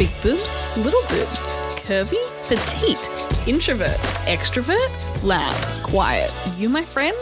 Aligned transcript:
Big 0.00 0.22
boobs, 0.22 0.78
little 0.78 1.02
boobs, 1.10 1.44
curvy, 1.84 2.16
petite, 2.48 3.46
introvert, 3.46 3.98
extrovert, 4.24 5.22
loud, 5.22 5.54
quiet. 5.82 6.32
You, 6.56 6.70
my 6.70 6.86
friend? 6.86 7.14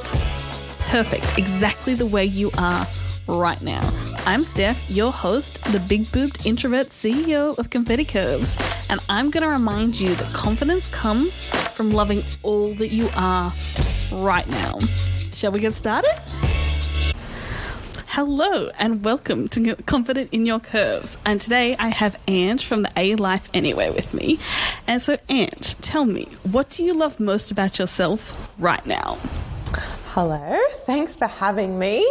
Perfect, 0.89 1.37
exactly 1.37 1.95
the 1.95 2.07
way 2.07 2.25
you 2.25 2.53
are 2.57 2.87
right 3.27 3.61
now. 3.63 3.83
I'm 4.27 4.45
Steph, 4.45 4.89
your 4.89 5.11
host, 5.11 5.61
the 5.73 5.81
big 5.89 6.07
boobed 6.13 6.47
introvert 6.47 6.91
CEO 6.91 7.59
of 7.59 7.69
Confident 7.69 8.11
Curves, 8.11 8.57
and 8.89 9.05
I'm 9.09 9.31
going 9.31 9.43
to 9.43 9.51
remind 9.51 9.99
you 9.99 10.15
that 10.15 10.33
confidence 10.33 10.89
comes 10.95 11.47
from 11.75 11.91
loving 11.91 12.23
all 12.45 12.75
that 12.75 12.93
you 12.93 13.09
are 13.17 13.53
right 14.13 14.49
now. 14.51 14.79
Shall 15.33 15.51
we 15.51 15.59
get 15.59 15.75
started? 15.75 16.15
Hello 18.19 18.69
and 18.81 19.05
welcome 19.05 19.47
to 19.51 19.77
Confident 19.87 20.31
in 20.33 20.45
Your 20.45 20.59
Curves. 20.59 21.17
And 21.25 21.41
today 21.41 21.77
I 21.79 21.87
have 21.87 22.19
Ange 22.27 22.67
from 22.67 22.83
the 22.83 22.91
A 22.97 23.15
Life 23.15 23.49
Anyway 23.55 23.91
with 23.91 24.13
me. 24.13 24.41
And 24.89 25.01
so, 25.01 25.19
Ange, 25.29 25.77
tell 25.83 26.05
me, 26.05 26.25
what 26.43 26.69
do 26.69 26.83
you 26.83 26.95
love 26.95 27.21
most 27.21 27.53
about 27.53 27.79
yourself 27.79 28.53
right 28.59 28.85
now? 28.85 29.19
Hello, 30.07 30.59
thanks 30.79 31.17
for 31.17 31.29
having 31.29 31.79
me. 31.79 32.05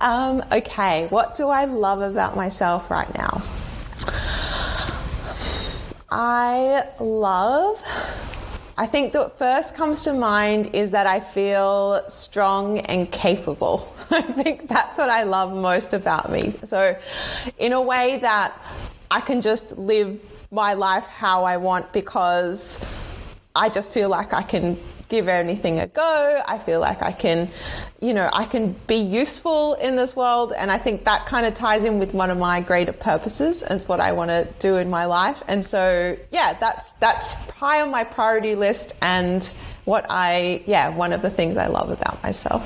Um, 0.00 0.44
okay, 0.52 1.08
what 1.08 1.34
do 1.34 1.48
I 1.48 1.64
love 1.64 2.02
about 2.02 2.36
myself 2.36 2.88
right 2.88 3.12
now? 3.12 3.42
I 6.08 6.84
love 7.00 7.82
I 8.78 8.86
think 8.86 9.12
that 9.12 9.38
first 9.38 9.74
comes 9.76 10.02
to 10.04 10.14
mind 10.14 10.74
is 10.74 10.92
that 10.92 11.06
I 11.06 11.20
feel 11.20 12.02
strong 12.08 12.78
and 12.78 13.10
capable. 13.10 13.94
I 14.10 14.22
think 14.22 14.66
that's 14.68 14.96
what 14.96 15.10
I 15.10 15.24
love 15.24 15.52
most 15.52 15.92
about 15.92 16.30
me. 16.30 16.54
So, 16.64 16.96
in 17.58 17.72
a 17.72 17.82
way 17.82 18.18
that 18.22 18.58
I 19.10 19.20
can 19.20 19.42
just 19.42 19.76
live 19.76 20.18
my 20.50 20.72
life 20.72 21.06
how 21.06 21.44
I 21.44 21.58
want 21.58 21.92
because 21.92 22.82
I 23.54 23.68
just 23.68 23.92
feel 23.92 24.08
like 24.08 24.32
I 24.32 24.42
can 24.42 24.78
give 25.12 25.28
anything 25.28 25.78
a 25.78 25.86
go. 25.86 26.42
I 26.48 26.56
feel 26.56 26.80
like 26.80 27.02
I 27.02 27.12
can, 27.12 27.50
you 28.00 28.14
know, 28.14 28.30
I 28.32 28.46
can 28.46 28.72
be 28.86 28.96
useful 28.96 29.74
in 29.74 29.94
this 29.94 30.16
world. 30.16 30.54
And 30.56 30.72
I 30.72 30.78
think 30.78 31.04
that 31.04 31.26
kind 31.26 31.44
of 31.44 31.52
ties 31.52 31.84
in 31.84 31.98
with 31.98 32.14
one 32.14 32.30
of 32.30 32.38
my 32.38 32.62
greater 32.62 32.94
purposes. 32.94 33.62
And 33.62 33.78
it's 33.78 33.86
what 33.86 34.00
I 34.00 34.12
want 34.12 34.30
to 34.30 34.48
do 34.58 34.78
in 34.78 34.88
my 34.88 35.04
life. 35.04 35.42
And 35.48 35.64
so, 35.64 36.16
yeah, 36.30 36.56
that's, 36.58 36.92
that's 36.94 37.50
high 37.50 37.82
on 37.82 37.90
my 37.90 38.04
priority 38.04 38.54
list 38.54 38.96
and 39.02 39.44
what 39.84 40.06
I, 40.08 40.62
yeah, 40.66 40.88
one 40.88 41.12
of 41.12 41.20
the 41.20 41.30
things 41.30 41.58
I 41.58 41.66
love 41.66 41.90
about 41.90 42.22
myself. 42.22 42.64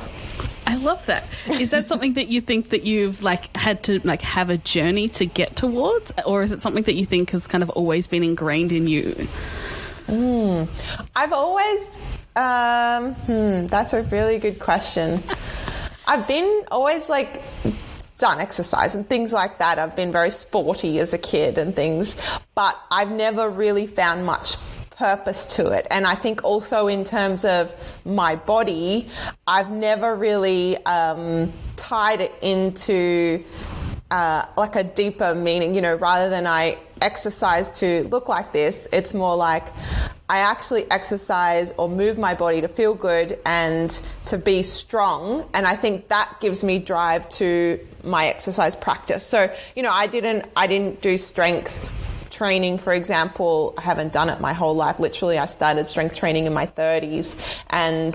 I 0.69 0.77
love 0.77 1.05
that. 1.07 1.25
Is 1.49 1.71
that 1.71 1.89
something 1.89 2.15
that 2.15 2.29
you 2.29 2.41
think 2.41 2.71
that 2.71 2.85
you've 2.85 3.25
like 3.25 3.57
had 3.57 3.83
to 3.85 4.01
like 4.05 4.23
have 4.23 4.51
a 4.51 4.59
journey 4.59 5.09
to 5.11 5.27
get 5.27 5.57
towards, 5.57 6.13
or 6.25 6.43
is 6.43 6.53
it 6.53 6.61
something 6.63 6.85
that 6.85 6.95
you 6.95 7.07
think 7.07 7.31
has 7.31 7.47
kind 7.47 7.63
of 7.63 7.71
always 7.71 8.07
been 8.07 8.23
ingrained 8.23 8.73
in 8.73 8.87
you? 8.87 9.29
Mm. 10.09 10.69
I've 11.15 11.33
always 11.33 11.99
um, 12.37 13.15
hmm, 13.15 13.67
that's 13.67 13.93
a 13.93 14.03
really 14.05 14.39
good 14.39 14.59
question. 14.59 15.23
I've 16.07 16.29
been 16.29 16.65
always 16.71 17.09
like 17.09 17.43
done 18.19 18.41
exercise 18.41 18.95
and 18.95 19.09
things 19.09 19.33
like 19.33 19.59
that. 19.59 19.79
I've 19.79 19.97
been 19.97 20.13
very 20.13 20.31
sporty 20.31 20.99
as 20.99 21.15
a 21.15 21.19
kid 21.19 21.59
and 21.59 21.75
things, 21.75 22.21
but 22.55 22.79
I've 22.91 23.11
never 23.11 23.49
really 23.51 23.87
found 23.87 24.25
much 24.25 24.57
purpose 24.91 25.45
to 25.57 25.71
it. 25.73 25.87
And 25.91 26.07
I 26.07 26.15
think 26.15 26.45
also 26.45 26.89
in 26.89 27.05
terms 27.05 27.45
of 27.45 27.75
my 28.05 28.37
body, 28.37 29.09
I've 29.47 29.71
never 29.71 30.15
really 30.15 30.83
um, 30.87 31.53
tied 31.77 32.21
it 32.21 32.35
into 32.41 33.45
uh, 34.11 34.47
like 34.57 34.77
a 34.77 34.85
deeper 34.85 35.35
meaning, 35.35 35.75
you 35.75 35.83
know, 35.83 35.97
rather 35.97 36.31
than 36.31 36.47
I 36.47 36.79
exercise 37.01 37.71
to 37.81 38.09
look 38.09 38.29
like 38.29 38.53
this, 38.53 38.89
it's 38.93 39.15
more 39.15 39.37
like 39.37 39.69
I 40.29 40.39
actually 40.39 40.91
exercise 40.91 41.73
or 41.77 41.89
move 41.89 42.19
my 42.19 42.35
body 42.35 42.61
to 42.61 42.69
feel 42.69 42.95
good 42.95 43.39
and 43.47 43.91
to 44.27 44.39
be 44.39 44.63
strong. 44.63 45.49
And 45.55 45.67
I 45.67 45.77
think 45.77 46.09
that 46.09 46.37
gives 46.41 46.65
me 46.65 46.79
drive 46.79 47.29
to 47.31 47.79
my 48.03 48.27
exercise 48.27 48.75
practice. 48.75 49.25
So, 49.25 49.55
you 49.77 49.83
know, 49.83 49.93
I 49.93 50.07
didn't, 50.09 50.47
I 50.57 50.67
didn't 50.67 51.01
do 51.01 51.17
strength 51.17 51.93
training, 52.31 52.77
for 52.79 52.93
example. 52.93 53.73
I 53.79 53.83
haven't 53.83 54.13
done 54.13 54.29
it 54.29 54.41
my 54.41 54.53
whole 54.53 54.75
life. 54.75 54.99
Literally, 54.99 55.39
I 55.39 55.47
started 55.47 55.87
strength 55.87 56.17
training 56.17 56.47
in 56.47 56.53
my 56.53 56.67
30s. 56.67 57.37
And 57.71 58.15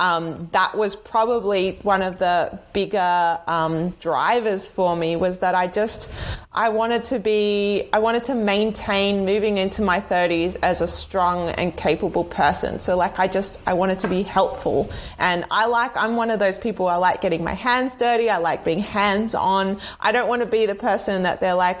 um, 0.00 0.48
that 0.52 0.74
was 0.74 0.96
probably 0.96 1.78
one 1.82 2.00
of 2.00 2.18
the 2.18 2.58
bigger 2.72 3.38
um, 3.46 3.90
drivers 4.00 4.66
for 4.66 4.96
me 4.96 5.14
was 5.14 5.38
that 5.38 5.54
I 5.54 5.66
just 5.66 6.12
I 6.52 6.70
wanted 6.70 7.04
to 7.04 7.18
be 7.18 7.88
I 7.92 7.98
wanted 7.98 8.24
to 8.24 8.34
maintain 8.34 9.26
moving 9.26 9.58
into 9.58 9.82
my 9.82 10.00
30s 10.00 10.56
as 10.62 10.80
a 10.80 10.86
strong 10.86 11.50
and 11.50 11.76
capable 11.76 12.24
person. 12.24 12.80
So 12.80 12.96
like 12.96 13.18
I 13.18 13.28
just 13.28 13.60
I 13.68 13.74
wanted 13.74 14.00
to 14.00 14.08
be 14.08 14.22
helpful 14.22 14.90
and 15.18 15.44
I 15.50 15.66
like 15.66 15.94
I'm 15.96 16.16
one 16.16 16.30
of 16.30 16.40
those 16.40 16.58
people 16.58 16.88
I 16.88 16.96
like 16.96 17.20
getting 17.20 17.44
my 17.44 17.52
hands 17.52 17.94
dirty. 17.94 18.30
I 18.30 18.38
like 18.38 18.64
being 18.64 18.80
hands 18.80 19.34
on. 19.34 19.78
I 20.00 20.12
don't 20.12 20.28
want 20.28 20.40
to 20.40 20.46
be 20.46 20.64
the 20.64 20.74
person 20.74 21.22
that 21.24 21.40
they're 21.40 21.54
like, 21.54 21.78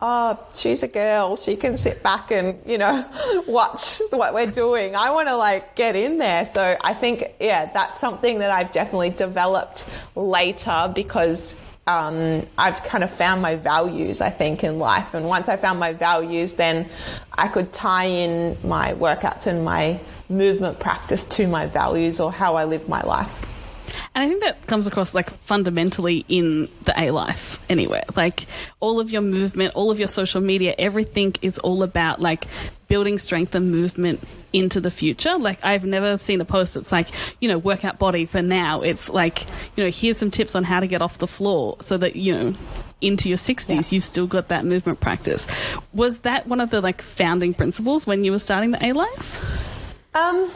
"Oh, 0.00 0.38
she's 0.52 0.82
a 0.82 0.88
girl. 0.88 1.36
She 1.36 1.56
can 1.56 1.76
sit 1.76 2.02
back 2.02 2.30
and, 2.30 2.60
you 2.66 2.76
know, 2.78 3.08
watch 3.48 4.02
what 4.10 4.34
we're 4.34 4.50
doing." 4.50 4.94
I 4.94 5.10
want 5.10 5.28
to 5.28 5.36
like 5.36 5.74
get 5.74 5.96
in 5.96 6.18
there. 6.18 6.46
So 6.46 6.76
I 6.82 6.92
think 6.94 7.24
yeah, 7.40 7.61
that's 7.72 8.00
something 8.00 8.38
that 8.38 8.50
I've 8.50 8.72
definitely 8.72 9.10
developed 9.10 9.92
later 10.14 10.90
because 10.94 11.66
um, 11.86 12.46
I've 12.56 12.82
kind 12.84 13.02
of 13.02 13.10
found 13.10 13.42
my 13.42 13.56
values, 13.56 14.20
I 14.20 14.30
think, 14.30 14.62
in 14.62 14.78
life. 14.78 15.14
And 15.14 15.26
once 15.26 15.48
I 15.48 15.56
found 15.56 15.80
my 15.80 15.92
values, 15.92 16.54
then 16.54 16.88
I 17.32 17.48
could 17.48 17.72
tie 17.72 18.04
in 18.04 18.56
my 18.62 18.94
workouts 18.94 19.46
and 19.46 19.64
my 19.64 19.98
movement 20.28 20.78
practice 20.78 21.24
to 21.24 21.46
my 21.46 21.66
values 21.66 22.20
or 22.20 22.32
how 22.32 22.54
I 22.56 22.64
live 22.64 22.88
my 22.88 23.02
life. 23.02 23.48
And 24.14 24.24
I 24.24 24.28
think 24.28 24.42
that 24.42 24.66
comes 24.66 24.86
across 24.86 25.14
like 25.14 25.30
fundamentally 25.30 26.24
in 26.28 26.68
the 26.82 26.94
A 26.98 27.10
life 27.10 27.58
anyway. 27.68 28.02
Like 28.14 28.46
all 28.78 29.00
of 29.00 29.10
your 29.10 29.22
movement, 29.22 29.74
all 29.74 29.90
of 29.90 29.98
your 29.98 30.08
social 30.08 30.40
media, 30.40 30.74
everything 30.78 31.34
is 31.42 31.58
all 31.58 31.82
about 31.82 32.20
like 32.20 32.44
building 32.88 33.18
strength 33.18 33.54
and 33.54 33.70
movement 33.70 34.20
into 34.52 34.80
the 34.80 34.90
future. 34.90 35.36
Like 35.36 35.58
I've 35.62 35.84
never 35.84 36.18
seen 36.18 36.40
a 36.40 36.44
post 36.44 36.74
that's 36.74 36.92
like, 36.92 37.08
you 37.40 37.48
know, 37.48 37.58
workout 37.58 37.98
body 37.98 38.26
for 38.26 38.42
now. 38.42 38.82
It's 38.82 39.08
like, 39.08 39.42
you 39.76 39.84
know, 39.84 39.90
here's 39.90 40.18
some 40.18 40.30
tips 40.30 40.54
on 40.54 40.64
how 40.64 40.80
to 40.80 40.86
get 40.86 41.02
off 41.02 41.18
the 41.18 41.26
floor 41.26 41.76
so 41.80 41.96
that, 41.98 42.16
you 42.16 42.32
know, 42.32 42.52
into 43.00 43.28
your 43.28 43.38
60s 43.38 43.68
yeah. 43.68 43.82
you've 43.90 44.04
still 44.04 44.26
got 44.26 44.48
that 44.48 44.64
movement 44.64 45.00
practice. 45.00 45.46
Was 45.92 46.20
that 46.20 46.46
one 46.46 46.60
of 46.60 46.70
the 46.70 46.80
like 46.80 47.02
founding 47.02 47.54
principles 47.54 48.06
when 48.06 48.24
you 48.24 48.30
were 48.32 48.38
starting 48.38 48.70
the 48.70 48.84
A 48.84 48.92
Life? 48.92 49.40
Um 50.14 50.50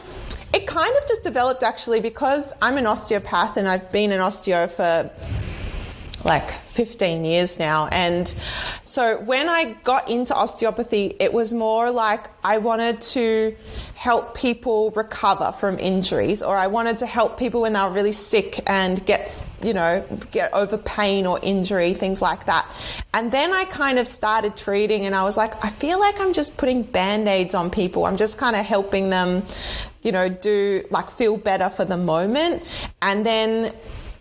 it 0.53 0.65
kind 0.65 0.95
of 0.97 1.07
just 1.07 1.23
developed 1.23 1.61
actually 1.61 1.99
because 1.99 2.53
I'm 2.61 2.77
an 2.77 2.87
osteopath 2.87 3.57
and 3.57 3.67
I've 3.67 3.91
been 3.91 4.11
an 4.11 4.21
osteo 4.21 4.69
for 4.69 5.11
like 6.23 6.49
15 6.49 7.23
years 7.25 7.59
now. 7.59 7.87
And 7.87 8.33
so 8.83 9.19
when 9.21 9.49
I 9.49 9.73
got 9.83 10.09
into 10.09 10.35
osteopathy, 10.35 11.15
it 11.19 11.31
was 11.31 11.53
more 11.53 11.91
like 11.91 12.25
I 12.43 12.57
wanted 12.57 13.01
to 13.01 13.55
help 13.95 14.35
people 14.35 14.91
recover 14.91 15.51
from 15.51 15.79
injuries 15.79 16.43
or 16.43 16.55
I 16.55 16.67
wanted 16.67 16.99
to 16.99 17.05
help 17.05 17.37
people 17.37 17.61
when 17.61 17.73
they 17.73 17.81
were 17.81 17.89
really 17.89 18.11
sick 18.11 18.59
and 18.67 19.03
get, 19.05 19.43
you 19.61 19.73
know, 19.73 20.05
get 20.31 20.53
over 20.53 20.77
pain 20.77 21.25
or 21.25 21.39
injury, 21.41 21.93
things 21.93 22.21
like 22.21 22.45
that. 22.45 22.67
And 23.13 23.31
then 23.31 23.53
I 23.53 23.65
kind 23.65 23.97
of 23.97 24.07
started 24.07 24.55
treating 24.55 25.05
and 25.05 25.15
I 25.15 25.23
was 25.23 25.37
like, 25.37 25.63
I 25.65 25.69
feel 25.69 25.99
like 25.99 26.19
I'm 26.19 26.33
just 26.33 26.57
putting 26.57 26.83
band-aids 26.83 27.55
on 27.55 27.71
people. 27.71 28.05
I'm 28.05 28.17
just 28.17 28.37
kind 28.37 28.55
of 28.55 28.65
helping 28.65 29.09
them, 29.09 29.43
you 30.03 30.11
know, 30.11 30.29
do 30.29 30.83
like 30.91 31.09
feel 31.09 31.37
better 31.37 31.69
for 31.69 31.85
the 31.85 31.97
moment. 31.97 32.63
And 33.01 33.25
then 33.25 33.73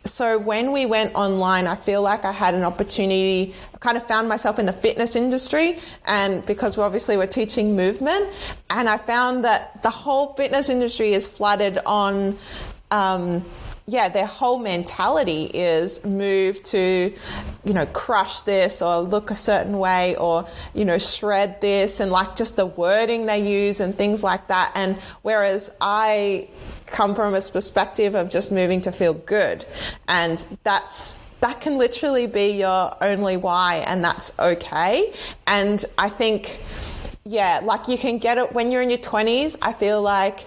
so 0.06 0.38
when 0.38 0.72
we 0.72 0.86
went 0.86 1.14
online, 1.14 1.66
I 1.66 1.76
feel 1.76 2.02
like 2.02 2.24
I 2.24 2.32
had 2.32 2.54
an 2.54 2.62
opportunity. 2.62 3.54
I 3.74 3.78
kind 3.78 3.96
of 3.96 4.06
found 4.06 4.28
myself 4.28 4.58
in 4.58 4.66
the 4.66 4.72
fitness 4.72 5.16
industry, 5.16 5.80
and 6.06 6.44
because 6.46 6.76
we 6.76 6.82
obviously 6.82 7.16
we're 7.16 7.26
teaching 7.26 7.76
movement, 7.76 8.28
and 8.70 8.88
I 8.88 8.98
found 8.98 9.44
that 9.44 9.82
the 9.82 9.90
whole 9.90 10.34
fitness 10.34 10.68
industry 10.68 11.12
is 11.12 11.26
flooded 11.26 11.78
on. 11.84 12.38
Um, 12.90 13.44
yeah, 13.88 14.08
their 14.08 14.26
whole 14.26 14.58
mentality 14.58 15.44
is 15.44 16.04
move 16.04 16.60
to, 16.64 17.12
you 17.64 17.72
know, 17.72 17.86
crush 17.86 18.40
this 18.40 18.82
or 18.82 18.98
look 18.98 19.30
a 19.30 19.36
certain 19.36 19.78
way 19.78 20.16
or, 20.16 20.48
you 20.74 20.84
know, 20.84 20.98
shred 20.98 21.60
this 21.60 22.00
and 22.00 22.10
like 22.10 22.34
just 22.34 22.56
the 22.56 22.66
wording 22.66 23.26
they 23.26 23.48
use 23.48 23.78
and 23.78 23.96
things 23.96 24.24
like 24.24 24.48
that. 24.48 24.72
And 24.74 24.96
whereas 25.22 25.70
I 25.80 26.48
come 26.86 27.14
from 27.14 27.34
a 27.34 27.40
perspective 27.40 28.14
of 28.14 28.30
just 28.30 28.50
moving 28.52 28.80
to 28.82 28.92
feel 28.92 29.14
good. 29.14 29.66
And 30.08 30.44
that's 30.62 31.22
that 31.40 31.60
can 31.60 31.76
literally 31.76 32.26
be 32.26 32.58
your 32.58 32.96
only 33.02 33.36
why 33.36 33.84
and 33.86 34.02
that's 34.02 34.32
okay. 34.38 35.12
And 35.46 35.84
I 35.98 36.08
think 36.08 36.58
yeah, 37.28 37.60
like 37.62 37.88
you 37.88 37.98
can 37.98 38.18
get 38.18 38.38
it 38.38 38.52
when 38.52 38.70
you're 38.70 38.82
in 38.82 38.88
your 38.88 39.00
20s. 39.00 39.56
I 39.60 39.72
feel 39.72 40.00
like, 40.00 40.40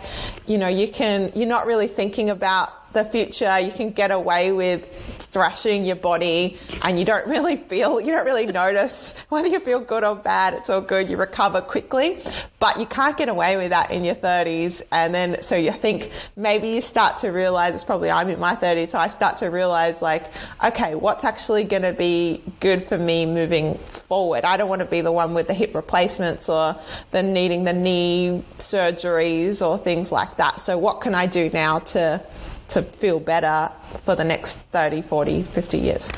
you 0.47 0.57
know, 0.57 0.69
you 0.69 0.87
can, 0.87 1.29
you're 1.35 1.47
not 1.47 1.67
really 1.67 1.87
thinking 1.87 2.29
about 2.29 2.71
the 2.93 3.05
future, 3.05 3.59
you 3.59 3.71
can 3.71 3.91
get 3.91 4.11
away 4.11 4.51
with 4.51 4.87
thrashing 5.19 5.85
your 5.85 5.95
body 5.95 6.57
and 6.83 6.97
you 6.97 7.05
don't 7.05 7.27
really 7.27 7.55
feel, 7.55 8.01
you 8.01 8.07
don't 8.07 8.25
really 8.25 8.45
notice 8.45 9.17
whether 9.29 9.47
you 9.47 9.59
feel 9.59 9.79
good 9.79 10.03
or 10.03 10.15
bad. 10.15 10.53
It's 10.55 10.69
all 10.69 10.81
good. 10.81 11.09
You 11.09 11.17
recover 11.17 11.61
quickly, 11.61 12.21
but 12.59 12.79
you 12.79 12.85
can't 12.85 13.15
get 13.15 13.29
away 13.29 13.57
with 13.57 13.69
that 13.69 13.91
in 13.91 14.03
your 14.03 14.15
30s. 14.15 14.81
And 14.91 15.13
then, 15.13 15.41
so 15.41 15.55
you 15.55 15.71
think 15.71 16.11
maybe 16.35 16.69
you 16.69 16.81
start 16.81 17.17
to 17.19 17.29
realize 17.29 17.75
it's 17.75 17.83
probably 17.83 18.09
I'm 18.09 18.29
in 18.29 18.39
my 18.39 18.55
30s. 18.55 18.89
So 18.89 18.99
I 18.99 19.07
start 19.07 19.37
to 19.37 19.47
realize 19.47 20.01
like, 20.01 20.25
okay, 20.63 20.95
what's 20.95 21.23
actually 21.23 21.63
going 21.63 21.83
to 21.83 21.93
be 21.93 22.41
good 22.59 22.83
for 22.83 22.97
me 22.97 23.25
moving 23.25 23.75
forward? 23.75 24.45
I 24.45 24.57
don't 24.57 24.69
want 24.69 24.79
to 24.79 24.87
be 24.87 25.01
the 25.01 25.11
one 25.11 25.33
with 25.33 25.47
the 25.47 25.53
hip 25.53 25.75
replacements 25.75 26.49
or 26.49 26.75
the 27.11 27.21
needing 27.21 27.63
the 27.63 27.73
knee 27.73 28.43
surgeries 28.57 29.65
or 29.65 29.77
things 29.77 30.11
like 30.11 30.37
that. 30.37 30.59
So 30.59 30.77
what 30.77 31.01
can 31.01 31.13
I 31.13 31.25
do 31.25 31.49
now 31.51 31.79
to 31.79 32.21
to 32.69 32.81
feel 32.81 33.19
better 33.19 33.71
for 34.03 34.15
the 34.15 34.23
next 34.23 34.57
30, 34.71 35.01
40, 35.01 35.43
50 35.43 35.77
years. 35.77 36.09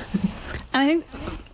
And 0.73 0.83
I 0.83 0.85
think 0.85 1.05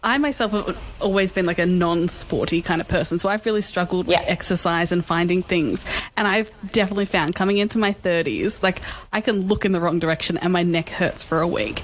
I 0.03 0.17
myself 0.19 0.51
have 0.51 0.77
always 1.01 1.31
been 1.31 1.45
like 1.45 1.57
a 1.57 1.65
non-sporty 1.65 2.61
kind 2.61 2.81
of 2.81 2.87
person, 2.87 3.19
so 3.19 3.29
I've 3.29 3.45
really 3.45 3.61
struggled 3.61 4.07
with 4.07 4.17
exercise 4.25 4.91
and 4.91 5.03
finding 5.05 5.43
things. 5.43 5.85
And 6.15 6.27
I've 6.27 6.51
definitely 6.71 7.07
found 7.07 7.35
coming 7.35 7.57
into 7.57 7.77
my 7.77 7.93
30s, 7.93 8.61
like 8.61 8.81
I 9.11 9.21
can 9.21 9.47
look 9.47 9.65
in 9.65 9.71
the 9.71 9.79
wrong 9.79 9.99
direction 9.99 10.37
and 10.37 10.53
my 10.53 10.63
neck 10.63 10.89
hurts 10.89 11.23
for 11.23 11.41
a 11.41 11.47
week. 11.47 11.81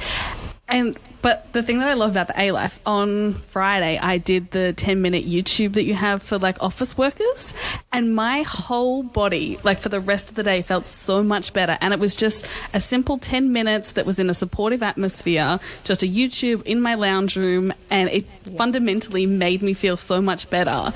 And 0.67 0.97
but 1.23 1.51
the 1.53 1.63
thing 1.63 1.79
that 1.79 1.87
I 1.87 1.93
love 1.93 2.11
about 2.11 2.27
the 2.27 2.39
A 2.39 2.51
Life 2.51 2.79
on 2.85 3.33
Friday, 3.33 3.97
I 3.97 4.17
did 4.17 4.51
the 4.51 4.73
10 4.73 5.01
minute 5.01 5.25
YouTube 5.25 5.73
that 5.73 5.83
you 5.83 5.95
have 5.95 6.21
for 6.21 6.37
like 6.37 6.61
office 6.61 6.97
workers, 6.97 7.53
and 7.91 8.13
my 8.13 8.43
whole 8.43 9.01
body, 9.01 9.57
like 9.63 9.79
for 9.79 9.89
the 9.89 10.01
rest 10.01 10.29
of 10.29 10.35
the 10.35 10.43
day, 10.43 10.61
felt 10.61 10.85
so 10.85 11.23
much 11.23 11.53
better. 11.53 11.77
And 11.79 11.93
it 11.93 11.99
was 11.99 12.17
just 12.17 12.45
a 12.73 12.81
simple 12.81 13.17
10 13.17 13.53
minutes 13.53 13.93
that 13.93 14.05
was 14.05 14.19
in 14.19 14.29
a 14.29 14.33
supportive 14.33 14.83
atmosphere, 14.83 15.61
just 15.85 16.03
a 16.03 16.07
YouTube 16.07 16.61
in 16.63 16.81
my 16.81 16.95
lounge 16.95 17.37
room, 17.37 17.73
and 17.89 18.09
it 18.09 18.25
fundamentally 18.57 19.25
made 19.25 19.61
me 19.61 19.73
feel 19.73 19.95
so 19.95 20.21
much 20.21 20.49
better. 20.49 20.93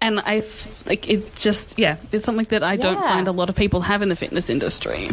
And 0.00 0.20
I 0.20 0.44
like 0.84 1.08
it 1.08 1.34
just, 1.36 1.78
yeah, 1.78 1.96
it's 2.12 2.24
something 2.24 2.46
that 2.50 2.62
I 2.62 2.76
don't 2.76 3.00
find 3.00 3.28
a 3.28 3.32
lot 3.32 3.48
of 3.48 3.56
people 3.56 3.80
have 3.80 4.02
in 4.02 4.08
the 4.08 4.16
fitness 4.16 4.50
industry. 4.50 5.10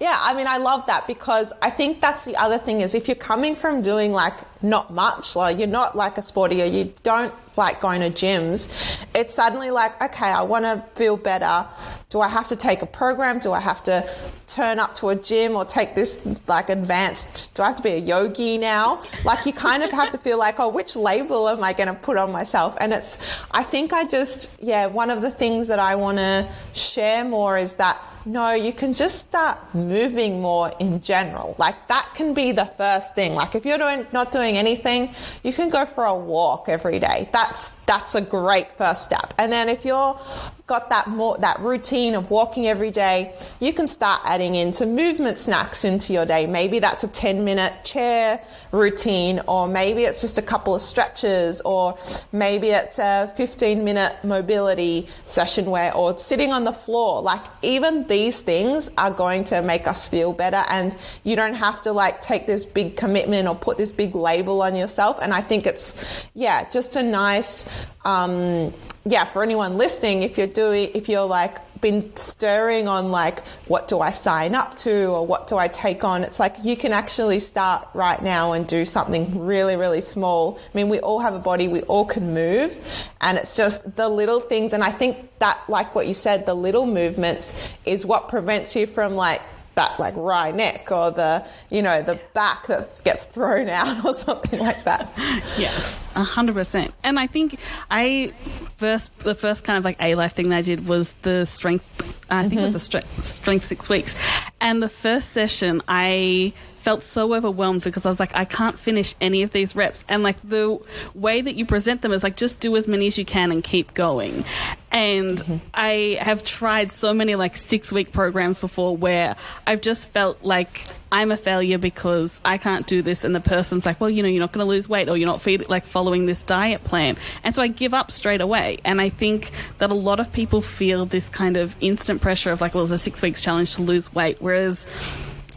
Yeah, 0.00 0.18
I 0.20 0.34
mean, 0.34 0.48
I 0.48 0.56
love 0.56 0.84
that 0.86 1.06
because 1.06 1.52
I 1.62 1.70
think 1.70 2.00
that's 2.00 2.24
the 2.24 2.36
other 2.36 2.58
thing 2.58 2.80
is 2.80 2.94
if 2.94 3.06
you're 3.06 3.14
coming 3.14 3.54
from 3.54 3.80
doing 3.80 4.12
like 4.12 4.34
not 4.60 4.92
much, 4.92 5.36
like 5.36 5.56
you're 5.56 5.68
not 5.68 5.96
like 5.96 6.18
a 6.18 6.22
sporty 6.22 6.60
or 6.60 6.66
you 6.66 6.92
don't 7.04 7.32
like 7.56 7.80
going 7.80 8.00
to 8.00 8.10
gyms, 8.10 8.68
it's 9.14 9.32
suddenly 9.32 9.70
like, 9.70 10.02
okay, 10.02 10.26
I 10.26 10.42
want 10.42 10.64
to 10.64 10.82
feel 10.94 11.16
better. 11.16 11.66
Do 12.14 12.20
I 12.20 12.28
have 12.28 12.46
to 12.46 12.54
take 12.54 12.80
a 12.80 12.86
program? 12.86 13.40
Do 13.40 13.52
I 13.52 13.58
have 13.58 13.82
to 13.90 14.08
turn 14.46 14.78
up 14.78 14.94
to 14.98 15.08
a 15.08 15.16
gym 15.16 15.56
or 15.56 15.64
take 15.64 15.96
this 15.96 16.24
like 16.46 16.68
advanced? 16.68 17.52
Do 17.56 17.64
I 17.64 17.66
have 17.66 17.74
to 17.74 17.82
be 17.82 17.90
a 17.90 17.98
yogi 17.98 18.56
now? 18.56 19.02
Like 19.24 19.44
you 19.46 19.52
kind 19.52 19.82
of 19.82 19.90
have 19.90 20.10
to 20.10 20.18
feel 20.18 20.38
like, 20.38 20.60
oh, 20.60 20.68
which 20.68 20.94
label 20.94 21.48
am 21.48 21.64
I 21.64 21.72
going 21.72 21.88
to 21.88 21.94
put 21.94 22.16
on 22.16 22.30
myself? 22.30 22.76
And 22.80 22.92
it's, 22.92 23.18
I 23.50 23.64
think 23.64 23.92
I 23.92 24.06
just, 24.06 24.56
yeah, 24.62 24.86
one 24.86 25.10
of 25.10 25.22
the 25.22 25.30
things 25.30 25.66
that 25.66 25.80
I 25.80 25.96
want 25.96 26.18
to 26.18 26.48
share 26.72 27.24
more 27.24 27.58
is 27.58 27.72
that 27.74 28.00
no, 28.26 28.52
you 28.52 28.72
can 28.72 28.94
just 28.94 29.20
start 29.20 29.58
moving 29.74 30.40
more 30.40 30.72
in 30.80 31.00
general. 31.00 31.54
Like 31.58 31.88
that 31.88 32.08
can 32.14 32.32
be 32.32 32.52
the 32.52 32.64
first 32.64 33.14
thing. 33.14 33.34
Like 33.34 33.54
if 33.54 33.66
you're 33.66 33.78
doing 33.78 34.06
not 34.12 34.32
doing 34.32 34.56
anything, 34.56 35.14
you 35.42 35.52
can 35.52 35.68
go 35.68 35.84
for 35.84 36.04
a 36.04 36.14
walk 36.14 36.68
every 36.68 36.98
day. 36.98 37.28
That's 37.32 37.72
that's 37.86 38.14
a 38.14 38.22
great 38.22 38.76
first 38.78 39.04
step. 39.04 39.34
And 39.38 39.52
then 39.52 39.68
if 39.68 39.84
you're 39.84 40.18
got 40.66 40.88
that 40.88 41.06
more 41.08 41.36
that 41.38 41.60
routine 41.60 42.14
of 42.14 42.30
walking 42.30 42.66
every 42.66 42.90
day, 42.90 43.34
you 43.60 43.72
can 43.72 43.86
start 43.86 44.22
adding 44.24 44.54
in 44.54 44.72
some 44.72 44.94
movement 44.94 45.38
snacks 45.38 45.84
into 45.84 46.12
your 46.14 46.24
day. 46.24 46.46
Maybe 46.46 46.78
that's 46.78 47.04
a 47.04 47.08
10 47.08 47.44
minute 47.44 47.84
chair 47.84 48.42
routine 48.72 49.40
or 49.46 49.68
maybe 49.68 50.04
it's 50.04 50.22
just 50.22 50.38
a 50.38 50.42
couple 50.42 50.74
of 50.74 50.80
stretches 50.80 51.60
or 51.62 51.98
maybe 52.32 52.68
it's 52.70 52.98
a 52.98 53.32
15 53.36 53.84
minute 53.84 54.16
mobility 54.24 55.08
session 55.26 55.66
where 55.66 55.94
or 55.94 56.16
sitting 56.16 56.52
on 56.52 56.64
the 56.64 56.72
floor. 56.72 57.20
Like 57.20 57.42
even 57.60 58.04
these 58.14 58.40
things 58.40 58.88
are 58.96 59.10
going 59.10 59.42
to 59.42 59.60
make 59.60 59.88
us 59.88 60.08
feel 60.08 60.32
better 60.32 60.62
and 60.70 60.96
you 61.24 61.34
don't 61.34 61.54
have 61.54 61.80
to 61.80 61.90
like 61.90 62.20
take 62.20 62.46
this 62.46 62.64
big 62.64 62.96
commitment 62.96 63.48
or 63.48 63.56
put 63.56 63.76
this 63.76 63.90
big 63.90 64.14
label 64.14 64.62
on 64.62 64.76
yourself. 64.76 65.18
And 65.20 65.34
I 65.34 65.40
think 65.40 65.66
it's 65.66 66.04
yeah, 66.32 66.70
just 66.70 66.94
a 66.94 67.02
nice 67.02 67.68
um 68.04 68.72
yeah, 69.06 69.26
for 69.26 69.42
anyone 69.42 69.76
listening, 69.76 70.22
if 70.22 70.38
you're 70.38 70.46
doing, 70.46 70.90
if 70.94 71.10
you're 71.10 71.26
like 71.26 71.58
been 71.82 72.16
stirring 72.16 72.88
on 72.88 73.10
like, 73.10 73.46
what 73.66 73.86
do 73.86 74.00
I 74.00 74.10
sign 74.10 74.54
up 74.54 74.74
to 74.76 75.08
or 75.08 75.26
what 75.26 75.46
do 75.46 75.58
I 75.58 75.68
take 75.68 76.02
on? 76.02 76.24
It's 76.24 76.40
like 76.40 76.56
you 76.62 76.74
can 76.78 76.94
actually 76.94 77.38
start 77.38 77.86
right 77.92 78.22
now 78.22 78.52
and 78.52 78.66
do 78.66 78.86
something 78.86 79.44
really, 79.44 79.76
really 79.76 80.00
small. 80.00 80.58
I 80.58 80.76
mean, 80.76 80.88
we 80.88 81.00
all 81.00 81.20
have 81.20 81.34
a 81.34 81.38
body, 81.38 81.68
we 81.68 81.82
all 81.82 82.06
can 82.06 82.32
move, 82.32 82.80
and 83.20 83.36
it's 83.36 83.54
just 83.54 83.94
the 83.96 84.08
little 84.08 84.40
things. 84.40 84.72
And 84.72 84.82
I 84.82 84.90
think 84.90 85.38
that, 85.40 85.60
like 85.68 85.94
what 85.94 86.06
you 86.06 86.14
said, 86.14 86.46
the 86.46 86.54
little 86.54 86.86
movements 86.86 87.52
is 87.84 88.06
what 88.06 88.28
prevents 88.28 88.74
you 88.74 88.86
from 88.86 89.14
like 89.14 89.42
that 89.74 89.98
like 89.98 90.14
wry 90.16 90.50
neck 90.50 90.90
or 90.90 91.10
the 91.10 91.44
you 91.70 91.82
know 91.82 92.02
the 92.02 92.18
back 92.32 92.66
that 92.66 93.00
gets 93.04 93.24
thrown 93.24 93.68
out 93.68 94.04
or 94.04 94.14
something 94.14 94.60
like 94.60 94.84
that. 94.84 95.10
Yes, 95.58 96.08
a 96.14 96.24
hundred 96.24 96.54
percent. 96.54 96.94
And 97.02 97.18
I 97.18 97.26
think 97.26 97.58
I 97.90 98.32
first 98.76 99.16
the 99.18 99.34
first 99.34 99.64
kind 99.64 99.78
of 99.78 99.84
like 99.84 99.96
A 100.00 100.14
life 100.14 100.34
thing 100.34 100.50
that 100.50 100.58
I 100.58 100.62
did 100.62 100.86
was 100.86 101.14
the 101.22 101.44
strength. 101.44 101.84
I 102.30 102.42
think 102.48 102.60
it 102.60 102.62
was 102.62 102.70
mm-hmm. 102.70 102.76
a 102.76 102.80
strength, 102.80 103.30
strength 103.30 103.66
six 103.66 103.88
weeks, 103.88 104.16
and 104.60 104.82
the 104.82 104.88
first 104.88 105.30
session 105.30 105.82
I 105.88 106.52
felt 106.84 107.02
so 107.02 107.32
overwhelmed 107.32 107.82
because 107.82 108.04
I 108.04 108.10
was 108.10 108.20
like, 108.20 108.36
I 108.36 108.44
can't 108.44 108.78
finish 108.78 109.14
any 109.18 109.42
of 109.42 109.52
these 109.52 109.74
reps. 109.74 110.04
And 110.06 110.22
like 110.22 110.36
the 110.44 110.78
way 111.14 111.40
that 111.40 111.54
you 111.54 111.64
present 111.64 112.02
them 112.02 112.12
is 112.12 112.22
like, 112.22 112.36
just 112.36 112.60
do 112.60 112.76
as 112.76 112.86
many 112.86 113.06
as 113.06 113.16
you 113.16 113.24
can 113.24 113.50
and 113.50 113.64
keep 113.64 113.94
going. 113.94 114.44
And 114.92 115.38
mm-hmm. 115.38 115.56
I 115.72 116.18
have 116.20 116.44
tried 116.44 116.92
so 116.92 117.14
many 117.14 117.36
like 117.36 117.56
six 117.56 117.90
week 117.90 118.12
programs 118.12 118.60
before 118.60 118.94
where 118.94 119.34
I've 119.66 119.80
just 119.80 120.10
felt 120.10 120.44
like 120.44 120.82
I'm 121.10 121.32
a 121.32 121.38
failure 121.38 121.78
because 121.78 122.38
I 122.44 122.58
can't 122.58 122.86
do 122.86 123.00
this. 123.00 123.24
And 123.24 123.34
the 123.34 123.40
person's 123.40 123.86
like, 123.86 123.98
well, 123.98 124.10
you 124.10 124.22
know, 124.22 124.28
you're 124.28 124.40
not 124.40 124.52
going 124.52 124.64
to 124.64 124.68
lose 124.68 124.86
weight 124.86 125.08
or 125.08 125.16
you're 125.16 125.26
not 125.26 125.40
feed, 125.40 125.66
like 125.70 125.86
following 125.86 126.26
this 126.26 126.42
diet 126.42 126.84
plan. 126.84 127.16
And 127.42 127.54
so 127.54 127.62
I 127.62 127.68
give 127.68 127.94
up 127.94 128.10
straight 128.10 128.42
away. 128.42 128.78
And 128.84 129.00
I 129.00 129.08
think 129.08 129.52
that 129.78 129.90
a 129.90 129.94
lot 129.94 130.20
of 130.20 130.30
people 130.32 130.60
feel 130.60 131.06
this 131.06 131.30
kind 131.30 131.56
of 131.56 131.74
instant 131.80 132.20
pressure 132.20 132.50
of 132.50 132.60
like, 132.60 132.74
well, 132.74 132.84
it's 132.84 132.92
a 132.92 132.98
six 132.98 133.22
weeks 133.22 133.40
challenge 133.40 133.74
to 133.76 133.82
lose 133.82 134.14
weight. 134.14 134.36
Whereas 134.40 134.86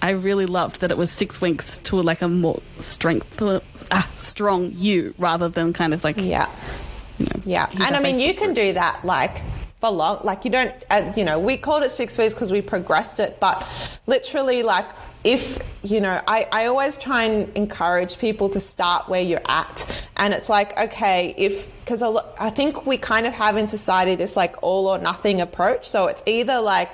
I 0.02 0.12
really 0.12 0.46
loved 0.46 0.82
that 0.82 0.92
it 0.92 0.98
was 0.98 1.12
six 1.12 1.42
weeks 1.42 1.80
to 1.80 1.96
like 2.02 2.22
a 2.22 2.28
more 2.28 2.62
strength, 2.80 3.42
uh, 3.42 3.60
strong 4.16 4.72
you 4.76 5.14
rather 5.18 5.50
than 5.50 5.74
kind 5.74 5.94
of 5.94 6.04
like, 6.04 6.18
Yeah. 6.18 6.48
you 7.20 7.26
know, 7.26 7.42
Yeah, 7.46 7.68
and 7.72 7.96
I 7.96 8.00
mean, 8.00 8.20
you 8.20 8.34
can 8.34 8.54
do 8.54 8.74
that 8.74 9.04
like 9.04 9.42
for 9.82 9.90
long. 9.90 10.20
Like 10.24 10.46
you 10.46 10.52
don't, 10.52 10.74
uh, 10.90 11.12
you 11.16 11.24
know, 11.24 11.40
we 11.40 11.58
called 11.58 11.84
it 11.84 11.90
six 11.90 12.18
weeks 12.18 12.34
because 12.34 12.52
we 12.52 12.62
progressed 12.62 13.20
it, 13.20 13.40
but 13.40 13.68
literally, 14.06 14.62
like 14.64 14.86
if 15.28 15.60
you 15.84 16.00
know, 16.00 16.22
I 16.26 16.48
I 16.52 16.66
always 16.68 16.98
try 16.98 17.24
and 17.24 17.56
encourage 17.58 18.18
people 18.18 18.48
to 18.50 18.60
start 18.60 19.10
where 19.10 19.22
you're 19.22 19.48
at, 19.48 19.86
and 20.16 20.34
it's 20.34 20.50
like 20.50 20.78
okay, 20.80 21.36
if 21.38 21.68
because 21.84 22.02
I 22.02 22.50
think 22.50 22.86
we 22.86 22.98
kind 22.98 23.26
of 23.28 23.34
have 23.34 23.58
in 23.58 23.68
society 23.68 24.16
this 24.16 24.36
like 24.38 24.56
all 24.64 24.88
or 24.88 25.00
nothing 25.00 25.42
approach. 25.42 25.88
So 25.88 26.08
it's 26.08 26.24
either 26.26 26.60
like 26.62 26.92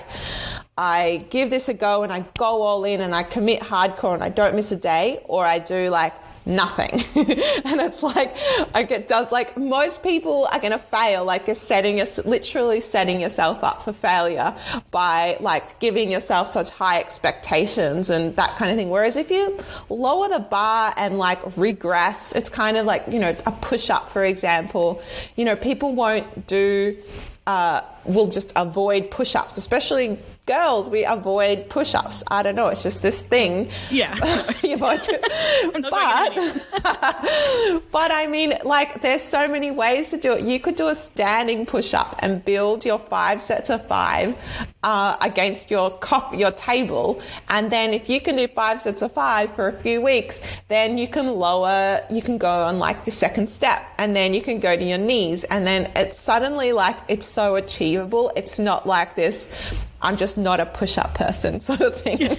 I 0.78 1.26
give 1.30 1.52
this 1.52 1.70
a 1.70 1.76
go 1.76 2.02
and 2.04 2.12
I 2.12 2.26
go 2.38 2.64
all 2.64 2.84
in 2.86 3.02
and 3.02 3.14
I 3.14 3.24
commit 3.24 3.60
hardcore 3.62 4.16
and 4.16 4.24
I 4.24 4.30
don't 4.30 4.56
miss 4.56 4.72
a 4.72 4.78
day, 4.78 5.22
or 5.26 5.46
I 5.46 5.60
do 5.60 5.90
like 5.90 6.14
nothing. 6.46 6.92
and 7.66 7.82
it's 7.82 8.04
like, 8.04 8.36
I 8.74 8.84
get 8.84 9.08
does, 9.08 9.32
like 9.32 9.58
most 9.58 10.04
people 10.04 10.48
are 10.52 10.60
going 10.60 10.72
to 10.72 10.80
fail, 10.80 11.26
like 11.26 11.48
you're 11.48 11.56
setting 11.56 12.02
us 12.02 12.24
literally 12.26 12.80
setting 12.80 13.20
yourself 13.22 13.64
up 13.64 13.84
for 13.84 13.94
failure 13.94 14.56
by 14.92 15.38
like 15.40 15.80
giving 15.80 16.12
yourself 16.12 16.48
such 16.48 16.70
high 16.70 17.00
expectations 17.00 18.10
and 18.10 18.36
that 18.36 18.56
kind 18.58 18.72
of 18.72 18.78
thing. 18.78 18.90
Whereas 18.90 19.16
if 19.16 19.32
you 19.32 19.58
lower 19.90 20.30
the 20.30 20.40
bar 20.40 20.94
and 20.98 21.18
like 21.18 21.40
regress, 21.58 22.36
it's 22.36 22.50
kind 22.50 22.78
of 22.78 22.86
like, 22.86 23.06
you 23.08 23.20
know, 23.20 23.36
a 23.46 23.52
push 23.52 23.90
up, 23.90 24.10
for 24.10 24.24
example, 24.26 25.02
you 25.36 25.46
know, 25.46 25.56
people 25.56 25.94
won't 25.94 26.48
do, 26.48 26.98
uh, 27.48 27.82
will 28.06 28.28
just 28.28 28.54
avoid 28.56 29.12
push 29.12 29.36
ups, 29.36 29.58
especially 29.58 30.18
girls, 30.46 30.90
we 30.90 31.06
avoid 31.06 31.70
push 31.70 31.96
ups. 31.96 32.24
I 32.28 32.44
don't 32.44 32.56
know, 32.56 32.68
it's 32.68 32.84
just 32.84 33.02
this 33.02 33.22
thing. 33.22 33.70
Yeah. 33.90 34.14
you 34.64 34.78
but, 34.78 35.04
but 37.92 38.12
I 38.12 38.28
mean, 38.28 38.54
like, 38.66 39.02
there's 39.02 39.22
so 39.22 39.48
many 39.48 39.72
ways 39.72 40.10
to 40.10 40.18
do 40.18 40.34
it. 40.34 40.44
You 40.44 40.60
could 40.60 40.76
do 40.76 40.90
a 40.90 40.96
standing 40.96 41.66
push 41.66 41.94
up 41.94 42.18
and 42.20 42.44
build 42.44 42.84
your 42.84 43.00
five 43.00 43.42
sets 43.42 43.70
of 43.70 43.86
five 43.88 44.36
uh, 44.84 45.16
against 45.22 45.72
your 45.72 45.92
coffee, 45.92 46.38
your 46.38 46.52
table. 46.52 47.22
And 47.48 47.72
then 47.72 47.94
if 47.94 48.10
you 48.10 48.20
can 48.20 48.36
do 48.36 48.48
five 48.50 48.82
sets 48.82 49.02
of 49.02 49.14
five 49.14 49.56
for 49.56 49.70
a 49.70 49.74
few 49.74 50.02
weeks, 50.02 50.42
then 50.68 50.98
you 50.98 51.08
can 51.08 51.36
lower, 51.36 52.04
you 52.10 52.22
can 52.22 52.38
go 52.38 52.50
on 52.66 52.80
like 52.80 53.06
the 53.06 53.12
second 53.12 53.48
step 53.48 53.82
and 53.98 54.14
then 54.16 54.34
you 54.34 54.42
can 54.42 54.60
go 54.60 54.76
to 54.76 54.84
your 54.84 54.98
knees. 54.98 55.46
And 55.46 55.66
then 55.66 55.92
it's 55.96 56.20
suddenly 56.20 56.74
like, 56.74 56.98
it's 57.08 57.26
so 57.26 57.56
achievable. 57.56 58.32
It's 58.36 58.60
not 58.60 58.86
like 58.86 59.16
this 59.16 59.50
I'm 60.04 60.18
just 60.18 60.38
not 60.38 60.60
a 60.60 60.66
push 60.66 60.98
up 60.98 61.16
person, 61.16 61.60
sort 61.62 61.82
of 61.82 61.96
thing. 61.96 62.18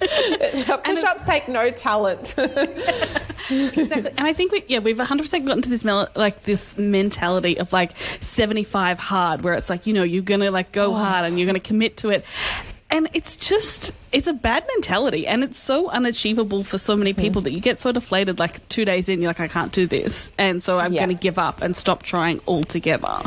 push 0.00 1.04
ups 1.04 1.24
take 1.24 1.48
no 1.48 1.70
talent. 1.70 2.34
exactly. 3.50 4.10
And 4.16 4.26
I 4.26 4.32
think 4.32 4.52
we, 4.52 4.64
yeah, 4.68 4.78
we've 4.78 4.96
100% 4.96 5.46
gotten 5.46 5.62
to 5.62 5.70
this, 5.70 5.82
mel- 5.82 6.10
like, 6.14 6.44
this 6.44 6.76
mentality 6.76 7.58
of 7.58 7.72
like 7.72 7.92
75 8.20 8.98
hard, 8.98 9.42
where 9.42 9.54
it's 9.54 9.70
like, 9.70 9.86
you 9.86 9.94
know, 9.94 10.02
you're 10.02 10.22
going 10.22 10.40
to 10.40 10.50
like 10.50 10.72
go 10.72 10.92
oh. 10.92 10.94
hard 10.94 11.24
and 11.24 11.38
you're 11.38 11.46
going 11.46 11.60
to 11.60 11.66
commit 11.66 11.96
to 11.98 12.10
it. 12.10 12.24
And 12.88 13.08
it's 13.14 13.34
just, 13.34 13.92
it's 14.12 14.28
a 14.28 14.32
bad 14.32 14.64
mentality 14.74 15.26
and 15.26 15.42
it's 15.42 15.58
so 15.58 15.90
unachievable 15.90 16.62
for 16.62 16.78
so 16.78 16.94
many 16.94 17.14
people 17.14 17.40
mm. 17.40 17.46
that 17.46 17.52
you 17.52 17.58
get 17.60 17.80
so 17.80 17.90
deflated 17.90 18.38
like 18.38 18.68
two 18.68 18.84
days 18.84 19.08
in, 19.08 19.20
you're 19.20 19.30
like, 19.30 19.40
I 19.40 19.48
can't 19.48 19.72
do 19.72 19.88
this. 19.88 20.30
And 20.38 20.62
so 20.62 20.78
I'm 20.78 20.92
yeah. 20.92 21.04
going 21.04 21.16
to 21.16 21.20
give 21.20 21.36
up 21.36 21.62
and 21.62 21.76
stop 21.76 22.04
trying 22.04 22.40
altogether. 22.46 23.22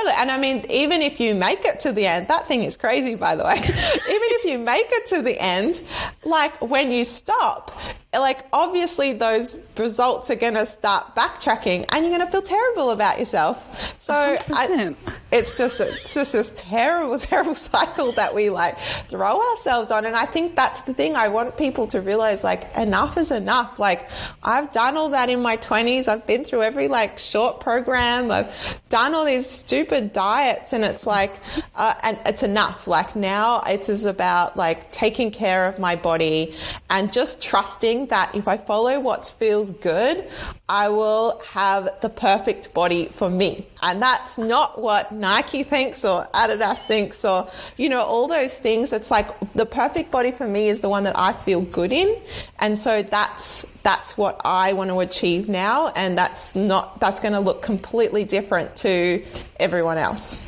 Totally. 0.00 0.14
And 0.18 0.30
I 0.30 0.38
mean, 0.38 0.64
even 0.70 1.02
if 1.02 1.20
you 1.20 1.34
make 1.34 1.64
it 1.64 1.78
to 1.80 1.92
the 1.92 2.06
end, 2.06 2.28
that 2.28 2.46
thing 2.46 2.62
is 2.62 2.74
crazy, 2.74 3.16
by 3.16 3.36
the 3.36 3.44
way. 3.44 3.54
even 3.58 3.68
if 3.68 4.44
you 4.44 4.58
make 4.58 4.86
it 4.88 5.06
to 5.06 5.20
the 5.20 5.38
end, 5.40 5.82
like 6.24 6.58
when 6.62 6.90
you 6.90 7.04
stop, 7.04 7.70
like 8.18 8.44
obviously 8.52 9.12
those 9.12 9.56
results 9.78 10.30
are 10.30 10.36
going 10.36 10.54
to 10.54 10.66
start 10.66 11.14
backtracking 11.14 11.84
and 11.90 12.04
you're 12.04 12.16
going 12.16 12.26
to 12.26 12.30
feel 12.30 12.42
terrible 12.42 12.90
about 12.90 13.20
yourself. 13.20 13.94
So 14.00 14.14
I, 14.52 14.96
it's 15.30 15.56
just, 15.56 15.80
it's 15.80 16.14
just 16.14 16.32
this 16.32 16.50
terrible, 16.56 17.16
terrible 17.18 17.54
cycle 17.54 18.10
that 18.12 18.34
we 18.34 18.50
like 18.50 18.76
throw 19.06 19.40
ourselves 19.50 19.92
on. 19.92 20.06
And 20.06 20.16
I 20.16 20.26
think 20.26 20.56
that's 20.56 20.82
the 20.82 20.92
thing. 20.92 21.14
I 21.14 21.28
want 21.28 21.56
people 21.56 21.86
to 21.88 22.00
realize 22.00 22.42
like 22.42 22.74
enough 22.76 23.16
is 23.16 23.30
enough. 23.30 23.78
Like 23.78 24.08
I've 24.42 24.72
done 24.72 24.96
all 24.96 25.10
that 25.10 25.28
in 25.30 25.40
my 25.40 25.56
20s. 25.58 26.08
I've 26.08 26.26
been 26.26 26.42
through 26.42 26.62
every 26.62 26.88
like 26.88 27.16
short 27.16 27.60
program. 27.60 28.32
I've 28.32 28.52
done 28.88 29.14
all 29.14 29.24
these 29.24 29.48
stupid 29.48 30.12
diets 30.12 30.72
and 30.72 30.84
it's 30.84 31.06
like 31.06 31.38
uh, 31.76 31.94
and 32.02 32.18
it's 32.26 32.42
enough 32.42 32.88
like 32.88 33.14
now 33.14 33.60
it 33.60 33.88
is 33.88 34.04
about 34.04 34.56
like 34.56 34.90
taking 34.90 35.30
care 35.30 35.66
of 35.66 35.78
my 35.78 35.94
body 35.94 36.54
and 36.88 37.12
just 37.12 37.40
trusting 37.40 37.99
that 38.06 38.34
if 38.34 38.48
i 38.48 38.56
follow 38.56 38.98
what 38.98 39.24
feels 39.38 39.70
good 39.70 40.28
i 40.68 40.88
will 40.88 41.40
have 41.46 41.88
the 42.00 42.08
perfect 42.08 42.72
body 42.74 43.06
for 43.06 43.30
me 43.30 43.66
and 43.82 44.02
that's 44.02 44.38
not 44.38 44.80
what 44.80 45.12
nike 45.12 45.62
thinks 45.62 46.04
or 46.04 46.26
adidas 46.34 46.78
thinks 46.86 47.24
or 47.24 47.48
you 47.76 47.88
know 47.88 48.02
all 48.02 48.26
those 48.26 48.58
things 48.58 48.92
it's 48.92 49.10
like 49.10 49.28
the 49.54 49.66
perfect 49.66 50.10
body 50.10 50.30
for 50.30 50.46
me 50.46 50.68
is 50.68 50.80
the 50.80 50.88
one 50.88 51.04
that 51.04 51.18
i 51.18 51.32
feel 51.32 51.60
good 51.60 51.92
in 51.92 52.16
and 52.58 52.78
so 52.78 53.02
that's 53.02 53.70
that's 53.82 54.16
what 54.16 54.40
i 54.44 54.72
want 54.72 54.90
to 54.90 55.00
achieve 55.00 55.48
now 55.48 55.88
and 55.88 56.16
that's 56.16 56.54
not 56.54 56.98
that's 57.00 57.20
going 57.20 57.32
to 57.32 57.40
look 57.40 57.62
completely 57.62 58.24
different 58.24 58.74
to 58.76 59.24
everyone 59.58 59.98
else. 59.98 60.42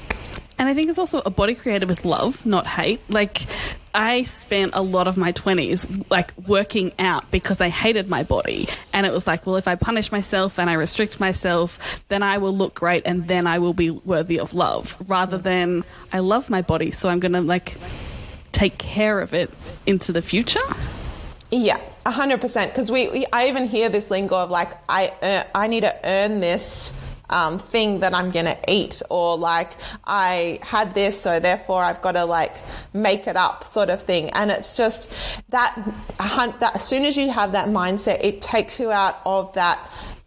And 0.59 0.69
I 0.69 0.75
think 0.75 0.89
it's 0.89 0.99
also 0.99 1.23
a 1.25 1.31
body 1.31 1.55
created 1.55 1.89
with 1.89 2.05
love, 2.05 2.45
not 2.47 2.67
hate. 2.67 3.01
Like, 3.09 3.47
I 3.95 4.25
spent 4.25 4.73
a 4.75 4.81
lot 4.81 5.07
of 5.07 5.17
my 5.17 5.33
20s 5.33 6.11
like 6.11 6.33
working 6.47 6.93
out 6.99 7.31
because 7.31 7.61
I 7.61 7.69
hated 7.69 8.09
my 8.09 8.23
body. 8.23 8.69
And 8.93 9.07
it 9.07 9.13
was 9.13 9.27
like, 9.27 9.47
well, 9.47 9.57
if 9.57 9.69
I 9.69 9.75
punish 9.75 10.11
myself 10.11 10.59
and 10.59 10.71
I 10.71 10.75
restrict 10.75 11.21
myself, 11.21 11.79
then 12.09 12.23
I 12.23 12.39
will 12.39 12.57
look 12.57 12.75
great 12.75 13.03
and 13.05 13.29
then 13.29 13.47
I 13.47 13.59
will 13.59 13.75
be 13.75 13.91
worthy 13.91 14.39
of 14.41 14.55
love 14.55 14.97
rather 15.07 15.37
than 15.37 15.85
I 16.13 16.21
love 16.21 16.49
my 16.49 16.63
body. 16.63 16.91
So 16.91 17.09
I'm 17.09 17.21
going 17.21 17.33
to 17.33 17.43
like 17.43 17.77
take 18.53 18.79
care 18.79 19.21
of 19.21 19.35
it 19.35 19.51
into 19.87 20.13
the 20.13 20.23
future. 20.23 20.61
Yeah, 21.51 21.79
hundred 22.07 22.41
percent. 22.41 22.73
Because 22.73 22.91
we, 22.91 23.09
we, 23.09 23.27
I 23.31 23.49
even 23.49 23.67
hear 23.67 23.91
this 23.91 24.11
lingo 24.11 24.37
of 24.37 24.51
like, 24.51 24.71
I, 24.89 25.09
uh, 25.21 25.45
I 25.55 25.67
need 25.67 25.81
to 25.81 25.95
earn 26.03 26.41
this 26.41 26.99
um, 27.31 27.59
thing 27.59 28.01
that 28.01 28.15
I'm 28.15 28.31
going 28.31 28.47
to 28.47 28.59
eat, 28.69 29.03
or 29.11 29.37
like 29.39 29.73
I 30.05 30.59
had 30.63 30.95
this, 30.95 31.21
so 31.21 31.41
therefore 31.41 31.83
I've 31.83 32.03
got 32.03 32.13
to 32.13 32.25
like 32.25 32.57
make 32.93 33.27
it 33.27 33.37
up, 33.37 33.65
sort 33.65 33.89
of 33.89 34.03
thing. 34.03 34.31
And 34.31 34.51
it's 34.51 34.75
just 34.75 35.13
that, 35.49 35.77
that 36.19 36.73
as 36.75 36.85
soon 36.85 37.05
as 37.05 37.17
you 37.17 37.31
have 37.31 37.53
that 37.53 37.69
mindset, 37.69 38.23
it 38.23 38.41
takes 38.41 38.79
you 38.79 38.91
out 38.91 39.21
of 39.25 39.53
that. 39.55 39.81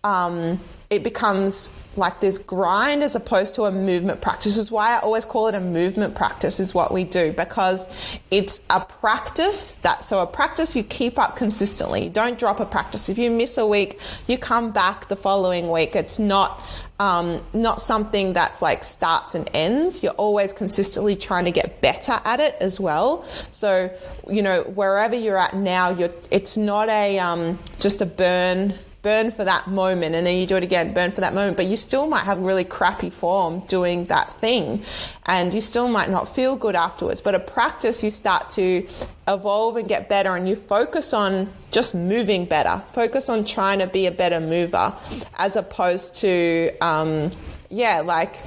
Um, 0.03 0.59
it 0.89 1.03
becomes 1.03 1.81
like 1.97 2.19
this 2.19 2.37
grind 2.37 3.03
as 3.03 3.15
opposed 3.15 3.55
to 3.55 3.63
a 3.63 3.71
movement 3.71 4.21
practice. 4.21 4.55
This 4.55 4.57
is 4.57 4.71
why 4.71 4.95
I 4.95 4.99
always 4.99 5.25
call 5.25 5.47
it 5.47 5.55
a 5.55 5.59
movement 5.59 6.15
practice 6.15 6.59
is 6.59 6.73
what 6.73 6.93
we 6.93 7.03
do 7.03 7.31
because 7.31 7.87
it's 8.31 8.61
a 8.69 8.79
practice 8.79 9.75
that 9.75 10.03
so 10.03 10.19
a 10.19 10.27
practice 10.27 10.75
you 10.75 10.83
keep 10.83 11.17
up 11.17 11.35
consistently. 11.35 12.09
Don't 12.09 12.37
drop 12.37 12.59
a 12.59 12.65
practice. 12.65 13.09
If 13.09 13.17
you 13.17 13.31
miss 13.31 13.57
a 13.57 13.65
week, 13.65 13.99
you 14.27 14.37
come 14.37 14.71
back 14.71 15.07
the 15.07 15.15
following 15.15 15.69
week. 15.69 15.95
It's 15.95 16.19
not 16.19 16.61
um, 16.99 17.41
not 17.53 17.81
something 17.81 18.33
that's 18.33 18.61
like 18.61 18.83
starts 18.83 19.35
and 19.35 19.49
ends. 19.53 20.01
You're 20.01 20.13
always 20.13 20.53
consistently 20.53 21.15
trying 21.15 21.45
to 21.45 21.51
get 21.51 21.81
better 21.81 22.19
at 22.23 22.39
it 22.39 22.55
as 22.59 22.79
well. 22.79 23.25
So, 23.51 23.91
you 24.29 24.41
know, 24.41 24.63
wherever 24.63 25.15
you're 25.15 25.37
at 25.37 25.55
now, 25.55 25.89
you're, 25.89 26.13
it's 26.31 26.55
not 26.55 26.87
a 26.89 27.19
um, 27.19 27.59
just 27.79 28.01
a 28.01 28.05
burn 28.05 28.75
burn 29.05 29.29
for 29.29 29.43
that 29.43 29.67
moment 29.67 30.15
and 30.15 30.25
then 30.25 30.35
you 30.35 30.47
do 30.47 30.55
it 30.55 30.63
again, 30.63 30.91
burn 30.91 31.11
for 31.11 31.21
that 31.21 31.35
moment, 31.35 31.55
but 31.55 31.67
you 31.67 31.75
still 31.75 32.07
might 32.07 32.23
have 32.23 32.39
really 32.39 32.63
crappy 32.63 33.11
form 33.11 33.59
doing 33.67 34.05
that 34.05 34.35
thing 34.37 34.83
and 35.27 35.53
you 35.53 35.61
still 35.61 35.87
might 35.87 36.09
not 36.09 36.27
feel 36.27 36.55
good 36.55 36.75
afterwards. 36.75 37.21
But 37.21 37.35
a 37.35 37.39
practice, 37.39 38.03
you 38.03 38.09
start 38.09 38.49
to 38.51 38.87
evolve 39.27 39.77
and 39.77 39.87
get 39.87 40.09
better 40.09 40.35
and 40.35 40.49
you 40.49 40.55
focus 40.55 41.13
on 41.13 41.53
just 41.69 41.93
moving 41.93 42.45
better, 42.45 42.81
focus 42.93 43.29
on 43.29 43.45
trying 43.45 43.77
to 43.77 43.85
be 43.85 44.07
a 44.07 44.11
better 44.11 44.39
mover 44.39 44.91
as 45.35 45.55
opposed 45.55 46.15
to, 46.15 46.75
um, 46.81 47.31
yeah, 47.69 48.01
like 48.01 48.37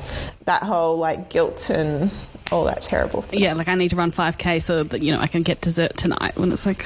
that 0.46 0.64
whole 0.64 0.98
like 0.98 1.28
guilt 1.28 1.70
and 1.70 2.10
all 2.50 2.64
that 2.64 2.82
terrible 2.82 3.22
thing. 3.22 3.38
Yeah, 3.38 3.54
like 3.54 3.68
I 3.68 3.76
need 3.76 3.90
to 3.90 3.96
run 3.96 4.10
5K 4.10 4.60
so 4.60 4.82
that, 4.82 5.04
you 5.04 5.12
know, 5.12 5.20
I 5.20 5.28
can 5.28 5.44
get 5.44 5.60
dessert 5.60 5.96
tonight 5.96 6.36
when 6.36 6.50
it's 6.50 6.66
like 6.66 6.84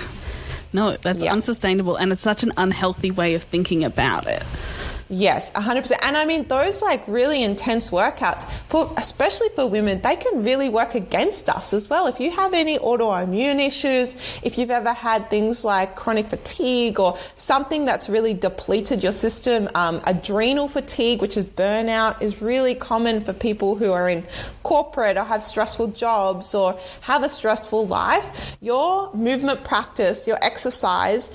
no, 0.72 0.96
that's 0.96 1.22
yeah. 1.22 1.32
unsustainable 1.32 1.96
and 1.96 2.12
it's 2.12 2.20
such 2.20 2.42
an 2.42 2.52
unhealthy 2.56 3.10
way 3.10 3.34
of 3.34 3.42
thinking 3.42 3.84
about 3.84 4.26
it. 4.26 4.42
Yes, 5.14 5.50
100%. 5.50 5.92
And 6.00 6.16
I 6.16 6.24
mean, 6.24 6.48
those 6.48 6.80
like 6.80 7.06
really 7.06 7.42
intense 7.42 7.90
workouts, 7.90 8.48
for 8.70 8.90
especially 8.96 9.50
for 9.50 9.66
women, 9.66 10.00
they 10.00 10.16
can 10.16 10.42
really 10.42 10.70
work 10.70 10.94
against 10.94 11.50
us 11.50 11.74
as 11.74 11.90
well. 11.90 12.06
If 12.06 12.18
you 12.18 12.30
have 12.30 12.54
any 12.54 12.78
autoimmune 12.78 13.60
issues, 13.60 14.16
if 14.42 14.56
you've 14.56 14.70
ever 14.70 14.94
had 14.94 15.28
things 15.28 15.66
like 15.66 15.96
chronic 15.96 16.30
fatigue 16.30 16.98
or 16.98 17.18
something 17.36 17.84
that's 17.84 18.08
really 18.08 18.32
depleted 18.32 19.02
your 19.02 19.12
system, 19.12 19.68
um, 19.74 20.00
adrenal 20.06 20.66
fatigue, 20.66 21.20
which 21.20 21.36
is 21.36 21.44
burnout, 21.44 22.22
is 22.22 22.40
really 22.40 22.74
common 22.74 23.20
for 23.20 23.34
people 23.34 23.76
who 23.76 23.92
are 23.92 24.08
in 24.08 24.24
corporate 24.62 25.18
or 25.18 25.24
have 25.24 25.42
stressful 25.42 25.88
jobs 25.88 26.54
or 26.54 26.80
have 27.02 27.22
a 27.22 27.28
stressful 27.28 27.86
life. 27.86 28.56
Your 28.62 29.12
movement 29.12 29.62
practice, 29.62 30.26
your 30.26 30.38
exercise, 30.40 31.30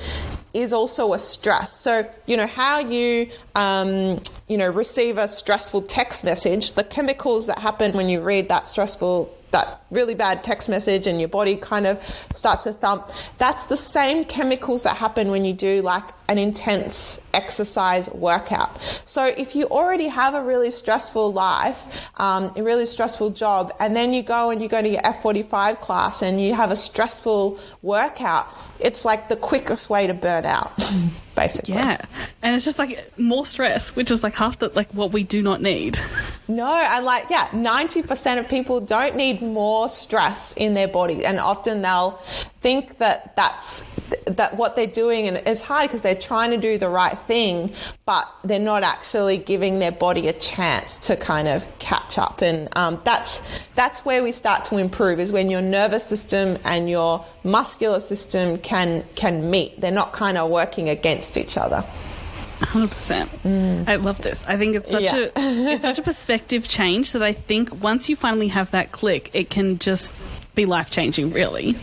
is 0.54 0.74
also 0.74 1.14
a 1.14 1.20
stress. 1.20 1.74
So, 1.74 2.10
you 2.26 2.38
know, 2.38 2.48
how 2.48 2.80
you, 2.80 3.30
um, 3.56 4.22
you 4.48 4.58
know, 4.58 4.70
receive 4.70 5.18
a 5.18 5.28
stressful 5.28 5.84
text 5.84 6.24
message, 6.24 6.74
the 6.74 6.84
chemicals 6.84 7.48
that 7.48 7.60
happen 7.60 7.94
when 7.94 8.10
you 8.10 8.22
read 8.22 8.50
that 8.50 8.68
stressful 8.68 9.37
that 9.52 9.82
really 9.92 10.14
bad 10.14 10.44
text 10.44 10.68
message 10.68 11.08
and 11.08 11.20
your 11.20 11.30
body 11.30 11.56
kind 11.56 11.88
of 11.88 12.04
starts 12.34 12.66
to 12.66 12.74
thump. 12.74 13.10
That's 13.38 13.66
the 13.66 13.78
same 13.78 14.26
chemicals 14.26 14.84
that 14.84 14.98
happen 14.98 15.32
when 15.32 15.46
you 15.46 15.54
do 15.54 15.82
like 15.82 16.04
an 16.28 16.38
intense 16.38 17.22
exercise 17.34 18.10
workout. 18.10 18.82
So 19.06 19.26
if 19.26 19.56
you 19.56 19.66
already 19.68 20.08
have 20.08 20.34
a 20.34 20.42
really 20.42 20.72
stressful 20.72 21.32
life, 21.32 22.02
um, 22.18 22.52
a 22.56 22.64
really 22.64 22.86
stressful 22.86 23.30
job, 23.30 23.74
and 23.80 23.96
then 23.96 24.12
you 24.12 24.24
go 24.24 24.50
and 24.50 24.62
you 24.62 24.68
go 24.68 24.82
to 24.82 24.90
your 24.90 25.02
F45 25.02 25.80
class 25.80 26.22
and 26.22 26.42
you 26.42 26.54
have 26.54 26.72
a 26.72 26.76
stressful 26.76 27.60
workout, 27.82 28.48
it's 28.80 29.06
like 29.06 29.30
the 29.30 29.38
quickest 29.38 29.90
way 29.90 30.08
to 30.08 30.14
burn 30.14 30.46
out. 30.46 30.74
Basically. 31.38 31.76
Yeah. 31.76 32.02
And 32.42 32.56
it's 32.56 32.66
just 32.66 32.80
like 32.80 33.18
more 33.18 33.46
stress, 33.46 33.96
which 33.96 34.10
is 34.10 34.24
like 34.24 34.34
half 34.34 34.58
the 34.58 34.70
like 34.74 34.92
what 34.92 35.14
we 35.14 35.24
do 35.24 35.42
not 35.42 35.62
need. 35.62 35.98
No, 36.50 36.66
and 36.66 37.04
like 37.04 37.30
yeah, 37.30 37.48
90% 37.50 38.40
of 38.40 38.48
people 38.48 38.80
don't 38.80 39.18
need 39.18 39.42
more 39.42 39.90
stress 39.90 40.54
in 40.54 40.76
their 40.76 40.88
body 40.88 41.26
and 41.26 41.42
often 41.42 41.82
they'll 41.82 42.22
think 42.68 42.98
that 42.98 43.34
that's 43.38 43.90
that 44.26 44.58
what 44.58 44.76
they're 44.76 44.86
doing 44.86 45.26
and 45.26 45.38
it's 45.46 45.62
hard 45.62 45.88
because 45.88 46.02
they're 46.02 46.14
trying 46.14 46.52
to 46.52 46.58
do 46.58 46.78
the 46.78 46.90
right 46.90 47.18
thing 47.20 47.72
but 48.06 48.30
they're 48.44 48.60
not 48.60 48.84
actually 48.84 49.38
giving 49.38 49.80
their 49.80 49.92
body 49.94 50.28
a 50.28 50.34
chance 50.34 51.00
to 51.00 51.16
kind 51.16 51.48
of 51.48 51.66
catch 51.80 52.18
up 52.18 52.42
and 52.42 52.68
um, 52.76 53.00
that's 53.06 53.48
that's 53.76 54.04
where 54.04 54.22
we 54.22 54.34
start 54.34 54.66
to 54.66 54.78
improve 54.78 55.18
is 55.18 55.32
when 55.32 55.50
your 55.50 55.62
nervous 55.62 56.06
system 56.06 56.58
and 56.66 56.90
your 56.90 57.26
muscular 57.46 58.02
system 58.02 58.58
can 58.58 59.02
can 59.16 59.50
meet 59.50 59.80
they're 59.80 59.90
not 59.90 60.12
kind 60.12 60.38
of 60.38 60.52
working 60.52 60.90
against 60.90 61.38
each 61.38 61.58
other 61.58 61.82
100%. 62.60 63.28
Mm. 63.46 63.88
I 63.88 63.98
love 63.98 64.18
this. 64.24 64.44
I 64.48 64.58
think 64.58 64.76
it's 64.76 64.90
such 64.90 65.04
yeah. 65.04 65.16
a 65.16 65.32
it's 65.74 65.84
such 65.84 66.00
a 66.00 66.02
perspective 66.02 66.68
change 66.68 67.12
that 67.12 67.22
I 67.22 67.32
think 67.32 67.84
once 67.84 68.10
you 68.10 68.16
finally 68.16 68.48
have 68.48 68.72
that 68.72 68.92
click, 68.92 69.30
it 69.34 69.52
can 69.52 69.78
just 69.78 70.16
be 70.56 70.66
life 70.66 70.90
changing, 70.90 71.32
really. 71.32 71.78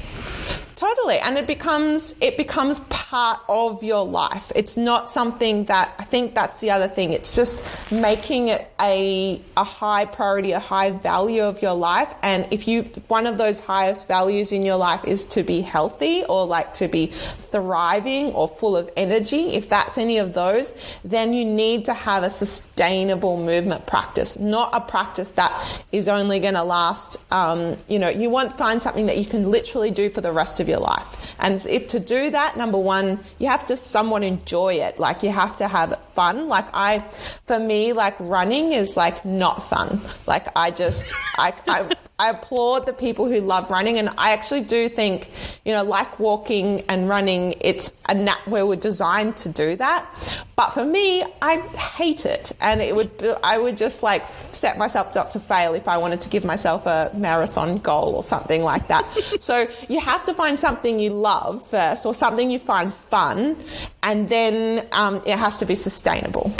Totally. 0.77 1.19
And 1.19 1.39
it 1.39 1.47
becomes 1.47 2.17
it 2.21 2.37
becomes 2.37 2.81
part 2.81 3.41
of 3.49 3.85
your 3.85 4.05
life. 4.05 4.51
It's 4.57 4.77
not 4.77 5.09
something 5.09 5.65
that 5.67 5.95
I 6.01 6.05
think 6.05 6.35
that's 6.35 6.61
the 6.61 6.73
other 6.73 6.89
thing. 6.89 7.13
It's 7.13 7.37
just 7.37 7.65
making 7.93 8.49
it 8.49 8.69
a 8.81 9.41
a 9.57 9.63
high 9.63 10.05
priority, 10.05 10.51
a 10.53 10.59
high 10.59 10.91
value 10.91 11.45
of 11.45 11.63
your 11.63 11.75
life. 11.75 12.13
And 12.23 12.47
if 12.51 12.67
you 12.67 12.83
one 13.07 13.27
of 13.27 13.39
those 13.39 13.61
highest 13.61 14.09
values 14.09 14.51
in 14.51 14.65
your 14.65 14.77
life 14.77 15.05
is 15.05 15.27
to 15.27 15.45
be 15.45 15.61
healthy 15.61 16.25
or 16.25 16.45
like 16.45 16.75
to 16.75 16.89
be 16.89 17.07
thriving 17.07 18.33
or 18.33 18.49
full 18.49 18.77
of 18.77 18.91
energy, 18.97 19.55
if 19.55 19.69
that's 19.69 19.97
any 19.97 20.19
of 20.19 20.35
those, 20.35 20.77
then 21.05 21.33
you 21.33 21.45
need 21.45 21.85
to 21.85 21.95
have 21.95 22.25
a 22.25 22.31
sustainable 22.31 23.37
movement 23.37 23.87
practice, 23.87 24.39
not 24.41 24.75
a 24.75 24.81
practice 24.81 25.31
that 25.33 25.53
is 25.93 26.09
only 26.09 26.41
going 26.41 26.55
to 26.55 26.65
last. 26.65 27.21
Um, 27.33 27.77
you 27.87 28.01
know, 28.01 28.09
you 28.09 28.29
want 28.29 28.51
to 28.51 28.57
find 28.57 28.83
something 28.83 29.07
that 29.07 29.19
you 29.19 29.27
can 29.27 29.53
literally 29.53 29.93
do 29.93 30.11
for 30.11 30.21
the 30.21 30.33
rest 30.33 30.59
of 30.59 30.64
your 30.69 30.81
life. 30.81 31.37
And 31.39 31.65
if 31.67 31.89
to 31.89 32.01
do 32.01 32.31
that, 32.31 32.57
number 32.57 32.79
one, 32.79 33.19
you 33.39 33.49
have 33.49 33.65
to 33.67 33.77
somewhat 33.77 34.23
enjoy 34.23 34.75
it. 34.75 34.99
Like 34.99 35.23
you 35.23 35.31
have 35.31 35.57
to 35.59 35.69
have 35.69 35.99
fun. 36.15 36.49
Like 36.49 36.67
I, 36.73 37.01
for 37.47 37.59
me, 37.59 37.93
like 37.93 38.15
running 38.19 38.73
is 38.73 38.97
like 38.97 39.25
not 39.25 39.63
fun. 39.63 40.01
Like 40.27 40.49
I 40.57 40.71
just, 40.71 41.13
I, 41.37 41.53
I, 41.67 41.97
I 42.17 42.31
applaud 42.31 42.87
the 42.87 42.93
people 42.93 43.27
who 43.27 43.41
love 43.41 43.71
running, 43.71 43.99
and 43.99 44.09
I 44.17 44.35
actually 44.35 44.61
do 44.61 44.89
think, 44.89 45.31
you 45.65 45.73
know, 45.73 45.83
like 45.83 46.21
walking 46.21 46.85
and 46.89 47.09
running, 47.09 47.55
it's 47.61 47.93
a 48.09 48.15
nat 48.15 48.39
where 48.47 48.65
we're 48.65 48.77
designed 48.77 49.37
to 49.39 49.49
do 49.49 49.75
that. 49.77 50.07
But 50.55 50.71
for 50.71 50.85
me, 50.85 51.25
I 51.43 51.59
hate 51.97 52.25
it, 52.25 52.53
and 52.61 52.81
it 52.81 52.95
would 52.95 53.11
I 53.43 53.59
would 53.59 53.77
just 53.77 54.05
like 54.05 54.27
set 54.29 54.79
myself 54.79 55.17
up 55.17 55.33
to 55.33 55.41
fail 55.41 55.75
if 55.75 55.89
I 55.89 55.97
wanted 55.97 56.21
to 56.21 56.29
give 56.29 56.45
myself 56.45 56.87
a 56.87 57.11
marathon 57.15 57.79
goal 57.79 58.15
or 58.15 58.23
something 58.23 58.63
like 58.63 58.87
that. 58.87 59.05
so 59.41 59.67
you 59.89 59.99
have 59.99 60.25
to 60.27 60.35
find 60.35 60.57
something 60.57 61.01
you 61.01 61.11
love 61.11 61.67
first, 61.67 62.07
or 62.07 62.15
something 62.15 62.49
you 62.49 62.61
find 62.61 62.95
fun, 62.95 63.59
and 64.05 64.29
then 64.29 64.87
um, 64.93 65.21
it 65.27 65.37
has 65.37 65.59
to 65.59 65.67
be 65.67 65.75
sustainable. 65.75 66.53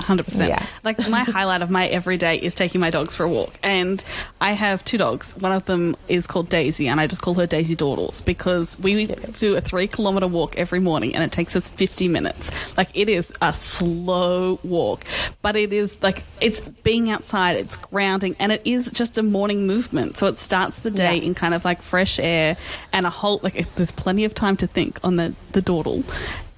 100%. 0.00 0.48
Yeah. 0.48 0.64
Like 0.82 1.08
my 1.08 1.20
highlight 1.24 1.62
of 1.62 1.70
my 1.70 1.86
everyday 1.86 2.36
is 2.36 2.54
taking 2.54 2.80
my 2.80 2.90
dogs 2.90 3.14
for 3.14 3.24
a 3.24 3.28
walk. 3.28 3.52
And 3.62 4.02
I 4.40 4.52
have 4.52 4.84
two 4.84 4.98
dogs. 4.98 5.36
One 5.36 5.52
of 5.52 5.66
them 5.66 5.96
is 6.08 6.26
called 6.26 6.48
Daisy, 6.48 6.88
and 6.88 7.00
I 7.00 7.06
just 7.06 7.22
call 7.22 7.34
her 7.34 7.46
Daisy 7.46 7.74
Dawdles 7.74 8.20
because 8.22 8.78
we 8.78 9.06
do 9.06 9.56
a 9.56 9.60
three 9.60 9.86
kilometer 9.86 10.26
walk 10.26 10.56
every 10.56 10.80
morning 10.80 11.14
and 11.14 11.24
it 11.24 11.32
takes 11.32 11.54
us 11.56 11.68
50 11.68 12.08
minutes. 12.08 12.50
Like 12.76 12.88
it 12.94 13.08
is 13.08 13.32
a 13.40 13.54
slow 13.54 14.58
walk, 14.62 15.02
but 15.42 15.56
it 15.56 15.72
is 15.72 15.96
like 16.02 16.24
it's 16.40 16.60
being 16.60 17.10
outside, 17.10 17.56
it's 17.56 17.76
grounding, 17.76 18.36
and 18.38 18.52
it 18.52 18.62
is 18.64 18.90
just 18.92 19.18
a 19.18 19.22
morning 19.22 19.66
movement. 19.66 20.18
So 20.18 20.26
it 20.26 20.38
starts 20.38 20.80
the 20.80 20.90
day 20.90 21.16
yeah. 21.16 21.22
in 21.22 21.34
kind 21.34 21.54
of 21.54 21.64
like 21.64 21.82
fresh 21.82 22.18
air 22.18 22.56
and 22.92 23.06
a 23.06 23.10
whole, 23.10 23.40
like 23.42 23.72
there's 23.74 23.92
plenty 23.92 24.24
of 24.24 24.34
time 24.34 24.56
to 24.58 24.66
think 24.66 24.98
on 25.04 25.16
the, 25.16 25.34
the 25.52 25.62
dawdle 25.62 26.04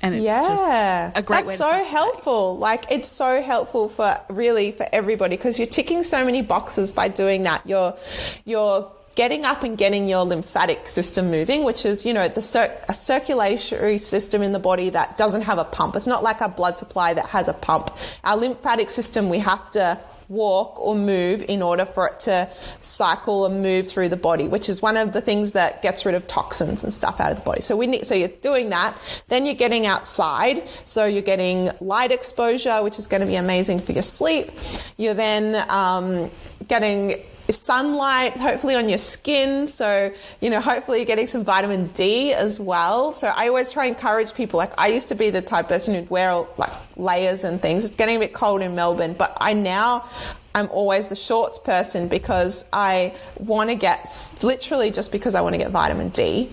and 0.02 0.16
it's 0.16 0.25
yeah, 0.25 1.12
a 1.14 1.23
great 1.23 1.44
That's 1.44 1.56
so 1.56 1.85
helpful. 1.85 2.59
Like 2.59 2.90
it's 2.90 3.09
so 3.09 3.40
helpful 3.40 3.88
for 3.88 4.21
really 4.28 4.73
for 4.73 4.87
everybody 4.92 5.37
because 5.37 5.59
you're 5.59 5.68
ticking 5.68 6.02
so 6.02 6.25
many 6.25 6.42
boxes 6.42 6.92
by 6.92 7.09
doing 7.09 7.44
that. 7.44 7.64
You're 7.64 7.97
you're 8.44 8.90
getting 9.14 9.44
up 9.44 9.62
and 9.62 9.78
getting 9.78 10.09
your 10.09 10.25
lymphatic 10.25 10.88
system 10.88 11.30
moving, 11.30 11.64
which 11.64 11.85
is, 11.85 12.04
you 12.04 12.12
know, 12.12 12.28
the 12.28 12.42
cir- 12.42 12.76
a 12.88 12.94
circulatory 12.94 13.99
system 13.99 14.42
in 14.42 14.52
the 14.52 14.59
body 14.59 14.90
that 14.90 15.16
doesn't 15.18 15.42
have 15.42 15.59
a 15.59 15.64
pump. 15.64 15.97
It's 15.97 16.06
not 16.06 16.23
like 16.23 16.40
our 16.40 16.49
blood 16.49 16.78
supply 16.78 17.14
that 17.14 17.26
has 17.26 17.47
a 17.49 17.52
pump. 17.52 17.90
Our 18.25 18.37
lymphatic 18.37 18.90
system, 18.90 19.28
we 19.28 19.38
have 19.38 19.71
to 19.71 20.00
walk 20.32 20.80
or 20.80 20.94
move 20.94 21.42
in 21.42 21.62
order 21.62 21.84
for 21.84 22.08
it 22.08 22.20
to 22.20 22.48
cycle 22.80 23.46
and 23.46 23.62
move 23.62 23.88
through 23.88 24.08
the 24.08 24.16
body, 24.16 24.48
which 24.48 24.68
is 24.68 24.80
one 24.80 24.96
of 24.96 25.12
the 25.12 25.20
things 25.20 25.52
that 25.52 25.82
gets 25.82 26.04
rid 26.06 26.14
of 26.14 26.26
toxins 26.26 26.82
and 26.82 26.92
stuff 26.92 27.20
out 27.20 27.30
of 27.30 27.38
the 27.38 27.44
body. 27.44 27.60
So 27.60 27.76
we 27.76 27.86
need, 27.86 28.06
so 28.06 28.14
you're 28.14 28.28
doing 28.28 28.70
that. 28.70 28.96
Then 29.28 29.46
you're 29.46 29.54
getting 29.54 29.86
outside. 29.86 30.66
So 30.84 31.06
you're 31.06 31.22
getting 31.22 31.70
light 31.80 32.12
exposure, 32.12 32.82
which 32.82 32.98
is 32.98 33.06
going 33.06 33.20
to 33.20 33.26
be 33.26 33.36
amazing 33.36 33.80
for 33.80 33.92
your 33.92 34.02
sleep. 34.02 34.50
You're 34.96 35.14
then 35.14 35.68
um, 35.70 36.30
getting 36.66 37.22
sunlight, 37.52 38.37
hopefully 38.37 38.75
on 38.75 38.88
your 38.88 38.99
skin. 38.99 39.66
So, 39.66 40.12
you 40.40 40.50
know, 40.50 40.61
hopefully 40.61 40.99
you're 40.99 41.06
getting 41.06 41.26
some 41.26 41.44
vitamin 41.44 41.88
D 41.88 42.32
as 42.32 42.59
well. 42.59 43.12
So 43.12 43.32
I 43.35 43.49
always 43.49 43.71
try 43.71 43.87
and 43.87 43.94
encourage 43.94 44.35
people. 44.35 44.59
Like 44.59 44.73
I 44.78 44.88
used 44.88 45.09
to 45.09 45.14
be 45.14 45.30
the 45.30 45.42
type 45.42 45.68
person 45.68 45.94
who'd 45.94 46.11
wear 46.11 46.44
like 46.56 46.73
layers 46.97 47.44
and 47.44 47.61
things. 47.61 47.85
It's 47.85 47.97
getting 47.97 48.16
a 48.16 48.21
bit 48.21 48.32
cold 48.32 48.62
in 48.62 48.75
Melbourne, 48.75 49.14
but 49.14 49.37
I 49.40 49.52
now 49.52 50.09
I'm 50.54 50.68
always 50.71 51.09
the 51.09 51.16
shorts 51.16 51.59
person 51.59 52.09
because 52.09 52.64
I 52.73 53.14
want 53.38 53.70
to 53.70 53.76
get 53.76 54.07
literally 54.42 54.90
just 54.90 55.12
because 55.12 55.35
I 55.35 55.40
want 55.40 55.55
to 55.55 55.59
get 55.59 55.70
vitamin 55.70 56.11
D. 56.11 56.50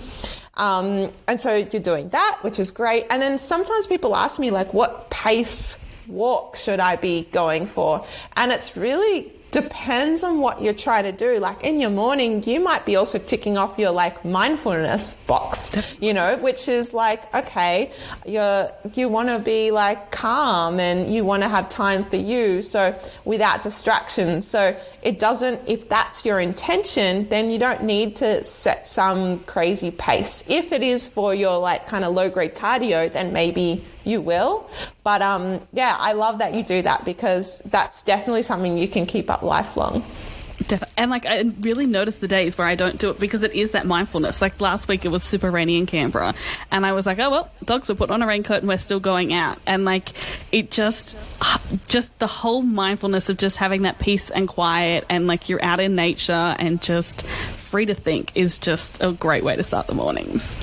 Um, 0.56 1.12
and 1.28 1.40
so 1.40 1.56
you're 1.56 1.82
doing 1.82 2.10
that, 2.10 2.40
which 2.42 2.60
is 2.60 2.72
great. 2.72 3.06
And 3.10 3.22
then 3.22 3.38
sometimes 3.38 3.88
people 3.88 4.16
ask 4.16 4.40
me 4.40 4.52
like, 4.52 4.74
what 4.74 5.10
pace 5.10 5.84
walk 6.08 6.56
should 6.56 6.80
I 6.80 6.96
be 6.98 7.28
going 7.32 7.66
for? 7.66 8.06
And 8.36 8.52
it's 8.52 8.76
really 8.76 9.32
depends 9.52 10.24
on 10.24 10.40
what 10.40 10.62
you're 10.62 10.74
trying 10.74 11.04
to 11.04 11.12
do. 11.12 11.40
Like 11.40 11.64
in 11.64 11.80
your 11.80 11.90
morning, 11.90 12.44
you 12.44 12.60
might 12.60 12.86
be 12.86 12.96
also 12.96 13.18
ticking 13.18 13.58
off 13.58 13.78
your 13.80 13.92
like 13.92 14.24
mindfulness 14.24 15.14
box, 15.14 15.72
you 16.00 16.14
know, 16.14 16.38
which 16.38 16.68
is 16.68 16.94
like, 16.94 17.34
okay, 17.34 17.92
you're, 18.26 18.72
you 18.94 19.10
want 19.10 19.30
to 19.30 19.40
be 19.40 19.72
like 19.72 20.12
calm 20.12 20.80
and 20.80 21.14
you 21.14 21.24
want 21.24 21.44
to 21.44 21.50
have 21.50 21.70
time 21.70 22.04
for 22.04 22.18
you. 22.18 22.62
So 22.62 22.98
without 23.26 23.62
distractions. 23.62 24.48
So 24.48 24.80
it 25.02 25.20
doesn't, 25.20 25.62
if 25.68 25.90
that's 25.90 26.26
your 26.26 26.40
intention, 26.40 27.28
then 27.30 27.50
you 27.50 27.58
don't 27.58 27.84
need 27.84 28.16
to 28.18 28.44
set 28.44 28.88
some 28.88 29.40
crazy 29.40 29.92
pace. 29.92 30.44
If 30.48 30.72
it 30.72 30.84
is 30.84 31.08
for 31.08 31.34
your 31.34 31.58
like 31.60 31.88
kind 31.88 32.06
of 32.06 32.14
low 32.14 32.30
grade 32.30 32.56
cardio, 32.56 33.12
then 33.12 33.34
maybe 33.34 33.84
you 34.10 34.22
will. 34.22 34.70
But 35.04 35.22
um, 35.22 35.62
yeah, 35.72 35.96
I 35.98 36.14
love 36.14 36.40
that 36.40 36.54
you 36.56 36.64
do 36.64 36.82
that 36.82 37.06
because 37.06 37.60
that's 37.60 38.02
definitely 38.02 38.42
something 38.42 38.78
you 38.78 38.88
can 38.88 39.06
keep 39.06 39.30
up 39.30 39.44
lifelong. 39.44 40.04
And 40.98 41.10
like, 41.10 41.26
I 41.26 41.42
really 41.62 41.88
notice 41.88 42.18
the 42.18 42.28
days 42.28 42.58
where 42.58 42.68
I 42.68 42.76
don't 42.76 43.00
do 43.00 43.10
it 43.10 43.20
because 43.20 43.42
it 43.42 43.54
is 43.54 43.72
that 43.72 43.88
mindfulness. 43.88 44.40
Like 44.40 44.60
last 44.62 44.88
week, 44.88 45.04
it 45.04 45.08
was 45.08 45.24
super 45.24 45.50
rainy 45.50 45.78
in 45.80 45.88
Canberra, 45.88 46.36
and 46.70 46.86
I 46.86 46.92
was 46.92 47.08
like, 47.08 47.18
oh 47.18 47.32
well, 47.32 47.52
dogs 47.64 47.90
were 47.90 47.96
put 47.96 48.12
on 48.12 48.22
a 48.22 48.28
raincoat 48.28 48.60
and 48.60 48.68
we're 48.68 48.78
still 48.78 49.00
going 49.00 49.34
out. 49.34 49.58
And 49.66 49.84
like, 49.84 50.10
it 50.52 50.70
just, 50.70 51.18
just 51.88 52.18
the 52.20 52.28
whole 52.28 52.62
mindfulness 52.62 53.30
of 53.30 53.38
just 53.38 53.58
having 53.58 53.84
that 53.84 53.98
peace 53.98 54.30
and 54.30 54.48
quiet, 54.48 55.06
and 55.10 55.26
like 55.26 55.50
you're 55.50 55.64
out 55.64 55.80
in 55.80 55.96
nature 55.96 56.56
and 56.60 56.82
just 56.84 57.26
free 57.70 57.86
to 57.86 57.94
think 57.94 58.32
is 58.36 58.58
just 58.58 58.98
a 59.00 59.12
great 59.12 59.44
way 59.44 59.56
to 59.56 59.64
start 59.64 59.86
the 59.86 59.94
mornings. 59.94 60.56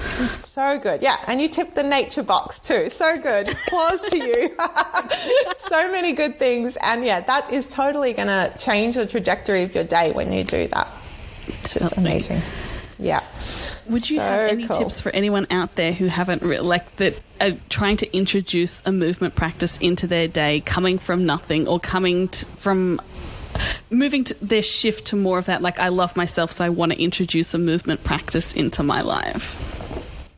So 0.42 0.78
good. 0.78 1.02
Yeah. 1.02 1.16
And 1.28 1.40
you 1.40 1.48
tip 1.48 1.74
the 1.74 1.84
nature 1.84 2.24
box 2.24 2.58
too. 2.58 2.88
So 2.88 3.16
good. 3.16 3.48
Applause 3.48 4.02
to 4.10 4.16
you. 4.16 4.56
so 5.58 5.90
many 5.92 6.12
good 6.12 6.38
things. 6.38 6.76
And 6.82 7.04
yeah, 7.04 7.20
that 7.20 7.52
is 7.52 7.68
totally 7.68 8.12
going 8.12 8.28
to 8.28 8.52
change 8.58 8.96
the 8.96 9.06
trajectory 9.06 9.62
of 9.62 9.74
your 9.74 9.84
day 9.84 10.10
when 10.12 10.32
you 10.32 10.42
do 10.42 10.66
that, 10.68 10.88
which 11.62 11.76
is 11.76 11.92
amazing. 11.92 12.42
Yeah. 12.98 13.22
Would 13.88 14.08
you 14.08 14.16
so 14.16 14.22
have 14.22 14.50
any 14.50 14.66
cool. 14.66 14.78
tips 14.78 15.00
for 15.00 15.10
anyone 15.10 15.46
out 15.50 15.76
there 15.76 15.92
who 15.92 16.06
haven't 16.06 16.42
re- 16.42 16.58
like 16.58 16.96
that 16.96 17.20
are 17.40 17.52
trying 17.68 17.98
to 17.98 18.16
introduce 18.16 18.82
a 18.84 18.90
movement 18.90 19.36
practice 19.36 19.76
into 19.78 20.06
their 20.06 20.26
day, 20.26 20.60
coming 20.60 20.98
from 20.98 21.24
nothing 21.24 21.68
or 21.68 21.78
coming 21.78 22.28
t- 22.28 22.46
from 22.56 23.00
moving 23.90 24.24
to 24.24 24.34
their 24.42 24.62
shift 24.62 25.06
to 25.08 25.16
more 25.16 25.38
of 25.38 25.46
that 25.46 25.62
like 25.62 25.78
I 25.78 25.88
love 25.88 26.16
myself 26.16 26.52
so 26.52 26.64
I 26.64 26.68
want 26.68 26.92
to 26.92 27.02
introduce 27.02 27.54
a 27.54 27.58
movement 27.58 28.04
practice 28.04 28.54
into 28.54 28.82
my 28.82 29.02
life. 29.02 29.56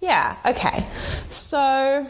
Yeah, 0.00 0.37
okay. 0.46 0.87
So 1.28 2.09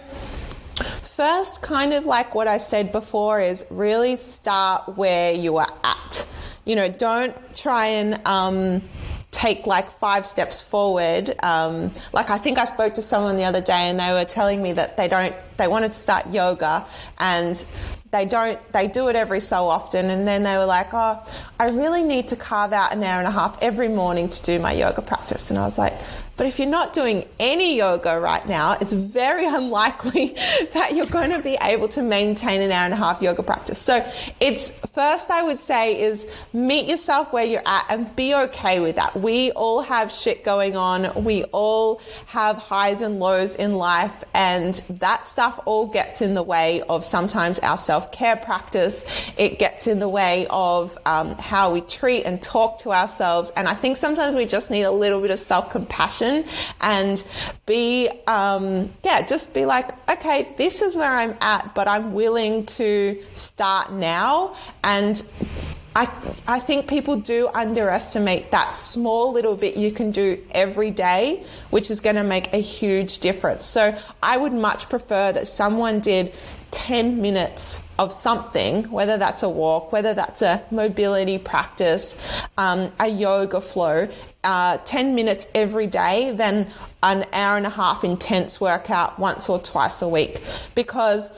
first 1.18 1.62
kind 1.62 1.92
of 1.92 2.04
like 2.04 2.34
what 2.34 2.46
I 2.46 2.58
said 2.58 2.92
before 2.92 3.40
is 3.40 3.64
really 3.70 4.16
start 4.16 4.96
where 4.96 5.32
you 5.32 5.56
are 5.56 5.72
at. 5.82 6.26
You 6.64 6.76
know, 6.76 6.88
don't 6.88 7.34
try 7.56 7.86
and 7.86 8.24
um, 8.26 8.82
take 9.30 9.66
like 9.66 9.90
five 9.90 10.26
steps 10.26 10.60
forward. 10.60 11.34
Um, 11.42 11.90
like 12.12 12.30
I 12.30 12.38
think 12.38 12.58
I 12.58 12.64
spoke 12.64 12.94
to 12.94 13.02
someone 13.02 13.36
the 13.36 13.44
other 13.44 13.60
day 13.60 13.88
and 13.88 13.98
they 13.98 14.12
were 14.12 14.24
telling 14.24 14.62
me 14.62 14.72
that 14.74 14.96
they 14.96 15.08
don't, 15.08 15.34
they 15.56 15.66
wanted 15.66 15.92
to 15.92 15.98
start 15.98 16.30
yoga 16.30 16.86
and 17.18 17.64
they 18.10 18.24
don't 18.24 18.60
they 18.72 18.86
do 18.86 19.08
it 19.08 19.16
every 19.16 19.40
so 19.40 19.68
often 19.68 20.10
and 20.10 20.26
then 20.26 20.42
they 20.42 20.56
were 20.56 20.64
like 20.64 20.88
oh 20.92 21.22
i 21.60 21.68
really 21.68 22.02
need 22.02 22.28
to 22.28 22.36
carve 22.36 22.72
out 22.72 22.92
an 22.92 23.02
hour 23.02 23.18
and 23.18 23.28
a 23.28 23.30
half 23.30 23.60
every 23.62 23.88
morning 23.88 24.28
to 24.28 24.42
do 24.42 24.58
my 24.58 24.72
yoga 24.72 25.02
practice. 25.02 25.50
And 25.50 25.58
i 25.58 25.64
was 25.64 25.76
like 25.76 25.94
but 26.38 26.46
if 26.46 26.60
you're 26.60 26.68
not 26.68 26.92
doing 26.92 27.26
any 27.40 27.76
yoga 27.76 28.18
right 28.18 28.46
now, 28.48 28.76
it's 28.80 28.92
very 28.92 29.44
unlikely 29.58 30.36
that 30.72 30.94
you're 30.94 31.06
going 31.06 31.30
to 31.30 31.42
be 31.42 31.58
able 31.60 31.88
to 31.88 32.00
maintain 32.00 32.62
an 32.62 32.70
hour 32.70 32.84
and 32.84 32.94
a 32.94 32.96
half 32.96 33.20
yoga 33.20 33.42
practice. 33.42 33.78
So 33.78 34.08
it's 34.40 34.78
first 34.94 35.30
I 35.30 35.42
would 35.42 35.58
say 35.58 36.00
is 36.00 36.30
meet 36.52 36.88
yourself 36.88 37.32
where 37.32 37.44
you're 37.44 37.66
at 37.66 37.86
and 37.90 38.14
be 38.14 38.34
okay 38.34 38.78
with 38.78 38.96
that. 38.96 39.16
We 39.16 39.50
all 39.50 39.82
have 39.82 40.12
shit 40.12 40.44
going 40.44 40.76
on. 40.76 41.24
We 41.24 41.42
all 41.44 42.00
have 42.26 42.56
highs 42.56 43.02
and 43.02 43.18
lows 43.18 43.56
in 43.56 43.74
life 43.74 44.22
and 44.32 44.74
that 44.90 45.26
stuff 45.26 45.58
all 45.64 45.86
gets 45.86 46.22
in 46.22 46.34
the 46.34 46.42
way 46.42 46.82
of 46.82 47.04
sometimes 47.04 47.58
our 47.60 47.76
self-care 47.76 48.36
practice. 48.36 49.04
It 49.36 49.58
gets 49.58 49.88
in 49.88 49.98
the 49.98 50.08
way 50.08 50.46
of 50.50 50.96
um, 51.04 51.34
how 51.38 51.72
we 51.72 51.80
treat 51.80 52.22
and 52.22 52.40
talk 52.40 52.78
to 52.80 52.92
ourselves. 52.92 53.50
And 53.56 53.66
I 53.66 53.74
think 53.74 53.96
sometimes 53.96 54.36
we 54.36 54.46
just 54.46 54.70
need 54.70 54.82
a 54.82 54.92
little 54.92 55.20
bit 55.20 55.32
of 55.32 55.40
self-compassion 55.40 56.27
and 56.80 57.24
be, 57.66 58.08
um, 58.26 58.92
yeah, 59.04 59.22
just 59.22 59.54
be 59.54 59.64
like, 59.64 59.90
okay, 60.10 60.54
this 60.56 60.82
is 60.82 60.96
where 60.96 61.14
I'm 61.14 61.36
at, 61.40 61.74
but 61.74 61.88
I'm 61.88 62.12
willing 62.12 62.66
to 62.66 63.22
start 63.34 63.92
now 63.92 64.56
and 64.84 65.22
I, 65.98 66.08
I 66.46 66.60
think 66.60 66.86
people 66.86 67.16
do 67.16 67.48
underestimate 67.54 68.52
that 68.52 68.76
small 68.76 69.32
little 69.32 69.56
bit 69.56 69.76
you 69.76 69.90
can 69.90 70.12
do 70.12 70.40
every 70.52 70.92
day, 70.92 71.44
which 71.70 71.90
is 71.90 72.00
going 72.00 72.14
to 72.14 72.22
make 72.22 72.52
a 72.52 72.58
huge 72.58 73.18
difference. 73.18 73.66
So 73.66 73.98
I 74.22 74.36
would 74.36 74.52
much 74.52 74.88
prefer 74.88 75.32
that 75.32 75.48
someone 75.48 75.98
did 75.98 76.36
10 76.70 77.20
minutes 77.20 77.88
of 77.98 78.12
something, 78.12 78.84
whether 78.92 79.16
that's 79.16 79.42
a 79.42 79.48
walk, 79.48 79.90
whether 79.90 80.14
that's 80.14 80.42
a 80.42 80.62
mobility 80.70 81.36
practice, 81.36 82.20
um, 82.58 82.92
a 83.00 83.08
yoga 83.08 83.60
flow, 83.60 84.08
uh, 84.44 84.78
10 84.78 85.14
minutes 85.14 85.46
every 85.54 85.86
day 85.86 86.32
than 86.32 86.70
an 87.02 87.24
hour 87.32 87.56
and 87.56 87.66
a 87.66 87.70
half 87.70 88.04
intense 88.04 88.60
workout 88.60 89.18
once 89.18 89.48
or 89.48 89.58
twice 89.58 90.02
a 90.02 90.08
week. 90.08 90.40
Because 90.74 91.32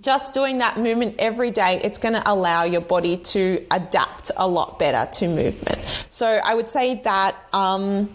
just 0.00 0.34
doing 0.34 0.58
that 0.58 0.78
movement 0.78 1.14
every 1.18 1.50
day, 1.50 1.80
it's 1.82 1.98
going 1.98 2.14
to 2.14 2.22
allow 2.30 2.64
your 2.64 2.80
body 2.80 3.16
to 3.16 3.64
adapt 3.70 4.30
a 4.36 4.46
lot 4.46 4.78
better 4.78 5.10
to 5.12 5.28
movement. 5.28 5.78
So 6.08 6.40
I 6.44 6.54
would 6.54 6.68
say 6.68 7.00
that. 7.04 7.36
Um, 7.52 8.14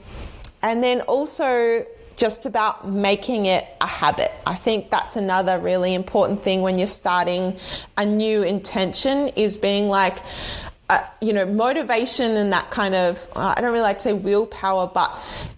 and 0.61 0.83
then 0.83 1.01
also 1.01 1.85
just 2.15 2.45
about 2.45 2.87
making 2.87 3.47
it 3.47 3.65
a 3.81 3.87
habit. 3.87 4.31
I 4.45 4.53
think 4.53 4.91
that's 4.91 5.15
another 5.15 5.57
really 5.57 5.95
important 5.95 6.41
thing 6.41 6.61
when 6.61 6.77
you're 6.77 6.85
starting 6.85 7.57
a 7.97 8.05
new 8.05 8.43
intention 8.43 9.29
is 9.29 9.57
being 9.57 9.87
like, 9.87 10.19
uh, 10.91 11.01
you 11.21 11.31
know, 11.31 11.45
motivation 11.45 12.35
and 12.35 12.51
that 12.51 12.69
kind 12.69 12.93
of, 12.93 13.17
uh, 13.33 13.53
I 13.55 13.61
don't 13.61 13.71
really 13.71 13.81
like 13.81 13.99
to 13.99 14.03
say 14.03 14.13
willpower, 14.13 14.87
but 14.93 15.09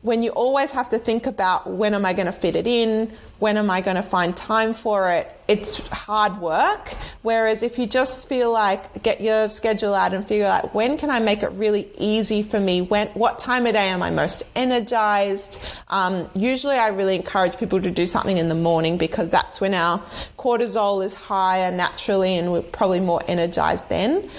when 0.03 0.21
you 0.21 0.29
always 0.29 0.69
have 0.71 0.89
to 0.89 0.99
think 0.99 1.25
about 1.25 1.65
when 1.67 1.95
am 1.95 2.05
I 2.05 2.13
going 2.13 2.27
to 2.27 2.31
fit 2.31 2.55
it 2.55 2.67
in, 2.67 3.11
when 3.43 3.57
am 3.57 3.69
I 3.69 3.81
going 3.81 3.97
to 3.97 4.01
find 4.01 4.37
time 4.37 4.73
for 4.73 5.11
it, 5.11 5.29
it's 5.49 5.85
hard 5.89 6.39
work. 6.39 6.93
Whereas 7.23 7.61
if 7.61 7.77
you 7.77 7.85
just 7.85 8.29
feel 8.29 8.53
like 8.53 9.03
get 9.03 9.19
your 9.19 9.49
schedule 9.49 9.93
out 9.93 10.13
and 10.13 10.25
figure 10.25 10.45
out 10.45 10.73
when 10.73 10.97
can 10.97 11.09
I 11.09 11.19
make 11.19 11.43
it 11.43 11.51
really 11.51 11.89
easy 11.97 12.41
for 12.41 12.61
me, 12.61 12.83
when 12.83 13.09
what 13.09 13.39
time 13.39 13.65
of 13.65 13.73
day 13.73 13.89
am 13.89 14.01
I 14.01 14.11
most 14.11 14.43
energized. 14.55 15.61
Um, 15.89 16.29
usually, 16.33 16.77
I 16.77 16.87
really 16.87 17.17
encourage 17.17 17.57
people 17.57 17.81
to 17.81 17.91
do 17.91 18.05
something 18.05 18.37
in 18.37 18.47
the 18.47 18.55
morning 18.55 18.97
because 18.97 19.29
that's 19.29 19.59
when 19.59 19.73
our 19.73 20.01
cortisol 20.37 21.03
is 21.03 21.13
higher 21.13 21.69
naturally, 21.69 22.37
and 22.37 22.49
we're 22.49 22.61
probably 22.61 23.01
more 23.01 23.21
energized 23.27 23.89
then. 23.89 24.29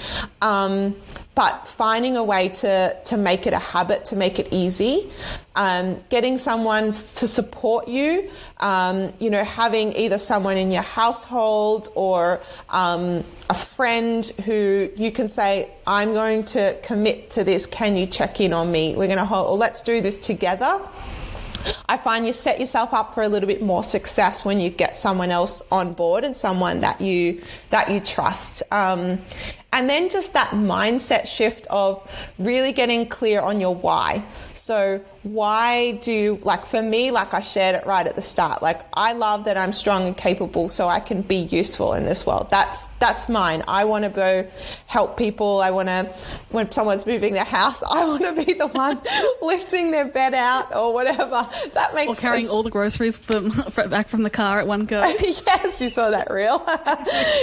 Um, 0.41 0.97
but 1.35 1.67
finding 1.67 2.17
a 2.17 2.23
way 2.23 2.49
to, 2.49 2.97
to 3.05 3.17
make 3.17 3.47
it 3.47 3.53
a 3.53 3.59
habit, 3.59 4.05
to 4.07 4.17
make 4.17 4.39
it 4.39 4.49
easy, 4.53 5.11
um, 5.57 5.99
getting 6.09 6.37
someone 6.37 6.87
to 6.87 7.27
support 7.27 7.89
you, 7.89 8.31
um, 8.61 9.13
you 9.19 9.31
know, 9.31 9.43
having 9.45 9.93
either 9.95 10.19
someone 10.19 10.57
in 10.57 10.71
your 10.71 10.83
household 10.83 11.89
or 11.95 12.41
um, 12.71 13.25
a 13.51 13.55
friend 13.55 14.27
who 14.45 14.91
you 14.97 15.11
can 15.11 15.29
say, 15.29 15.71
I'm 15.87 16.13
going 16.13 16.45
to 16.47 16.79
commit 16.83 17.31
to 17.31 17.45
this, 17.45 17.67
can 17.67 17.97
you 17.97 18.07
check 18.07 18.41
in 18.41 18.53
on 18.53 18.71
me? 18.71 18.95
We're 18.95 19.07
going 19.07 19.19
to 19.19 19.25
hold, 19.25 19.49
or 19.49 19.57
let's 19.57 19.83
do 19.83 20.01
this 20.01 20.19
together. 20.19 20.81
I 21.89 21.97
find 21.97 22.27
you 22.27 22.33
set 22.33 22.61
yourself 22.61 22.93
up 22.93 23.15
for 23.15 23.23
a 23.23 23.29
little 23.29 23.47
bit 23.47 23.63
more 23.63 23.83
success 23.83 24.45
when 24.45 24.61
you 24.61 24.71
get 24.71 24.97
someone 24.97 25.31
else 25.31 25.63
on 25.73 25.95
board 25.95 26.25
and 26.25 26.37
someone 26.37 26.81
that 26.81 27.01
you 27.01 27.43
that 27.71 27.91
you 27.91 28.01
trust. 28.01 28.63
Um, 28.71 29.19
and 29.75 29.91
then 29.91 30.09
just 30.09 30.33
that 30.35 30.51
mindset 30.51 31.27
shift 31.27 31.67
of 31.69 32.01
really 32.39 32.73
getting 32.73 33.09
clear 33.09 33.41
on 33.41 33.61
your 33.61 33.75
why. 33.75 34.25
So, 34.55 35.03
why 35.25 35.93
do, 36.03 36.39
like 36.43 36.65
for 36.67 36.83
me, 36.83 37.11
like 37.11 37.35
I 37.35 37.41
shared 37.41 37.75
it 37.75 37.87
right 37.87 38.07
at 38.07 38.15
the 38.15 38.23
start, 38.23 38.63
like 38.63 38.83
I 38.93 39.13
love 39.15 39.45
that 39.45 39.57
I'm 39.57 39.73
strong 39.73 40.07
and 40.07 40.17
capable 40.17 40.69
so 40.69 40.87
I 40.87 41.01
can 41.01 41.23
be 41.23 41.37
useful 41.37 41.95
in 41.95 42.05
this 42.05 42.27
world. 42.27 42.51
That's, 42.51 42.87
that's 42.99 43.29
mine. 43.29 43.65
I 43.67 43.85
want 43.85 44.05
to 44.05 44.11
go 44.11 44.47
help 44.87 45.17
people. 45.17 45.61
I 45.61 45.71
want 45.71 45.89
to, 45.89 46.13
when 46.51 46.71
someone's 46.71 47.07
moving 47.07 47.33
their 47.33 47.45
house, 47.45 47.83
I 47.91 48.07
want 48.07 48.23
to 48.23 48.45
be 48.45 48.53
the 48.53 48.69
one 48.69 49.01
lifting 49.43 49.91
their 49.91 50.05
bed 50.05 50.35
out 50.35 50.75
or 50.75 50.95
whatever. 50.95 51.49
That 51.73 51.95
makes 51.95 52.19
sense. 52.19 52.19
Or 52.19 52.23
carrying 52.23 52.49
all 52.49 52.63
the 52.63 52.71
groceries 52.71 53.17
from, 53.25 53.51
back 53.89 54.09
from 54.09 54.23
the 54.23 54.31
car 54.31 54.61
at 54.61 54.67
one 54.67 54.85
go. 54.85 55.01
yes, 55.01 55.81
you 55.81 55.89
saw 55.89 56.11
that 56.11 56.31
reel. 56.31 56.63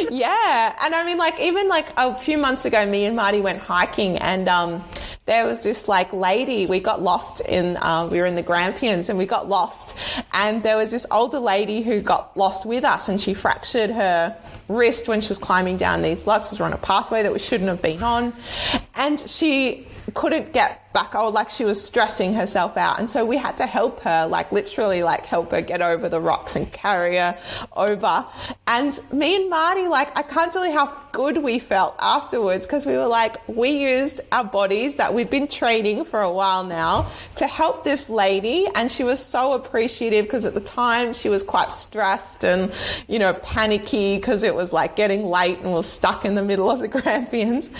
yeah. 0.10 0.76
And 0.84 0.96
I 0.96 1.04
mean, 1.06 1.17
like, 1.17 1.39
even 1.39 1.67
like 1.67 1.89
a 1.98 2.15
few 2.22 2.38
months 2.38 2.66
ago, 2.66 2.86
me 2.86 3.06
and 3.06 3.16
Marty 3.16 3.42
went 3.42 3.60
hiking 3.60 4.18
and, 4.18 4.48
um, 4.48 4.84
there 5.26 5.46
was 5.46 5.64
this 5.64 5.88
like 5.88 6.12
lady, 6.14 6.66
we 6.66 6.80
got 6.80 7.02
lost 7.02 7.42
in, 7.42 7.78
uh, 7.78 8.08
we 8.12 8.20
were 8.20 8.26
in 8.26 8.36
the 8.36 8.42
Grampians 8.42 9.08
and 9.08 9.18
we 9.18 9.26
got 9.26 9.48
lost. 9.48 9.98
And 10.34 10.64
there 10.64 10.78
was 10.78 10.92
this 10.92 11.06
older 11.12 11.40
lady 11.40 11.82
who 11.82 12.02
got 12.02 12.36
lost 12.36 12.66
with 12.66 12.84
us 12.84 13.08
and 13.08 13.22
she 13.22 13.34
fractured 13.34 13.92
her 13.92 14.36
wrist 14.68 15.08
when 15.08 15.22
she 15.22 15.30
was 15.30 15.38
climbing 15.38 15.78
down 15.78 16.02
these 16.02 16.26
lots. 16.26 16.52
We 16.52 16.58
were 16.58 16.66
on 16.66 16.74
a 16.74 16.78
pathway 16.78 17.24
that 17.24 17.32
we 17.32 17.40
shouldn't 17.40 17.70
have 17.70 17.82
been 17.82 18.02
on. 18.02 18.34
And 18.96 19.20
she 19.20 19.88
couldn't 20.14 20.54
get 20.54 20.81
back. 20.94 21.16
Oh, 21.16 21.30
like 21.30 21.50
she 21.50 21.66
was 21.66 21.84
stressing 21.84 22.34
herself 22.34 22.78
out. 22.78 23.00
And 23.00 23.10
so 23.10 23.26
we 23.26 23.38
had 23.38 23.58
to 23.58 23.66
help 23.66 24.02
her, 24.02 24.28
like 24.28 24.52
literally 24.52 25.04
like 25.04 25.26
help 25.26 25.52
her 25.52 25.62
get 25.62 25.82
over 25.82 26.10
the 26.10 26.20
rocks 26.20 26.56
and 26.56 26.72
carry 26.72 27.18
her 27.18 27.38
over. 27.76 28.26
And 28.68 29.00
me 29.12 29.36
and 29.36 29.50
Marty, 29.50 29.88
like, 29.88 30.18
I 30.18 30.22
can't 30.22 30.52
tell 30.52 30.66
you 30.66 30.74
how 30.74 30.96
good 31.12 31.44
we 31.44 31.60
felt 31.60 31.96
afterwards 32.00 32.66
because 32.66 32.86
we 32.86 32.94
were 32.94 33.08
like, 33.08 33.46
we 33.48 33.70
used 33.70 34.22
our 34.32 34.44
bodies 34.44 34.96
that 34.98 35.14
we've 35.14 35.30
been 35.30 35.48
training 35.48 36.06
for 36.06 36.22
a 36.22 36.32
while 36.32 36.64
now 36.64 37.10
to 37.36 37.48
help 37.48 37.84
this 37.84 38.10
lady. 38.10 38.68
And 38.76 38.92
she 38.92 39.04
was 39.04 39.24
so 39.24 39.54
appreciative 39.54 40.26
because 40.26 40.46
at 40.46 40.54
the 40.54 40.62
time 40.62 41.14
she 41.14 41.30
was 41.30 41.44
quite 41.44 41.72
stressed 41.72 42.46
and, 42.46 42.74
you 43.08 43.20
know, 43.20 43.34
panicky 43.34 44.18
because 44.18 44.44
it 44.44 44.56
was 44.56 44.72
like 44.72 44.96
getting 44.96 45.26
late 45.26 45.60
and 45.60 45.72
was 45.72 45.88
stuck 45.88 46.26
in 46.26 46.36
the 46.36 46.44
middle 46.44 46.70
of 46.70 46.80
the 46.80 46.88
Grampians. 47.02 47.72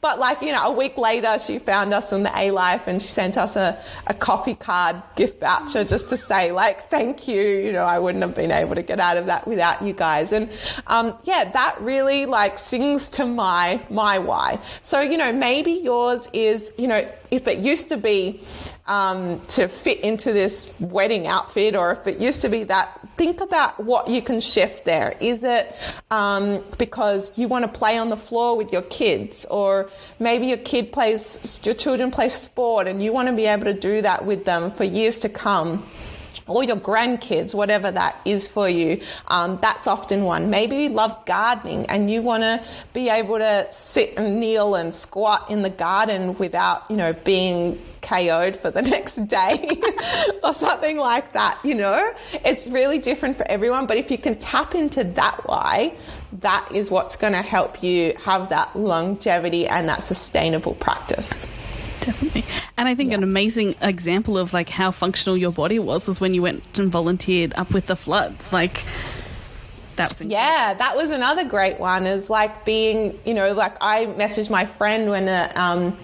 But 0.00 0.18
like, 0.18 0.42
you 0.42 0.52
know, 0.52 0.72
a 0.72 0.72
week 0.72 0.96
later, 0.96 1.38
she 1.38 1.58
found 1.58 1.92
us 1.92 2.12
on 2.12 2.22
the 2.22 2.38
A 2.38 2.50
Life 2.56 2.86
and 2.88 3.00
she 3.00 3.08
sent 3.08 3.36
us 3.36 3.54
a, 3.56 3.78
a 4.06 4.14
coffee 4.14 4.54
card 4.54 4.96
gift 5.14 5.40
voucher 5.40 5.84
just 5.84 6.08
to 6.08 6.16
say, 6.16 6.52
like, 6.52 6.88
thank 6.90 7.28
you. 7.28 7.42
You 7.42 7.72
know, 7.72 7.84
I 7.84 7.98
wouldn't 7.98 8.22
have 8.22 8.34
been 8.34 8.50
able 8.50 8.74
to 8.74 8.82
get 8.82 8.98
out 8.98 9.16
of 9.16 9.26
that 9.26 9.46
without 9.46 9.82
you 9.82 9.92
guys. 9.92 10.32
And 10.32 10.48
um, 10.86 11.14
yeah, 11.24 11.50
that 11.58 11.76
really 11.80 12.26
like 12.26 12.58
sings 12.58 13.08
to 13.10 13.26
my 13.26 13.84
my 13.90 14.18
why. 14.18 14.58
So 14.80 15.00
you 15.00 15.18
know, 15.18 15.32
maybe 15.32 15.72
yours 15.72 16.28
is 16.32 16.72
you 16.78 16.88
know, 16.88 17.06
if 17.30 17.46
it 17.46 17.58
used 17.58 17.88
to 17.90 17.96
be 17.96 18.40
um, 18.88 19.40
to 19.48 19.68
fit 19.68 20.00
into 20.00 20.32
this 20.32 20.74
wedding 20.80 21.26
outfit, 21.26 21.74
or 21.74 21.92
if 21.92 22.06
it 22.06 22.18
used 22.18 22.42
to 22.42 22.48
be 22.48 22.64
that, 22.64 23.00
think 23.16 23.40
about 23.40 23.82
what 23.82 24.08
you 24.08 24.22
can 24.22 24.40
shift 24.40 24.84
there. 24.84 25.16
Is 25.20 25.44
it 25.44 25.74
um, 26.10 26.62
because 26.78 27.36
you 27.38 27.48
want 27.48 27.64
to 27.64 27.78
play 27.78 27.98
on 27.98 28.08
the 28.08 28.16
floor 28.16 28.56
with 28.56 28.72
your 28.72 28.82
kids, 28.82 29.44
or 29.50 29.90
maybe 30.18 30.46
your 30.46 30.58
kid 30.58 30.92
plays, 30.92 31.60
your 31.64 31.74
children 31.74 32.10
play 32.10 32.28
sport, 32.28 32.86
and 32.86 33.02
you 33.02 33.12
want 33.12 33.28
to 33.28 33.34
be 33.34 33.46
able 33.46 33.64
to 33.64 33.74
do 33.74 34.02
that 34.02 34.24
with 34.24 34.44
them 34.44 34.70
for 34.70 34.84
years 34.84 35.18
to 35.20 35.28
come? 35.28 35.84
Or 36.46 36.64
your 36.64 36.76
grandkids, 36.76 37.54
whatever 37.54 37.90
that 37.90 38.20
is 38.24 38.48
for 38.48 38.68
you. 38.68 39.00
Um, 39.28 39.58
that's 39.60 39.86
often 39.86 40.24
one. 40.24 40.50
Maybe 40.50 40.76
you 40.76 40.88
love 40.90 41.24
gardening 41.24 41.86
and 41.86 42.10
you 42.10 42.22
want 42.22 42.42
to 42.42 42.64
be 42.92 43.08
able 43.08 43.38
to 43.38 43.66
sit 43.70 44.14
and 44.16 44.40
kneel 44.40 44.74
and 44.74 44.94
squat 44.94 45.50
in 45.50 45.62
the 45.62 45.70
garden 45.70 46.36
without, 46.38 46.84
you 46.90 46.96
know, 46.96 47.12
being 47.12 47.80
KO'd 48.02 48.56
for 48.56 48.70
the 48.70 48.82
next 48.94 49.16
day 49.26 49.68
or 50.44 50.54
something 50.54 50.96
like 50.96 51.32
that, 51.32 51.58
you 51.64 51.74
know? 51.74 52.12
It's 52.44 52.66
really 52.66 52.98
different 52.98 53.36
for 53.36 53.48
everyone, 53.50 53.86
but 53.86 53.96
if 53.96 54.10
you 54.10 54.18
can 54.18 54.36
tap 54.36 54.74
into 54.74 55.04
that 55.04 55.46
why, 55.46 55.94
that 56.40 56.68
is 56.72 56.90
what's 56.90 57.16
going 57.16 57.32
to 57.32 57.42
help 57.42 57.82
you 57.82 58.14
have 58.24 58.48
that 58.50 58.76
longevity 58.76 59.66
and 59.66 59.88
that 59.88 60.02
sustainable 60.02 60.74
practice. 60.74 61.65
Definitely. 62.06 62.44
And 62.76 62.88
I 62.88 62.94
think 62.94 63.10
yeah. 63.10 63.16
an 63.16 63.22
amazing 63.24 63.74
example 63.82 64.38
of 64.38 64.52
like 64.52 64.68
how 64.68 64.92
functional 64.92 65.36
your 65.36 65.50
body 65.50 65.78
was 65.78 66.06
was 66.06 66.20
when 66.20 66.34
you 66.34 66.42
went 66.42 66.78
and 66.78 66.90
volunteered 66.90 67.52
up 67.56 67.72
with 67.72 67.86
the 67.86 67.96
floods. 67.96 68.52
Like 68.52 68.84
that 69.96 70.10
was 70.10 70.20
incredible. 70.20 70.30
yeah 70.30 70.74
that 70.74 70.94
was 70.94 71.10
another 71.10 71.42
great 71.42 71.80
one 71.80 72.06
is 72.06 72.28
like 72.28 72.64
being 72.64 73.18
you 73.24 73.34
know 73.34 73.52
like 73.54 73.74
i 73.80 74.06
messaged 74.18 74.50
my 74.50 74.66
friend 74.66 75.08
when 75.08 75.24
the, 75.24 75.50
um, 75.60 75.96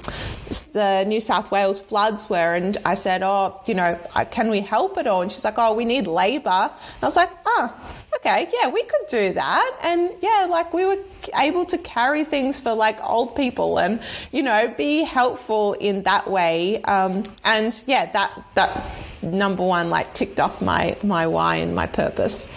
the 0.73 1.05
new 1.05 1.21
south 1.21 1.51
wales 1.51 1.79
floods 1.79 2.29
were 2.31 2.55
and 2.55 2.79
i 2.87 2.95
said 2.95 3.23
oh 3.23 3.61
you 3.67 3.75
know 3.75 3.99
can 4.31 4.49
we 4.49 4.61
help 4.61 4.97
at 4.97 5.07
all 5.07 5.21
and 5.21 5.31
she's 5.31 5.45
like 5.45 5.59
oh 5.59 5.75
we 5.75 5.85
need 5.85 6.07
labor 6.07 6.49
and 6.49 7.03
i 7.03 7.07
was 7.07 7.17
like 7.17 7.31
oh 7.45 7.97
okay, 8.17 8.49
yeah, 8.53 8.71
we 8.71 8.83
could 8.83 9.07
do 9.09 9.33
that. 9.35 9.79
And 9.83 10.11
yeah, 10.21 10.47
like 10.51 10.73
we 10.73 10.85
were 10.85 10.99
able 11.39 11.65
to 11.67 11.79
carry 11.79 12.25
things 12.25 12.61
for 12.61 12.75
like 12.75 13.03
old 13.03 13.37
people 13.37 13.79
and, 13.79 14.01
you 14.31 14.43
know, 14.43 14.73
be 14.77 15.03
helpful 15.03 15.75
in 15.75 16.03
that 16.03 16.31
way. 16.31 16.83
Um, 16.83 17.25
and 17.45 17.81
yeah, 17.87 18.11
that, 18.13 18.43
that 18.55 18.85
number 19.23 19.65
one, 19.65 19.91
like 19.91 20.15
ticked 20.15 20.41
off 20.41 20.63
my, 20.63 20.97
my 21.03 21.27
why 21.27 21.57
and 21.57 21.75
my 21.75 21.87
purpose. 21.87 22.49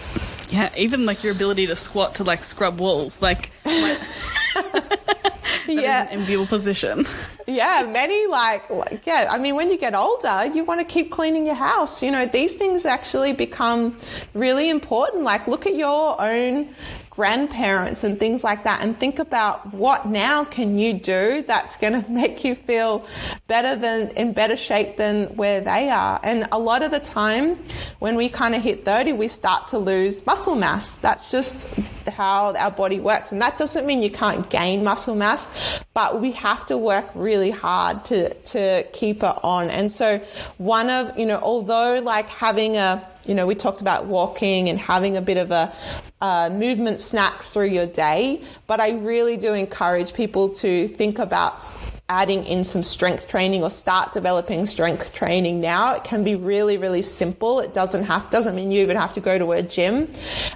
Yeah, 0.49 0.69
even 0.77 1.05
like 1.05 1.23
your 1.23 1.31
ability 1.31 1.67
to 1.67 1.75
squat 1.75 2.15
to 2.15 2.23
like 2.23 2.43
scrub 2.43 2.79
walls, 2.79 3.17
like. 3.21 3.51
yeah. 5.67 6.03
an 6.03 6.19
enviable 6.19 6.47
position. 6.47 7.07
Yeah, 7.47 7.87
many 7.91 8.27
like, 8.27 8.69
like, 8.69 9.05
yeah, 9.05 9.27
I 9.29 9.37
mean, 9.37 9.55
when 9.55 9.69
you 9.69 9.77
get 9.77 9.93
older, 9.93 10.45
you 10.53 10.63
want 10.63 10.79
to 10.79 10.85
keep 10.85 11.11
cleaning 11.11 11.45
your 11.45 11.55
house. 11.55 12.01
You 12.01 12.11
know, 12.11 12.25
these 12.25 12.55
things 12.55 12.85
actually 12.85 13.33
become 13.33 13.97
really 14.33 14.69
important. 14.69 15.23
Like, 15.23 15.47
look 15.47 15.65
at 15.65 15.75
your 15.75 16.19
own 16.19 16.73
grandparents 17.15 18.03
and 18.03 18.19
things 18.19 18.43
like 18.43 18.65
that 18.65 18.83
and 18.83 18.99
think 18.99 19.19
about 19.19 19.73
what 19.73 20.05
now 20.05 20.43
can 20.43 20.77
you 20.77 20.91
do 20.91 21.41
that's 21.43 21.77
going 21.77 21.93
to 22.03 22.11
make 22.11 22.43
you 22.43 22.53
feel 22.53 23.05
better 23.47 23.75
than 23.75 24.09
in 24.17 24.33
better 24.33 24.57
shape 24.57 24.97
than 24.97 25.25
where 25.37 25.61
they 25.61 25.89
are 25.89 26.19
and 26.23 26.45
a 26.51 26.59
lot 26.59 26.83
of 26.83 26.91
the 26.91 26.99
time 26.99 27.57
when 27.99 28.17
we 28.17 28.27
kind 28.27 28.53
of 28.53 28.61
hit 28.61 28.83
30 28.83 29.13
we 29.13 29.29
start 29.29 29.65
to 29.65 29.77
lose 29.77 30.25
muscle 30.25 30.55
mass 30.55 30.97
that's 30.97 31.31
just 31.31 31.73
how 32.09 32.53
our 32.55 32.71
body 32.71 32.99
works 32.99 33.31
and 33.31 33.41
that 33.41 33.57
doesn't 33.57 33.85
mean 33.85 34.01
you 34.01 34.11
can't 34.11 34.49
gain 34.49 34.83
muscle 34.83 35.15
mass 35.15 35.47
but 35.93 36.19
we 36.19 36.33
have 36.33 36.65
to 36.65 36.77
work 36.77 37.09
really 37.15 37.34
hard 37.51 38.03
to 38.05 38.33
to 38.33 38.85
keep 38.93 39.17
it 39.17 39.35
on. 39.43 39.69
And 39.69 39.91
so 39.91 40.19
one 40.57 40.89
of 40.89 41.17
you 41.17 41.25
know 41.25 41.39
although 41.39 41.99
like 41.99 42.27
having 42.29 42.77
a 42.77 43.05
you 43.25 43.33
know, 43.33 43.45
we 43.45 43.55
talked 43.55 43.81
about 43.81 44.05
walking 44.05 44.69
and 44.69 44.79
having 44.79 45.17
a 45.17 45.21
bit 45.21 45.37
of 45.37 45.51
a 45.51 45.73
uh, 46.21 46.49
movement 46.51 46.99
snacks 46.99 47.53
through 47.53 47.67
your 47.67 47.87
day, 47.87 48.41
but 48.67 48.79
I 48.79 48.91
really 48.91 49.37
do 49.37 49.53
encourage 49.53 50.13
people 50.13 50.49
to 50.49 50.87
think 50.87 51.19
about 51.19 51.61
adding 52.07 52.45
in 52.45 52.63
some 52.63 52.83
strength 52.83 53.27
training 53.27 53.63
or 53.63 53.69
start 53.71 54.11
developing 54.11 54.67
strength 54.67 55.11
training 55.11 55.59
now. 55.59 55.95
It 55.95 56.03
can 56.03 56.23
be 56.23 56.35
really, 56.35 56.77
really 56.77 57.01
simple. 57.01 57.59
It 57.59 57.73
doesn't 57.73 58.03
have 58.03 58.29
doesn't 58.29 58.55
mean 58.55 58.69
you 58.69 58.83
even 58.83 58.95
have 58.95 59.15
to 59.15 59.21
go 59.21 59.39
to 59.39 59.53
a 59.53 59.63
gym. 59.63 60.11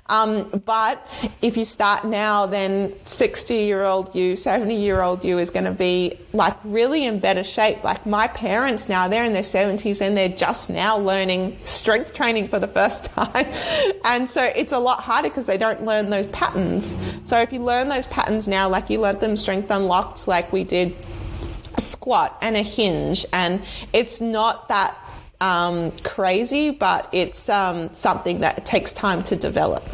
Um, 0.08 0.62
but 0.65 1.08
if 1.41 1.58
you 1.58 1.65
start 1.65 2.06
now, 2.06 2.45
then 2.45 2.93
60 3.06 3.56
year 3.56 3.84
old 3.84 4.13
you, 4.13 4.36
70 4.36 4.76
year 4.76 5.02
old 5.02 5.24
you 5.24 5.39
is 5.39 5.50
going 5.50 5.65
to 5.65 5.72
be 5.72 6.19
like 6.34 6.56
really 6.63 7.06
in 7.06 7.17
better 7.17 7.43
shape. 7.43 7.84
Like 7.84 8.06
my 8.06 8.28
parents 8.28 8.88
now, 8.88 9.08
they're 9.08 9.26
in 9.26 9.34
their 9.34 9.41
70s 9.41 10.02
and 10.02 10.15
they're 10.15 10.30
just 10.30 10.69
now 10.69 11.00
learning 11.00 11.58
strength 11.63 12.13
training 12.13 12.48
for 12.48 12.60
the 12.60 12.67
first 12.67 13.06
time. 13.15 13.48
and 14.06 14.30
so 14.30 14.43
it's 14.56 14.72
a 14.72 14.80
lot 14.80 15.02
harder 15.02 15.30
because 15.30 15.48
they 15.50 15.58
don't 15.58 15.84
learn 15.84 16.12
those 16.12 16.28
patterns. 16.28 16.96
So 17.24 17.40
if 17.40 17.52
you 17.52 17.60
learn 17.60 17.90
those 17.90 18.06
patterns 18.08 18.48
now, 18.48 18.70
like 18.70 18.90
you 18.90 19.02
learned 19.02 19.20
them 19.20 19.36
strength 19.36 19.72
unlocked, 19.72 20.28
like 20.28 20.54
we 20.54 20.64
did 20.64 20.96
a 21.76 21.82
squat 21.82 22.38
and 22.40 22.56
a 22.56 22.62
hinge, 22.62 23.26
and 23.34 23.62
it's 23.92 24.22
not 24.22 24.68
that 24.68 24.96
um, 25.42 25.92
crazy, 26.04 26.70
but 26.70 27.10
it's 27.12 27.50
um, 27.50 27.92
something 27.94 28.42
that 28.42 28.64
takes 28.66 28.94
time 28.94 29.24
to 29.24 29.36
develop. 29.36 29.90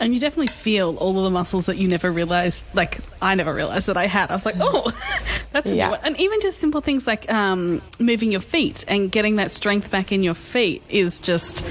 And 0.00 0.14
you 0.14 0.20
definitely 0.20 0.48
feel 0.48 0.96
all 0.96 1.18
of 1.18 1.24
the 1.24 1.30
muscles 1.30 1.66
that 1.66 1.76
you 1.76 1.86
never 1.86 2.10
realized, 2.10 2.66
like 2.74 2.98
I 3.20 3.34
never 3.34 3.54
realized 3.54 3.86
that 3.86 3.96
I 3.96 4.06
had. 4.06 4.30
I 4.30 4.34
was 4.34 4.46
like, 4.46 4.56
oh, 4.58 4.90
that's 5.52 5.70
yeah. 5.70 5.96
And 6.02 6.18
even 6.18 6.40
just 6.40 6.58
simple 6.58 6.80
things 6.80 7.06
like 7.06 7.30
um, 7.30 7.82
moving 7.98 8.32
your 8.32 8.40
feet 8.40 8.86
and 8.88 9.12
getting 9.12 9.36
that 9.36 9.50
strength 9.50 9.90
back 9.90 10.12
in 10.12 10.22
your 10.22 10.34
feet 10.34 10.82
is 10.88 11.20
just, 11.20 11.64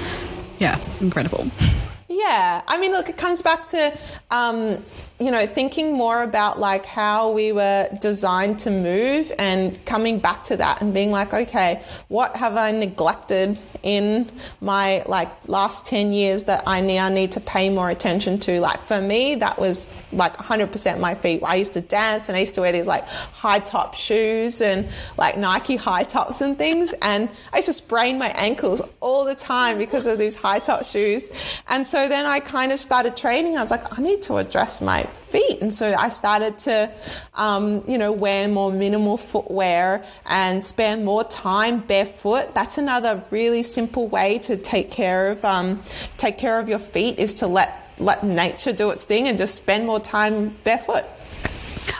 yeah, 0.58 0.78
incredible. 1.00 1.50
Yeah, 2.14 2.62
I 2.68 2.78
mean, 2.78 2.92
look, 2.92 3.08
it 3.08 3.16
comes 3.16 3.42
back 3.42 3.66
to 3.68 3.98
um, 4.30 4.84
you 5.20 5.30
know, 5.30 5.46
thinking 5.46 5.92
more 5.92 6.24
about 6.24 6.58
like 6.58 6.84
how 6.84 7.30
we 7.30 7.52
were 7.52 7.88
designed 8.00 8.58
to 8.58 8.70
move 8.70 9.30
and 9.38 9.82
coming 9.86 10.18
back 10.18 10.42
to 10.42 10.56
that 10.56 10.82
and 10.82 10.92
being 10.92 11.12
like, 11.12 11.32
okay, 11.32 11.80
what 12.08 12.36
have 12.36 12.56
I 12.56 12.72
neglected 12.72 13.56
in 13.84 14.28
my 14.60 15.04
like 15.06 15.28
last 15.46 15.86
10 15.86 16.12
years 16.12 16.44
that 16.44 16.64
I 16.66 16.80
now 16.80 17.08
need 17.08 17.30
to 17.32 17.40
pay 17.40 17.70
more 17.70 17.90
attention 17.90 18.40
to? 18.40 18.58
Like 18.58 18.80
for 18.82 19.00
me, 19.00 19.36
that 19.36 19.56
was 19.56 19.88
like 20.12 20.36
100% 20.36 20.98
my 20.98 21.14
feet. 21.14 21.44
I 21.44 21.54
used 21.54 21.74
to 21.74 21.80
dance 21.80 22.28
and 22.28 22.34
I 22.34 22.40
used 22.40 22.56
to 22.56 22.62
wear 22.62 22.72
these 22.72 22.88
like 22.88 23.06
high 23.06 23.60
top 23.60 23.94
shoes 23.94 24.60
and 24.60 24.88
like 25.16 25.38
Nike 25.38 25.76
high 25.76 26.02
tops 26.02 26.40
and 26.40 26.58
things. 26.58 26.92
And 27.02 27.28
I 27.52 27.58
used 27.58 27.66
to 27.66 27.72
sprain 27.72 28.18
my 28.18 28.30
ankles 28.30 28.82
all 28.98 29.24
the 29.24 29.36
time 29.36 29.78
because 29.78 30.08
of 30.08 30.18
these 30.18 30.34
high 30.34 30.58
top 30.58 30.84
shoes. 30.84 31.30
And 31.68 31.86
so 31.86 32.08
then 32.08 32.26
I 32.26 32.40
kind 32.40 32.72
of 32.72 32.80
started 32.80 33.16
training. 33.16 33.56
I 33.56 33.62
was 33.62 33.70
like, 33.70 33.96
I 33.96 34.02
need 34.02 34.20
to 34.22 34.38
address 34.38 34.80
my 34.80 35.03
feet. 35.12 35.60
And 35.60 35.72
so 35.72 35.94
I 35.94 36.08
started 36.08 36.58
to, 36.60 36.90
um, 37.34 37.84
you 37.86 37.98
know, 37.98 38.12
wear 38.12 38.48
more 38.48 38.72
minimal 38.72 39.16
footwear 39.16 40.04
and 40.26 40.62
spend 40.62 41.04
more 41.04 41.24
time 41.24 41.80
barefoot. 41.80 42.54
That's 42.54 42.78
another 42.78 43.22
really 43.30 43.62
simple 43.62 44.08
way 44.08 44.38
to 44.40 44.56
take 44.56 44.90
care 44.90 45.30
of 45.30 45.44
um, 45.44 45.82
take 46.16 46.38
care 46.38 46.58
of 46.58 46.68
your 46.68 46.78
feet 46.78 47.18
is 47.18 47.34
to 47.34 47.46
let 47.46 47.92
let 47.98 48.24
nature 48.24 48.72
do 48.72 48.90
its 48.90 49.04
thing 49.04 49.28
and 49.28 49.38
just 49.38 49.54
spend 49.54 49.86
more 49.86 50.00
time 50.00 50.56
barefoot. 50.64 51.04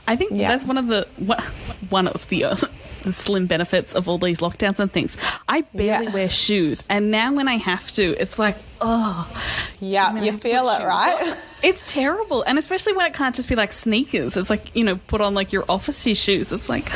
I 0.06 0.16
think 0.16 0.32
yeah. 0.32 0.48
that's 0.48 0.64
one 0.64 0.78
of 0.78 0.86
the 0.86 1.06
one 1.88 2.08
of 2.08 2.28
the. 2.28 2.44
Uh, 2.44 2.56
the 3.04 3.12
slim 3.12 3.46
benefits 3.46 3.94
of 3.94 4.08
all 4.08 4.16
these 4.16 4.38
lockdowns 4.38 4.80
and 4.80 4.90
things. 4.90 5.18
I 5.46 5.60
barely 5.74 6.06
yeah. 6.06 6.12
wear 6.12 6.30
shoes, 6.30 6.82
and 6.88 7.10
now 7.10 7.34
when 7.34 7.48
I 7.48 7.56
have 7.56 7.92
to, 7.92 8.16
it's 8.18 8.38
like, 8.38 8.56
oh, 8.84 9.42
yeah, 9.80 10.20
you 10.20 10.36
feel 10.38 10.68
it, 10.68 10.84
right? 10.84 11.36
It's 11.64 11.82
terrible, 11.90 12.42
and 12.42 12.58
especially 12.58 12.92
when 12.92 13.06
it 13.06 13.14
can't 13.14 13.34
just 13.34 13.48
be 13.48 13.54
like 13.54 13.72
sneakers. 13.72 14.36
It's 14.36 14.50
like 14.50 14.76
you 14.76 14.84
know, 14.84 14.96
put 14.96 15.22
on 15.22 15.32
like 15.32 15.50
your 15.50 15.62
officey 15.62 16.14
shoes. 16.14 16.52
It's 16.52 16.68
like, 16.68 16.90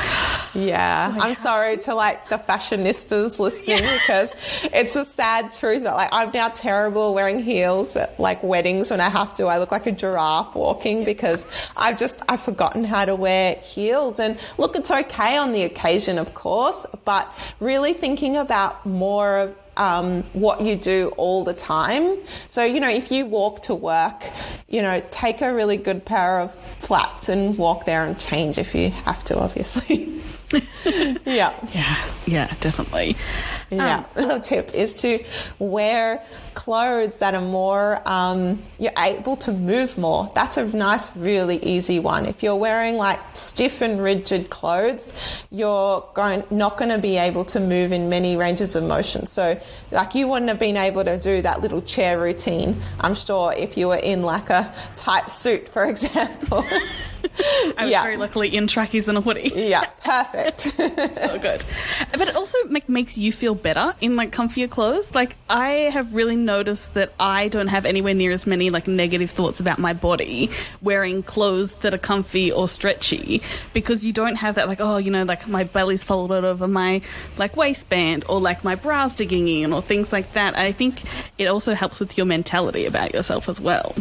yeah. 0.53 1.17
I'm 1.19 1.33
sorry 1.33 1.79
to? 1.79 1.83
to? 1.85 1.95
like 1.95 2.29
the 2.29 2.37
fashionistas 2.37 3.39
listening 3.39 3.85
yeah. 3.85 3.99
because 3.99 4.35
it's 4.65 4.95
a 4.95 5.07
sad 5.07 5.53
truth. 5.53 5.85
But 5.85 5.95
like 5.95 6.11
I'm 6.13 6.31
now 6.33 6.51
terrible 6.51 7.15
wearing 7.15 7.43
heels 7.43 7.97
at 7.97 8.21
like 8.21 8.43
weddings 8.43 8.91
when 8.91 9.01
I 9.01 9.09
have 9.09 9.33
to. 9.37 9.47
I 9.47 9.57
look 9.57 9.73
like 9.73 9.87
a 9.87 9.93
giraffe 9.93 10.55
walking 10.55 11.03
because 11.03 11.47
I've 11.75 11.99
just 11.99 12.23
I've 12.29 12.43
forgotten 12.43 12.85
how 12.85 13.07
to 13.07 13.15
wear 13.15 13.55
heels. 13.55 14.21
And 14.21 14.39
look, 14.59 14.77
it's 14.77 14.91
okay 14.91 15.39
on 15.39 15.53
the 15.53 15.63
occasion, 15.63 16.19
of 16.19 16.35
course, 16.35 16.85
but 17.07 17.27
really 17.59 17.95
thinking 17.95 18.37
about 18.37 18.85
more 18.85 19.39
of 19.39 19.57
um, 19.79 20.23
what 20.33 20.61
you 20.61 20.77
do 20.77 21.13
all 21.17 21.45
the 21.45 21.55
time. 21.55 22.19
So, 22.49 22.65
you 22.65 22.81
know, 22.81 22.91
if 22.91 23.11
you 23.11 23.25
walk 23.25 23.63
to 23.63 23.75
work, 23.75 24.25
you 24.69 24.83
know, 24.83 25.03
take 25.11 25.41
a 25.41 25.55
really 25.55 25.77
good 25.77 26.05
pair 26.05 26.41
of 26.41 26.55
flats 26.55 27.29
and 27.29 27.57
walk 27.57 27.87
there 27.87 28.05
and 28.05 28.19
change 28.19 28.59
if 28.59 28.75
you 28.75 28.91
have 28.91 29.25
to, 29.25 29.39
obviously. 29.39 30.21
yeah. 31.25 31.55
Yeah, 31.73 32.09
yeah, 32.27 32.55
definitely. 32.61 33.17
Yeah. 33.71 34.05
Um, 34.17 34.41
tip 34.43 34.75
is 34.75 34.95
to 34.97 35.23
wear 35.59 36.23
clothes 36.55 37.19
that 37.19 37.35
are 37.35 37.43
more, 37.43 38.03
um, 38.09 38.61
you're 38.79 38.93
able 38.99 39.37
to 39.37 39.53
move 39.53 39.97
more. 39.97 40.31
That's 40.35 40.57
a 40.57 40.65
nice, 40.65 41.15
really 41.17 41.63
easy 41.63 42.01
one. 42.01 42.27
If 42.27 42.43
you're 42.43 42.57
wearing 42.57 42.97
like 42.97 43.21
stiff 43.35 43.81
and 43.81 44.03
rigid 44.03 44.51
clothes, 44.51 45.13
you're 45.51 46.05
going, 46.15 46.43
not 46.51 46.77
going 46.77 46.91
to 46.91 46.99
be 46.99 47.17
able 47.17 47.45
to 47.47 47.61
move 47.61 47.93
in 47.93 48.09
many 48.09 48.37
ranges 48.37 48.75
of 48.75 48.85
motion. 48.85 49.27
So, 49.27 49.61
like, 49.91 50.15
you 50.15 50.27
wouldn't 50.29 50.49
have 50.49 50.59
been 50.59 50.77
able 50.77 51.05
to 51.05 51.19
do 51.19 51.43
that 51.43 51.61
little 51.61 51.83
chair 51.83 52.19
routine, 52.21 52.81
I'm 53.01 53.15
sure, 53.15 53.53
if 53.53 53.77
you 53.77 53.89
were 53.89 53.97
in 53.97 54.23
like 54.23 54.51
a 54.51 54.73
tight 54.97 55.31
suit, 55.31 55.69
for 55.69 55.85
example. 55.85 56.65
I 57.39 57.83
was 57.83 57.91
yeah. 57.91 58.03
very 58.03 58.17
luckily 58.17 58.55
in 58.55 58.67
trackies 58.67 59.09
and 59.09 59.19
a 59.19 59.21
hoodie. 59.21 59.53
yeah, 59.55 59.87
perfect. 60.03 60.61
so 60.77 61.39
good. 61.39 61.65
But 62.13 62.29
it 62.29 62.37
also 62.37 62.59
make, 62.65 62.89
makes 62.89 63.17
you 63.17 63.33
feel 63.33 63.55
better 63.59 63.95
in 64.01 64.17
like 64.17 64.31
comfier 64.31 64.69
clothes. 64.71 65.15
Like 65.15 65.37
I 65.49 65.71
have 65.93 66.15
really 66.15 66.37
noticed 66.37 66.95
that 66.95 67.13
I 67.21 67.49
don't 67.49 67.69
have 67.69 67.85
anywhere 67.85 68.15
near 68.15 68.33
as 68.33 68.47
many 68.47 68.71
like 68.71 68.89
negative 68.89 69.31
thoughts 69.31 69.61
about 69.61 69.79
my 69.79 69.93
body 69.93 70.51
wearing 70.81 71.23
clothes 71.23 71.73
that 71.81 71.93
are 71.93 71.99
comfy 71.99 72.51
or 72.51 72.69
stretchy 72.69 73.43
because 73.75 74.07
you 74.07 74.13
don't 74.13 74.37
have 74.37 74.55
that 74.55 74.69
like 74.69 74.81
oh 74.81 74.97
you 74.97 75.11
know 75.11 75.25
like 75.25 75.47
my 75.49 75.65
belly's 75.65 76.05
folded 76.05 76.45
over 76.45 76.67
my 76.67 77.03
like 77.37 77.57
waistband 77.57 78.25
or 78.29 78.41
like 78.41 78.65
my 78.65 78.75
bras 78.75 79.15
digging 79.15 79.49
in 79.49 79.73
or 79.73 79.83
things 79.83 80.13
like 80.13 80.33
that. 80.33 80.57
I 80.57 80.73
think 80.73 81.03
it 81.37 81.47
also 81.47 81.75
helps 81.75 82.01
with 82.01 82.17
your 82.17 82.27
mentality 82.27 82.87
about 82.87 83.13
yourself 83.13 83.49
as 83.49 83.61
well. 83.61 83.95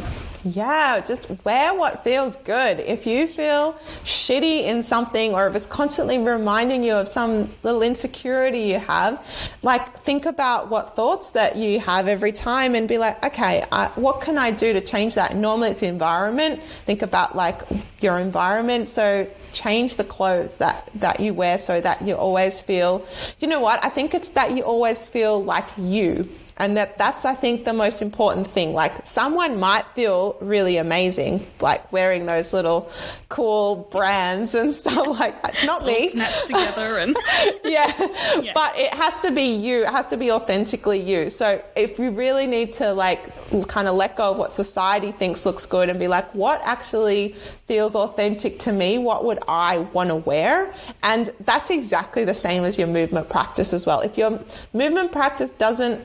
Yeah, 0.43 1.01
just 1.01 1.29
wear 1.43 1.73
what 1.73 2.03
feels 2.03 2.37
good. 2.37 2.79
If 2.79 3.05
you 3.05 3.27
feel 3.27 3.73
shitty 4.03 4.63
in 4.63 4.81
something 4.81 5.33
or 5.33 5.47
if 5.47 5.55
it's 5.55 5.65
constantly 5.65 6.17
reminding 6.17 6.83
you 6.83 6.93
of 6.93 7.07
some 7.07 7.49
little 7.63 7.81
insecurity 7.81 8.61
you 8.61 8.79
have, 8.79 9.19
like 9.63 9.99
think 9.99 10.25
about 10.25 10.69
what 10.69 10.95
thoughts 10.95 11.31
that 11.31 11.55
you 11.55 11.79
have 11.79 12.07
every 12.07 12.31
time 12.31 12.75
and 12.75 12.87
be 12.87 12.97
like, 12.97 13.23
okay, 13.25 13.65
I, 13.71 13.87
what 13.95 14.21
can 14.21 14.37
I 14.37 14.51
do 14.51 14.73
to 14.73 14.81
change 14.81 15.15
that? 15.15 15.35
Normally 15.35 15.69
it's 15.69 15.81
the 15.81 15.87
environment. 15.87 16.61
Think 16.85 17.01
about 17.01 17.35
like 17.35 17.61
your 18.01 18.19
environment. 18.19 18.87
So 18.87 19.27
change 19.53 19.95
the 19.95 20.03
clothes 20.03 20.55
that, 20.57 20.89
that 20.95 21.19
you 21.19 21.33
wear 21.33 21.57
so 21.57 21.81
that 21.81 22.01
you 22.01 22.15
always 22.15 22.59
feel, 22.59 23.05
you 23.39 23.47
know 23.47 23.61
what? 23.61 23.83
I 23.83 23.89
think 23.89 24.13
it's 24.13 24.29
that 24.29 24.51
you 24.51 24.63
always 24.63 25.05
feel 25.05 25.43
like 25.43 25.65
you 25.77 26.29
And 26.57 26.75
that 26.75 26.97
that's 26.97 27.25
I 27.25 27.33
think 27.33 27.65
the 27.65 27.73
most 27.73 28.01
important 28.01 28.47
thing. 28.47 28.73
Like 28.73 29.05
someone 29.05 29.59
might 29.59 29.85
feel 29.93 30.37
really 30.41 30.77
amazing, 30.77 31.45
like 31.61 31.91
wearing 31.91 32.25
those 32.25 32.53
little 32.53 32.91
cool 33.29 33.87
brands 33.91 34.55
and 34.55 34.73
stuff 34.83 35.07
like 35.19 35.41
that. 35.41 35.53
It's 35.53 35.65
not 35.65 35.85
me. 35.85 36.09
Snatched 36.09 36.47
together 36.47 36.97
and 36.97 37.15
yeah. 37.63 37.93
yeah. 38.41 38.51
But 38.53 38.77
it 38.77 38.93
has 38.93 39.19
to 39.19 39.31
be 39.31 39.55
you. 39.55 39.83
It 39.83 39.89
has 39.89 40.09
to 40.09 40.17
be 40.17 40.31
authentically 40.31 40.99
you. 40.99 41.29
So 41.29 41.63
if 41.75 41.99
you 41.99 42.11
really 42.11 42.47
need 42.47 42.73
to 42.73 42.93
like 42.93 43.31
kind 43.67 43.87
of 43.87 43.95
let 43.95 44.15
go 44.15 44.31
of 44.31 44.37
what 44.37 44.51
society 44.51 45.11
thinks 45.11 45.45
looks 45.45 45.65
good 45.65 45.89
and 45.89 45.99
be 45.99 46.07
like, 46.07 46.33
what 46.33 46.61
actually 46.63 47.35
feels 47.67 47.95
authentic 47.95 48.59
to 48.59 48.71
me? 48.71 48.97
What 48.97 49.25
would 49.25 49.39
I 49.47 49.79
want 49.79 50.09
to 50.09 50.15
wear? 50.15 50.73
And 51.03 51.29
that's 51.41 51.69
exactly 51.69 52.25
the 52.25 52.33
same 52.33 52.63
as 52.63 52.77
your 52.77 52.87
movement 52.87 53.29
practice 53.29 53.73
as 53.73 53.85
well. 53.85 54.01
If 54.01 54.17
your 54.17 54.39
movement 54.73 55.11
practice 55.11 55.49
doesn't 55.49 56.01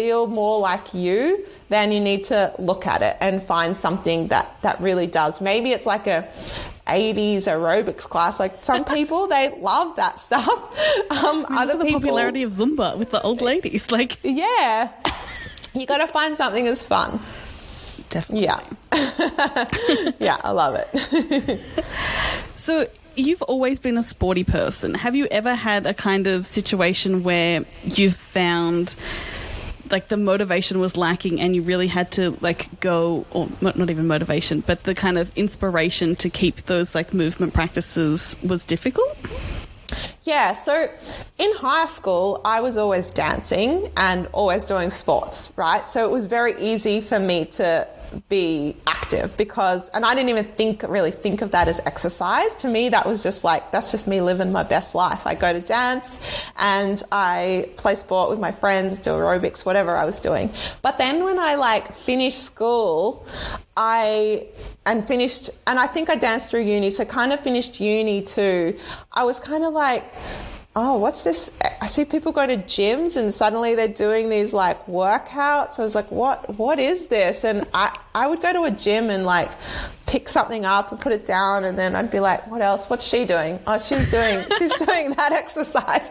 feel 0.00 0.26
more 0.26 0.58
like 0.60 0.94
you, 0.94 1.44
then 1.68 1.92
you 1.92 2.00
need 2.00 2.24
to 2.24 2.50
look 2.58 2.86
at 2.86 3.02
it 3.02 3.18
and 3.20 3.42
find 3.42 3.76
something 3.76 4.28
that, 4.28 4.46
that 4.62 4.80
really 4.80 5.06
does. 5.06 5.42
Maybe 5.42 5.72
it's 5.72 5.84
like 5.84 6.06
a 6.06 6.26
80s 6.86 7.42
aerobics 7.54 8.08
class. 8.08 8.40
Like 8.40 8.64
some 8.64 8.82
people, 8.96 9.26
they 9.26 9.50
love 9.60 9.96
that 9.96 10.18
stuff. 10.18 10.58
Um, 11.10 11.44
I 11.48 11.50
mean, 11.50 11.58
other 11.58 11.78
the 11.78 11.84
people, 11.84 12.00
popularity 12.00 12.42
of 12.44 12.52
Zumba 12.52 12.96
with 12.96 13.10
the 13.10 13.20
old 13.22 13.42
ladies, 13.42 13.90
like 13.90 14.18
yeah, 14.22 14.90
you 15.74 15.84
got 15.84 15.98
to 15.98 16.06
find 16.06 16.36
something 16.36 16.64
that's 16.64 16.82
fun. 16.82 17.20
Definitely. 18.08 18.44
Yeah, 18.44 18.60
yeah, 20.18 20.36
I 20.42 20.52
love 20.52 20.76
it. 20.76 21.60
so 22.56 22.86
you've 23.16 23.42
always 23.42 23.78
been 23.78 23.98
a 23.98 24.02
sporty 24.02 24.44
person. 24.44 24.94
Have 24.94 25.14
you 25.14 25.26
ever 25.30 25.54
had 25.54 25.84
a 25.84 25.92
kind 25.92 26.26
of 26.26 26.46
situation 26.46 27.22
where 27.22 27.64
you've 27.84 28.16
found 28.16 28.94
like 29.90 30.08
the 30.08 30.16
motivation 30.16 30.80
was 30.80 30.96
lacking 30.96 31.40
and 31.40 31.54
you 31.54 31.62
really 31.62 31.86
had 31.86 32.10
to 32.12 32.36
like 32.40 32.80
go 32.80 33.24
or 33.30 33.48
not 33.60 33.90
even 33.90 34.06
motivation 34.06 34.60
but 34.60 34.84
the 34.84 34.94
kind 34.94 35.18
of 35.18 35.30
inspiration 35.36 36.16
to 36.16 36.30
keep 36.30 36.56
those 36.62 36.94
like 36.94 37.12
movement 37.12 37.52
practices 37.52 38.36
was 38.42 38.64
difficult 38.66 39.16
yeah, 40.22 40.52
so 40.52 40.88
in 41.38 41.52
high 41.56 41.86
school, 41.86 42.40
I 42.44 42.60
was 42.60 42.76
always 42.76 43.08
dancing 43.08 43.90
and 43.96 44.28
always 44.28 44.64
doing 44.64 44.90
sports, 44.90 45.52
right? 45.56 45.88
So 45.88 46.04
it 46.04 46.12
was 46.12 46.26
very 46.26 46.60
easy 46.60 47.00
for 47.00 47.18
me 47.18 47.46
to 47.46 47.88
be 48.28 48.76
active 48.86 49.36
because, 49.36 49.88
and 49.90 50.04
I 50.04 50.14
didn't 50.14 50.30
even 50.30 50.44
think, 50.44 50.82
really 50.82 51.10
think 51.10 51.42
of 51.42 51.50
that 51.52 51.68
as 51.68 51.80
exercise. 51.86 52.56
To 52.58 52.68
me, 52.68 52.88
that 52.88 53.06
was 53.06 53.22
just 53.22 53.44
like, 53.44 53.70
that's 53.70 53.90
just 53.90 54.08
me 54.08 54.20
living 54.20 54.52
my 54.52 54.62
best 54.62 54.94
life. 54.94 55.26
I 55.26 55.34
go 55.34 55.52
to 55.52 55.60
dance 55.60 56.20
and 56.56 57.02
I 57.12 57.68
play 57.76 57.94
sport 57.94 58.30
with 58.30 58.38
my 58.38 58.52
friends, 58.52 58.98
do 58.98 59.10
aerobics, 59.10 59.64
whatever 59.64 59.96
I 59.96 60.04
was 60.04 60.20
doing. 60.20 60.52
But 60.82 60.98
then 60.98 61.24
when 61.24 61.38
I 61.38 61.54
like 61.54 61.92
finished 61.92 62.42
school, 62.42 63.26
I, 63.76 64.46
and 64.86 65.06
finished, 65.06 65.50
and 65.66 65.78
I 65.78 65.86
think 65.86 66.10
I 66.10 66.16
danced 66.16 66.50
through 66.50 66.62
uni, 66.62 66.90
so 66.90 67.04
kind 67.04 67.32
of 67.32 67.40
finished 67.40 67.80
uni 67.80 68.22
too. 68.22 68.78
I 69.12 69.24
was 69.24 69.40
kind 69.40 69.64
of 69.64 69.72
like, 69.72 70.04
oh, 70.76 70.96
what's 70.98 71.24
this? 71.24 71.52
I 71.80 71.86
see 71.88 72.04
people 72.04 72.30
go 72.30 72.46
to 72.46 72.56
gyms 72.56 73.16
and 73.16 73.32
suddenly 73.32 73.74
they're 73.74 73.88
doing 73.88 74.28
these 74.28 74.52
like 74.52 74.86
workouts. 74.86 75.80
I 75.80 75.82
was 75.82 75.94
like, 75.94 76.10
what, 76.12 76.56
what 76.58 76.78
is 76.78 77.06
this? 77.06 77.44
And 77.44 77.66
I, 77.74 77.98
I 78.14 78.28
would 78.28 78.40
go 78.40 78.52
to 78.52 78.64
a 78.64 78.70
gym 78.70 79.10
and 79.10 79.24
like 79.24 79.50
pick 80.06 80.28
something 80.28 80.64
up 80.64 80.92
and 80.92 81.00
put 81.00 81.12
it 81.12 81.26
down. 81.26 81.64
And 81.64 81.76
then 81.76 81.96
I'd 81.96 82.10
be 82.10 82.20
like, 82.20 82.48
what 82.48 82.62
else? 82.62 82.88
What's 82.88 83.04
she 83.04 83.24
doing? 83.24 83.58
Oh, 83.66 83.78
she's 83.78 84.08
doing, 84.08 84.44
she's 84.58 84.74
doing 84.76 85.10
that 85.12 85.32
exercise. 85.32 86.10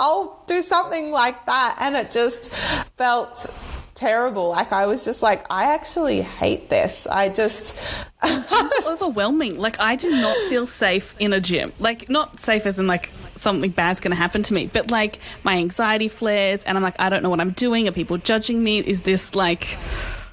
I'll 0.00 0.42
do 0.46 0.60
something 0.60 1.12
like 1.12 1.46
that. 1.46 1.76
And 1.80 1.94
it 1.94 2.10
just 2.10 2.52
felt 2.96 3.46
terrible. 3.94 4.48
Like 4.48 4.72
I 4.72 4.86
was 4.86 5.04
just 5.04 5.22
like, 5.22 5.46
I 5.50 5.74
actually 5.74 6.22
hate 6.22 6.68
this. 6.68 7.06
I 7.06 7.28
just 7.28 7.80
it's 8.24 8.86
overwhelming. 8.88 9.56
Like 9.58 9.78
I 9.78 9.94
do 9.94 10.10
not 10.10 10.36
feel 10.48 10.66
safe 10.66 11.14
in 11.20 11.32
a 11.32 11.40
gym. 11.40 11.72
Like 11.78 12.10
not 12.10 12.40
safe 12.40 12.66
as 12.66 12.78
in 12.78 12.88
like 12.88 13.12
something 13.40 13.70
bad's 13.70 14.00
going 14.00 14.10
to 14.10 14.16
happen 14.16 14.42
to 14.44 14.54
me. 14.54 14.70
But 14.72 14.90
like 14.90 15.18
my 15.42 15.56
anxiety 15.56 16.08
flares, 16.08 16.62
and 16.64 16.76
I'm 16.76 16.82
like, 16.82 17.00
I 17.00 17.08
don't 17.08 17.22
know 17.22 17.30
what 17.30 17.40
I'm 17.40 17.50
doing. 17.50 17.88
Are 17.88 17.92
people 17.92 18.18
judging 18.18 18.62
me? 18.62 18.78
Is 18.78 19.02
this 19.02 19.34
like 19.34 19.78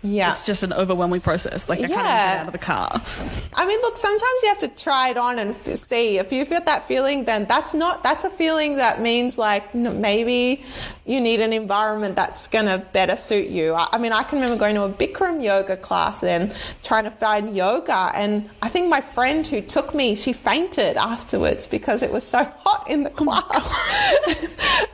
yeah. 0.04 0.32
It's 0.32 0.46
just 0.46 0.64
an 0.64 0.74
overwhelming 0.74 1.22
process. 1.22 1.68
Like, 1.68 1.80
I 1.80 1.82
yeah. 1.84 1.88
can't 1.88 2.06
get 2.06 2.40
out 2.40 2.48
of 2.48 2.52
the 2.54 2.60
car. 2.60 3.02
I 3.54 3.66
mean, 3.66 3.80
look, 3.82 3.98
sometimes 3.98 4.34
you 4.44 4.50
have 4.50 4.60
to 4.60 4.68
try 4.68 5.10
it 5.10 5.18
on 5.18 5.40
and 5.40 5.52
f- 5.52 5.76
see. 5.76 6.18
If 6.20 6.32
you 6.32 6.46
feel 6.46 6.62
that 6.62 6.88
feeling, 6.88 7.26
then 7.26 7.46
that's 7.46 7.74
not, 7.74 8.04
that's 8.04 8.24
a 8.24 8.30
feeling 8.30 8.78
that 8.78 9.02
means 9.02 9.38
like 9.38 9.74
maybe 9.74 10.64
you 11.06 11.20
need 11.20 11.40
an 11.40 11.54
environment 11.54 12.16
that's 12.16 12.48
going 12.48 12.66
to 12.66 12.78
better 12.92 13.16
suit 13.16 13.48
you. 13.48 13.74
I, 13.74 13.88
I, 13.94 13.98
mean, 13.98 14.12
I 14.12 14.24
can 14.24 14.40
remember 14.40 14.60
going 14.60 14.76
to 14.76 14.84
a 14.84 14.90
Bikram 14.90 15.44
yoga 15.44 15.78
class 15.78 16.22
and 16.22 16.54
trying 16.84 17.06
to 17.06 17.12
find 17.12 17.56
yoga. 17.56 18.12
And 18.14 18.50
I 18.62 18.70
think 18.70 18.90
my 18.90 19.02
friend 19.02 19.48
who 19.48 19.62
took 19.62 19.96
me, 19.96 20.16
she 20.16 20.34
fainted 20.34 20.98
afterwards 20.98 21.66
because 21.66 22.04
it 22.04 22.12
was 22.12 22.24
so 22.24 22.44
hot 22.44 22.90
in 22.90 23.04
the 23.04 23.12
oh 23.12 23.14
class. 23.14 23.44
Oh 23.48 24.24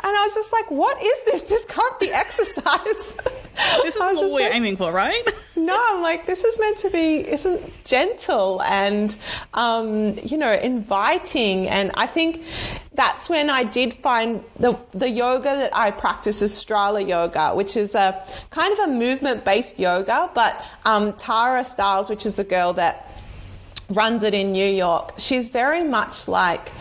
and 0.04 0.18
I 0.18 0.24
was 0.24 0.34
just 0.34 0.54
like, 0.54 0.72
what 0.72 1.02
is 1.02 1.20
this? 1.26 1.44
This 1.44 1.66
can't 1.66 2.00
be 2.00 2.12
exercise. 2.12 3.18
This 3.84 3.86
is 3.86 3.96
what 3.96 4.16
we're 4.16 4.44
like, 4.44 4.56
aiming 4.56 4.78
for, 4.78 4.93
right? 4.94 5.28
no, 5.56 5.78
I'm 5.90 6.02
like, 6.02 6.26
this 6.26 6.44
is 6.44 6.60
meant 6.60 6.78
to 6.78 6.90
be, 6.90 7.28
isn't 7.28 7.84
gentle 7.84 8.62
and, 8.64 9.16
um, 9.54 10.18
you 10.24 10.38
know, 10.38 10.54
inviting. 10.54 11.68
And 11.68 11.92
I 11.96 12.06
think 12.06 12.44
that's 12.94 13.30
when 13.30 13.50
I 13.50 13.64
did 13.64 13.94
find 13.96 14.44
the, 14.60 14.78
the 14.92 15.10
yoga 15.10 15.56
that 15.56 15.76
I 15.76 15.92
practice 15.92 16.42
is 16.42 16.54
Strala 16.54 17.06
Yoga, 17.08 17.54
which 17.56 17.76
is 17.76 17.96
a 17.96 18.26
kind 18.52 18.72
of 18.74 18.80
a 18.88 18.92
movement 18.92 19.44
based 19.44 19.80
yoga. 19.80 20.30
But 20.34 20.64
um, 20.86 21.14
Tara 21.14 21.66
Stiles, 21.66 22.10
which 22.10 22.26
is 22.26 22.36
the 22.36 22.44
girl 22.44 22.74
that 22.74 23.12
runs 23.90 24.24
it 24.24 24.34
in 24.34 24.52
New 24.52 24.70
York, 24.70 25.14
she's 25.18 25.50
very 25.50 25.84
much 25.84 26.28
like 26.28 26.72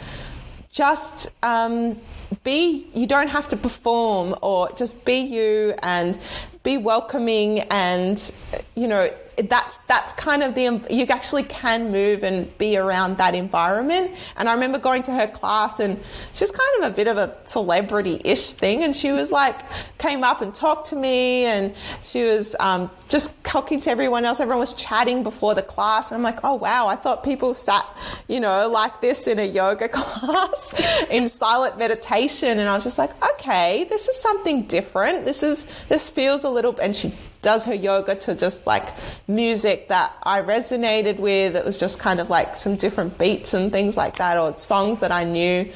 just 0.70 1.30
um, 1.42 1.98
be, 2.44 2.86
you 2.94 3.06
don't 3.06 3.28
have 3.28 3.48
to 3.48 3.56
perform 3.56 4.34
or 4.42 4.70
just 4.72 5.04
be 5.04 5.20
you 5.20 5.74
and 5.82 6.18
be 6.62 6.78
welcoming 6.78 7.60
and, 7.70 8.32
you 8.74 8.86
know, 8.86 9.12
that's 9.48 9.78
that's 9.78 10.12
kind 10.12 10.42
of 10.42 10.54
the 10.54 10.62
you 10.90 11.06
actually 11.06 11.42
can 11.44 11.90
move 11.90 12.22
and 12.22 12.56
be 12.58 12.76
around 12.76 13.16
that 13.18 13.34
environment. 13.34 14.12
And 14.36 14.48
I 14.48 14.54
remember 14.54 14.78
going 14.78 15.02
to 15.04 15.12
her 15.12 15.26
class, 15.26 15.80
and 15.80 16.00
she's 16.34 16.50
kind 16.50 16.84
of 16.84 16.92
a 16.92 16.94
bit 16.94 17.08
of 17.08 17.16
a 17.16 17.36
celebrity-ish 17.44 18.54
thing, 18.54 18.84
and 18.84 18.94
she 18.94 19.12
was 19.12 19.30
like 19.30 19.58
came 19.98 20.24
up 20.24 20.40
and 20.40 20.54
talked 20.54 20.88
to 20.88 20.96
me, 20.96 21.44
and 21.44 21.74
she 22.02 22.24
was 22.24 22.56
um, 22.60 22.90
just 23.08 23.42
talking 23.44 23.80
to 23.80 23.90
everyone 23.90 24.24
else. 24.24 24.40
Everyone 24.40 24.60
was 24.60 24.74
chatting 24.74 25.22
before 25.22 25.54
the 25.54 25.62
class, 25.62 26.10
and 26.10 26.16
I'm 26.16 26.22
like, 26.22 26.40
oh 26.44 26.54
wow, 26.54 26.86
I 26.86 26.96
thought 26.96 27.22
people 27.22 27.54
sat, 27.54 27.86
you 28.28 28.40
know, 28.40 28.68
like 28.68 29.00
this 29.00 29.26
in 29.26 29.38
a 29.38 29.46
yoga 29.46 29.88
class 29.92 30.74
in 31.10 31.28
silent 31.28 31.78
meditation, 31.78 32.58
and 32.58 32.68
I 32.68 32.74
was 32.74 32.84
just 32.84 32.98
like, 32.98 33.10
okay, 33.34 33.84
this 33.88 34.08
is 34.08 34.20
something 34.20 34.62
different. 34.62 35.24
This 35.24 35.42
is 35.42 35.66
this 35.88 36.08
feels 36.08 36.44
a 36.44 36.50
little, 36.50 36.78
and 36.80 36.94
she 36.94 37.12
does 37.42 37.64
her 37.64 37.74
yoga 37.74 38.14
to 38.14 38.34
just 38.34 38.66
like 38.66 38.88
music 39.28 39.88
that 39.88 40.16
I 40.22 40.40
resonated 40.40 41.18
with. 41.18 41.56
It 41.56 41.64
was 41.64 41.76
just 41.78 41.98
kind 41.98 42.20
of 42.20 42.30
like 42.30 42.56
some 42.56 42.76
different 42.76 43.18
beats 43.18 43.52
and 43.52 43.70
things 43.70 43.96
like 43.96 44.16
that, 44.16 44.38
or 44.38 44.56
songs 44.56 45.00
that 45.00 45.12
I 45.12 45.24
knew. 45.24 45.68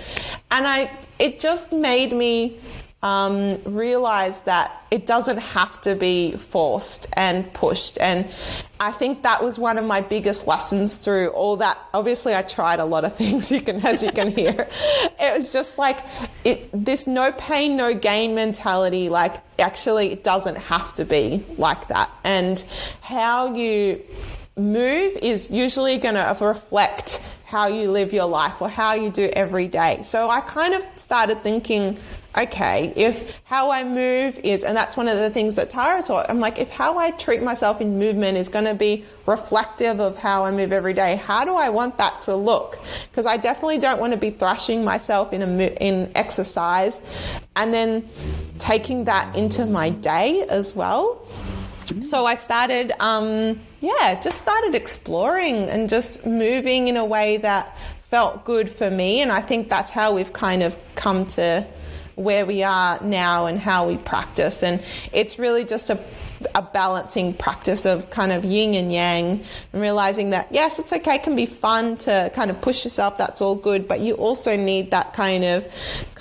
And 0.50 0.66
I, 0.66 0.90
it 1.18 1.38
just 1.40 1.72
made 1.72 2.12
me 2.12 2.58
um, 3.02 3.62
realize 3.64 4.40
that 4.42 4.84
it 4.90 5.06
doesn't 5.06 5.36
have 5.36 5.80
to 5.82 5.94
be 5.94 6.32
forced 6.32 7.06
and 7.12 7.52
pushed. 7.52 7.98
And 8.00 8.26
I 8.80 8.90
think 8.90 9.22
that 9.22 9.44
was 9.44 9.58
one 9.58 9.78
of 9.78 9.84
my 9.84 10.00
biggest 10.00 10.46
lessons 10.46 10.98
through 10.98 11.28
all 11.28 11.56
that. 11.58 11.78
Obviously, 11.92 12.34
I 12.34 12.42
tried 12.42 12.80
a 12.80 12.84
lot 12.84 13.04
of 13.04 13.14
things. 13.20 13.52
You 13.52 13.60
can, 13.60 13.84
as 13.84 14.02
you 14.02 14.10
can 14.10 14.30
hear, 14.30 14.68
it 15.20 15.36
was 15.36 15.52
just 15.52 15.78
like 15.78 15.98
it, 16.44 16.68
this 16.72 17.06
no 17.06 17.32
pain, 17.32 17.76
no 17.76 17.94
gain 17.94 18.34
mentality. 18.34 19.08
Like 19.08 19.36
actually, 19.58 20.12
it 20.12 20.24
doesn't 20.24 20.56
have 20.56 20.94
to 20.94 21.04
be 21.04 21.44
like 21.58 21.88
that. 21.88 22.10
And 22.24 22.62
how 23.02 23.54
you 23.54 24.02
move 24.56 25.16
is 25.22 25.50
usually 25.50 25.98
going 25.98 26.14
to 26.14 26.36
reflect 26.40 27.22
how 27.44 27.68
you 27.68 27.90
live 27.90 28.12
your 28.12 28.26
life 28.26 28.60
or 28.60 28.68
how 28.68 28.94
you 28.94 29.10
do 29.10 29.30
every 29.34 29.68
day. 29.68 30.00
So 30.02 30.28
I 30.28 30.40
kind 30.40 30.74
of 30.74 30.84
started 30.96 31.42
thinking 31.44 31.96
okay, 32.36 32.92
if 32.96 33.40
how 33.44 33.70
I 33.70 33.82
move 33.84 34.38
is, 34.40 34.62
and 34.62 34.76
that's 34.76 34.96
one 34.96 35.08
of 35.08 35.16
the 35.16 35.30
things 35.30 35.54
that 35.54 35.70
Tara 35.70 36.02
taught, 36.02 36.28
I'm 36.28 36.40
like, 36.40 36.58
if 36.58 36.70
how 36.70 36.98
I 36.98 37.10
treat 37.12 37.42
myself 37.42 37.80
in 37.80 37.98
movement 37.98 38.36
is 38.36 38.48
going 38.48 38.66
to 38.66 38.74
be 38.74 39.04
reflective 39.24 40.00
of 40.00 40.18
how 40.18 40.44
I 40.44 40.50
move 40.50 40.72
every 40.72 40.92
day, 40.92 41.16
how 41.16 41.44
do 41.44 41.56
I 41.56 41.70
want 41.70 41.96
that 41.98 42.20
to 42.20 42.36
look? 42.36 42.78
Because 43.10 43.26
I 43.26 43.36
definitely 43.38 43.78
don't 43.78 44.00
want 44.00 44.12
to 44.12 44.18
be 44.18 44.30
thrashing 44.30 44.84
myself 44.84 45.32
in, 45.32 45.42
a, 45.42 45.66
in 45.80 46.10
exercise 46.14 47.00
and 47.54 47.72
then 47.72 48.08
taking 48.58 49.04
that 49.04 49.34
into 49.34 49.64
my 49.64 49.90
day 49.90 50.42
as 50.48 50.74
well. 50.74 51.26
So 52.02 52.26
I 52.26 52.34
started, 52.34 52.92
um, 53.00 53.60
yeah, 53.80 54.18
just 54.20 54.40
started 54.40 54.74
exploring 54.74 55.68
and 55.68 55.88
just 55.88 56.26
moving 56.26 56.88
in 56.88 56.96
a 56.96 57.04
way 57.04 57.36
that 57.38 57.76
felt 58.02 58.44
good 58.44 58.68
for 58.68 58.90
me. 58.90 59.22
And 59.22 59.32
I 59.32 59.40
think 59.40 59.68
that's 59.68 59.90
how 59.90 60.14
we've 60.14 60.32
kind 60.32 60.62
of 60.62 60.76
come 60.96 61.26
to 61.26 61.66
where 62.16 62.44
we 62.44 62.62
are 62.62 63.00
now 63.02 63.46
and 63.46 63.58
how 63.58 63.86
we 63.86 63.96
practice. 63.98 64.62
And 64.62 64.82
it's 65.12 65.38
really 65.38 65.64
just 65.64 65.90
a 65.90 65.98
a 66.54 66.62
balancing 66.62 67.32
practice 67.32 67.86
of 67.86 68.10
kind 68.10 68.32
of 68.32 68.44
yin 68.44 68.74
and 68.74 68.92
yang 68.92 69.42
and 69.72 69.82
realizing 69.82 70.30
that 70.30 70.46
yes 70.50 70.78
it's 70.78 70.92
okay 70.92 71.14
it 71.14 71.22
can 71.22 71.34
be 71.34 71.46
fun 71.46 71.96
to 71.96 72.30
kind 72.34 72.50
of 72.50 72.60
push 72.60 72.84
yourself 72.84 73.16
that's 73.16 73.40
all 73.40 73.54
good 73.54 73.88
but 73.88 74.00
you 74.00 74.14
also 74.14 74.56
need 74.56 74.90
that 74.90 75.12
kind 75.14 75.44
of 75.44 75.66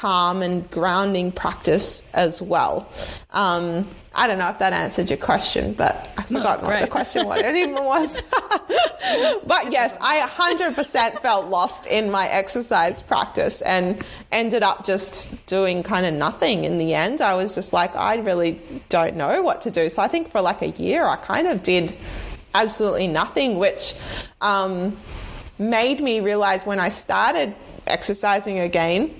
calm 0.05 0.43
and 0.43 0.69
grounding 0.69 1.31
practice 1.31 2.07
as 2.13 2.39
well 2.41 2.87
um, 3.31 3.87
I 4.17 4.27
don't 4.27 4.39
know 4.39 4.47
if 4.47 4.59
that 4.59 4.71
answered 4.71 5.09
your 5.09 5.17
question, 5.17 5.73
but 5.73 6.09
I 6.17 6.21
forgot 6.23 6.61
no, 6.61 6.69
what 6.69 6.79
the 6.79 6.87
question 6.87 7.25
what 7.25 7.43
it 7.43 7.53
even 7.53 7.73
was. 7.83 8.21
but 9.45 9.71
yes, 9.71 9.97
I 9.99 10.21
100% 10.21 11.21
felt 11.21 11.49
lost 11.49 11.85
in 11.87 12.09
my 12.09 12.29
exercise 12.29 13.01
practice 13.01 13.61
and 13.63 14.01
ended 14.31 14.63
up 14.63 14.85
just 14.85 15.45
doing 15.47 15.83
kind 15.83 16.05
of 16.05 16.13
nothing 16.13 16.63
in 16.63 16.77
the 16.77 16.93
end. 16.93 17.19
I 17.19 17.33
was 17.33 17.55
just 17.55 17.73
like, 17.73 17.93
I 17.97 18.15
really 18.15 18.61
don't 18.87 19.17
know 19.17 19.41
what 19.41 19.59
to 19.61 19.71
do. 19.71 19.89
So 19.89 20.01
I 20.01 20.07
think 20.07 20.29
for 20.29 20.39
like 20.39 20.61
a 20.61 20.69
year, 20.69 21.05
I 21.05 21.17
kind 21.17 21.47
of 21.47 21.61
did 21.61 21.93
absolutely 22.53 23.07
nothing, 23.07 23.57
which 23.57 23.95
um, 24.39 24.95
made 25.59 25.99
me 25.99 26.21
realize 26.21 26.65
when 26.65 26.79
I 26.79 26.87
started 26.87 27.53
exercising 27.85 28.59
again 28.59 29.13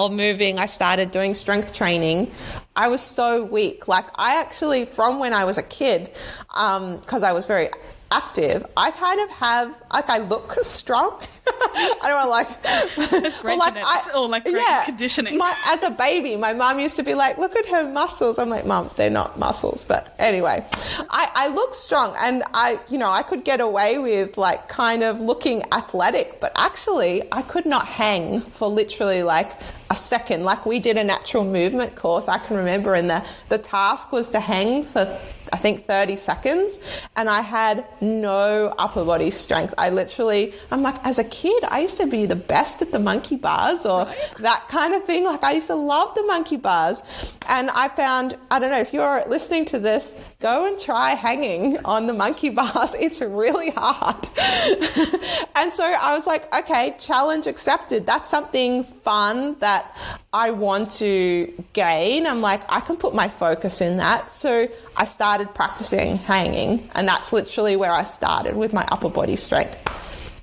or 0.00 0.08
moving, 0.08 0.58
I 0.58 0.64
started 0.64 1.10
doing 1.10 1.34
strength 1.34 1.74
training. 1.74 2.30
I 2.74 2.88
was 2.88 3.02
so 3.02 3.44
weak. 3.44 3.86
Like, 3.86 4.06
I 4.14 4.40
actually, 4.40 4.86
from 4.86 5.18
when 5.18 5.34
I 5.34 5.44
was 5.44 5.58
a 5.58 5.62
kid, 5.62 6.10
because 6.48 7.22
um, 7.22 7.24
I 7.24 7.32
was 7.32 7.44
very 7.44 7.68
active, 8.10 8.66
I 8.76 8.90
kind 8.90 9.20
of 9.20 9.30
have 9.30 9.82
like 9.92 10.08
I 10.08 10.18
look 10.18 10.52
strong. 10.62 11.20
I 11.74 11.98
don't 12.02 12.28
want 12.28 12.30
like 12.30 13.22
it's 13.24 13.38
great 13.38 13.58
like, 13.58 13.74
I, 13.76 14.10
or 14.14 14.28
like 14.28 14.44
great 14.44 14.56
yeah, 14.56 14.84
conditioning. 14.84 15.38
My, 15.38 15.54
as 15.66 15.82
a 15.82 15.90
baby, 15.90 16.36
my 16.36 16.52
mom 16.52 16.80
used 16.80 16.96
to 16.96 17.02
be 17.02 17.14
like, 17.14 17.38
"Look 17.38 17.56
at 17.56 17.66
her 17.66 17.88
muscles." 17.88 18.38
I'm 18.38 18.48
like, 18.48 18.66
"Mom, 18.66 18.90
they're 18.96 19.10
not 19.10 19.38
muscles." 19.38 19.84
But 19.84 20.14
anyway, 20.18 20.64
I, 21.10 21.30
I 21.34 21.48
look 21.48 21.74
strong, 21.74 22.14
and 22.18 22.42
I, 22.54 22.80
you 22.88 22.98
know, 22.98 23.10
I 23.10 23.22
could 23.22 23.44
get 23.44 23.60
away 23.60 23.98
with 23.98 24.38
like 24.38 24.68
kind 24.68 25.02
of 25.02 25.20
looking 25.20 25.62
athletic, 25.72 26.40
but 26.40 26.52
actually, 26.56 27.22
I 27.32 27.42
could 27.42 27.66
not 27.66 27.86
hang 27.86 28.40
for 28.40 28.68
literally 28.68 29.22
like 29.22 29.52
a 29.90 29.96
second. 29.96 30.44
Like 30.44 30.66
we 30.66 30.78
did 30.78 30.96
a 30.96 31.04
natural 31.04 31.44
movement 31.44 31.96
course, 31.96 32.28
I 32.28 32.38
can 32.38 32.56
remember, 32.56 32.94
and 32.94 33.08
the 33.08 33.24
the 33.48 33.58
task 33.58 34.12
was 34.12 34.28
to 34.30 34.40
hang 34.40 34.84
for 34.84 35.18
I 35.52 35.56
think 35.56 35.86
30 35.86 36.16
seconds, 36.16 36.78
and 37.16 37.28
I 37.28 37.40
had 37.40 37.84
no 38.00 38.74
upper 38.78 39.04
body 39.04 39.30
strength. 39.30 39.74
I 39.78 39.90
literally, 39.90 40.54
I'm 40.70 40.82
like, 40.82 40.96
as 41.04 41.18
a 41.18 41.24
kid, 41.24 41.64
I 41.68 41.80
used 41.80 41.98
to 41.98 42.06
be 42.06 42.26
the 42.26 42.36
best 42.36 42.82
at 42.82 42.92
the 42.92 42.98
monkey 42.98 43.36
bars 43.36 43.86
or 43.86 44.12
that 44.38 44.66
kind 44.68 44.94
of 44.94 45.04
thing. 45.04 45.24
Like, 45.24 45.44
I 45.44 45.52
used 45.52 45.68
to 45.68 45.74
love 45.74 46.14
the 46.14 46.22
monkey 46.24 46.56
bars. 46.56 47.02
And 47.48 47.70
I 47.70 47.88
found, 47.88 48.36
I 48.50 48.58
don't 48.58 48.70
know, 48.70 48.80
if 48.80 48.92
you're 48.92 49.24
listening 49.26 49.64
to 49.66 49.78
this, 49.78 50.14
go 50.40 50.66
and 50.66 50.78
try 50.78 51.10
hanging 51.10 51.84
on 51.84 52.06
the 52.06 52.12
monkey 52.12 52.48
bars. 52.60 52.94
It's 52.94 53.20
really 53.20 53.70
hard. 53.70 54.28
and 55.56 55.72
so 55.72 55.84
I 55.84 56.14
was 56.14 56.26
like, 56.26 56.52
okay, 56.54 56.94
challenge 56.98 57.46
accepted. 57.46 58.06
That's 58.06 58.30
something 58.30 58.84
fun 58.84 59.56
that 59.60 59.96
I 60.32 60.50
want 60.50 60.90
to 60.92 61.52
gain. 61.72 62.26
I'm 62.26 62.40
like, 62.40 62.62
I 62.68 62.80
can 62.80 62.96
put 62.96 63.14
my 63.14 63.28
focus 63.28 63.80
in 63.80 63.96
that. 63.96 64.30
So 64.30 64.68
I 64.96 65.04
started 65.04 65.39
practicing 65.46 66.16
hanging, 66.16 66.90
and 66.94 67.08
that's 67.08 67.32
literally 67.32 67.76
where 67.76 67.92
I 67.92 68.04
started 68.04 68.56
with 68.56 68.72
my 68.72 68.86
upper 68.90 69.08
body 69.08 69.36
strength. 69.36 69.78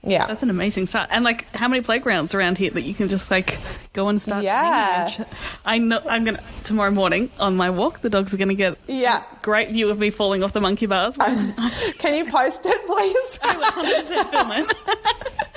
Yeah. 0.08 0.26
That's 0.26 0.43
an 0.43 0.50
amazing 0.50 0.88
start. 0.88 1.10
And 1.12 1.26
like 1.26 1.54
how 1.56 1.68
many 1.68 1.82
playgrounds 1.82 2.34
around 2.34 2.58
here 2.58 2.72
that 2.72 2.84
you 2.84 2.93
can 2.93 3.10
just 3.10 3.30
like 3.30 3.60
go 3.93 4.08
and 4.08 4.22
start 4.22 4.43
Yeah. 4.43 5.26
I 5.66 5.78
know 5.80 6.02
I'm 6.08 6.24
gonna 6.24 6.43
tomorrow 6.64 6.91
morning 6.91 7.30
on 7.39 7.58
my 7.58 7.70
walk 7.70 8.02
the 8.02 8.10
dogs 8.10 8.34
are 8.34 8.38
gonna 8.38 8.54
get 8.54 8.78
yeah. 8.88 9.24
great 9.41 9.72
view 9.72 9.89
of 9.89 10.00
me 10.00 10.10
falling 10.10 10.43
off 10.43 10.54
the 10.54 10.62
monkey 10.62 10.86
bars. 10.86 11.18
Can 11.98 12.16
you 12.16 12.32
post 12.32 12.66
it 12.66 12.86
please? 12.86 13.39
I 13.43 13.58
will 13.58 13.66
100% 13.66 14.32
film 14.32 14.52
it. 14.52 14.78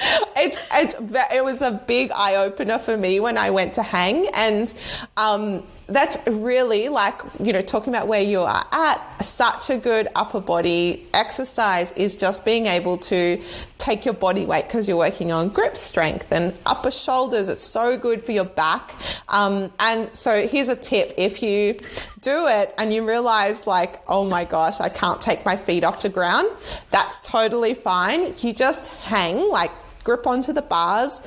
it's 0.36 0.60
it's 0.72 0.96
it 1.32 1.44
was 1.44 1.62
a 1.62 1.70
big 1.86 2.10
eye 2.10 2.36
opener 2.36 2.78
for 2.78 2.96
me 2.96 3.20
when 3.20 3.38
I 3.38 3.50
went 3.50 3.74
to 3.74 3.82
hang 3.82 4.28
and 4.34 4.72
um 5.16 5.62
that's 5.90 6.16
really 6.26 6.88
like, 6.88 7.20
you 7.40 7.52
know, 7.52 7.62
talking 7.62 7.92
about 7.92 8.06
where 8.06 8.22
you 8.22 8.40
are 8.40 8.66
at, 8.72 9.24
such 9.24 9.70
a 9.70 9.76
good 9.76 10.08
upper 10.14 10.40
body 10.40 11.06
exercise 11.12 11.92
is 11.92 12.14
just 12.14 12.44
being 12.44 12.66
able 12.66 12.96
to 12.98 13.42
take 13.78 14.04
your 14.04 14.14
body 14.14 14.44
weight 14.44 14.66
because 14.66 14.86
you're 14.86 14.96
working 14.96 15.32
on 15.32 15.48
grip 15.48 15.76
strength 15.76 16.30
and 16.30 16.54
upper 16.64 16.90
shoulders. 16.90 17.48
It's 17.48 17.64
so 17.64 17.98
good 17.98 18.22
for 18.22 18.32
your 18.32 18.44
back. 18.44 18.94
Um, 19.28 19.72
and 19.80 20.14
so 20.14 20.46
here's 20.46 20.68
a 20.68 20.76
tip 20.76 21.14
if 21.18 21.42
you 21.42 21.78
do 22.20 22.46
it 22.46 22.74
and 22.78 22.92
you 22.92 23.06
realize, 23.06 23.66
like, 23.66 24.00
oh 24.08 24.24
my 24.24 24.44
gosh, 24.44 24.80
I 24.80 24.88
can't 24.88 25.20
take 25.20 25.44
my 25.44 25.56
feet 25.56 25.82
off 25.82 26.02
the 26.02 26.08
ground, 26.08 26.48
that's 26.90 27.20
totally 27.20 27.74
fine. 27.74 28.34
You 28.38 28.52
just 28.52 28.86
hang, 28.86 29.50
like, 29.50 29.72
grip 30.10 30.26
onto 30.26 30.52
the 30.52 30.62
bars, 30.62 31.20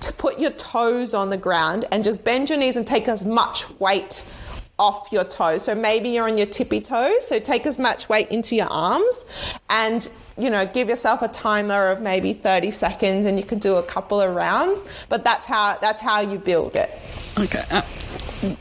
to 0.00 0.12
put 0.14 0.40
your 0.40 0.50
toes 0.50 1.14
on 1.14 1.30
the 1.30 1.36
ground 1.36 1.84
and 1.92 2.02
just 2.02 2.24
bend 2.24 2.50
your 2.50 2.58
knees 2.58 2.76
and 2.76 2.84
take 2.84 3.06
as 3.06 3.24
much 3.24 3.70
weight 3.78 4.28
off 4.76 5.06
your 5.12 5.22
toes. 5.22 5.62
So 5.62 5.72
maybe 5.72 6.08
you're 6.08 6.26
on 6.28 6.36
your 6.36 6.48
tippy 6.48 6.80
toes, 6.80 7.28
so 7.28 7.38
take 7.38 7.64
as 7.64 7.78
much 7.78 8.08
weight 8.08 8.28
into 8.30 8.56
your 8.56 8.66
arms 8.66 9.24
and 9.70 10.08
you 10.36 10.50
know, 10.50 10.66
give 10.66 10.88
yourself 10.88 11.22
a 11.22 11.28
timer 11.28 11.92
of 11.92 12.00
maybe 12.00 12.32
30 12.32 12.72
seconds 12.72 13.26
and 13.26 13.38
you 13.38 13.44
can 13.44 13.60
do 13.60 13.76
a 13.76 13.84
couple 13.84 14.20
of 14.20 14.34
rounds, 14.34 14.84
but 15.08 15.22
that's 15.22 15.44
how 15.44 15.78
that's 15.80 16.00
how 16.00 16.20
you 16.20 16.38
build 16.38 16.74
it. 16.74 16.90
Okay. 17.38 17.64
Uh, 17.70 17.82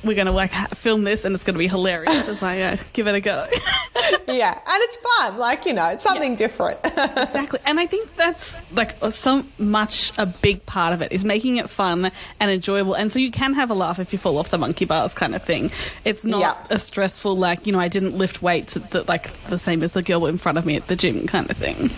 we're 0.03 0.15
going 0.15 0.27
to 0.27 0.31
like 0.31 0.51
film 0.75 1.03
this 1.03 1.25
and 1.25 1.35
it's 1.35 1.43
going 1.43 1.55
to 1.55 1.59
be 1.59 1.67
hilarious 1.67 2.27
as 2.27 2.41
I 2.41 2.61
uh, 2.61 2.77
give 2.93 3.07
it 3.07 3.15
a 3.15 3.21
go. 3.21 3.47
yeah, 4.27 4.53
and 4.53 4.83
it's 4.83 4.97
fun. 4.97 5.37
Like 5.37 5.65
you 5.65 5.73
know, 5.73 5.87
it's 5.87 6.03
something 6.03 6.31
yeah. 6.31 6.37
different. 6.37 6.79
exactly, 6.85 7.59
and 7.65 7.79
I 7.79 7.85
think 7.85 8.15
that's 8.15 8.55
like 8.71 8.95
so 9.11 9.43
much 9.57 10.11
a 10.17 10.25
big 10.25 10.65
part 10.65 10.93
of 10.93 11.01
it 11.01 11.11
is 11.11 11.25
making 11.25 11.57
it 11.57 11.69
fun 11.69 12.11
and 12.39 12.51
enjoyable, 12.51 12.93
and 12.93 13.11
so 13.11 13.19
you 13.19 13.31
can 13.31 13.53
have 13.53 13.69
a 13.69 13.73
laugh 13.73 13.99
if 13.99 14.13
you 14.13 14.19
fall 14.19 14.37
off 14.37 14.49
the 14.49 14.57
monkey 14.57 14.85
bars 14.85 15.13
kind 15.13 15.35
of 15.35 15.43
thing. 15.43 15.71
It's 16.05 16.25
not 16.25 16.39
yeah. 16.39 16.75
a 16.75 16.79
stressful 16.79 17.37
like 17.37 17.65
you 17.65 17.73
know 17.73 17.79
I 17.79 17.87
didn't 17.87 18.17
lift 18.17 18.41
weights 18.41 18.73
the, 18.75 19.03
like 19.07 19.31
the 19.47 19.59
same 19.59 19.83
as 19.83 19.93
the 19.93 20.03
girl 20.03 20.25
in 20.25 20.37
front 20.37 20.57
of 20.57 20.65
me 20.65 20.75
at 20.75 20.87
the 20.87 20.95
gym 20.95 21.27
kind 21.27 21.49
of 21.49 21.57
thing. 21.57 21.89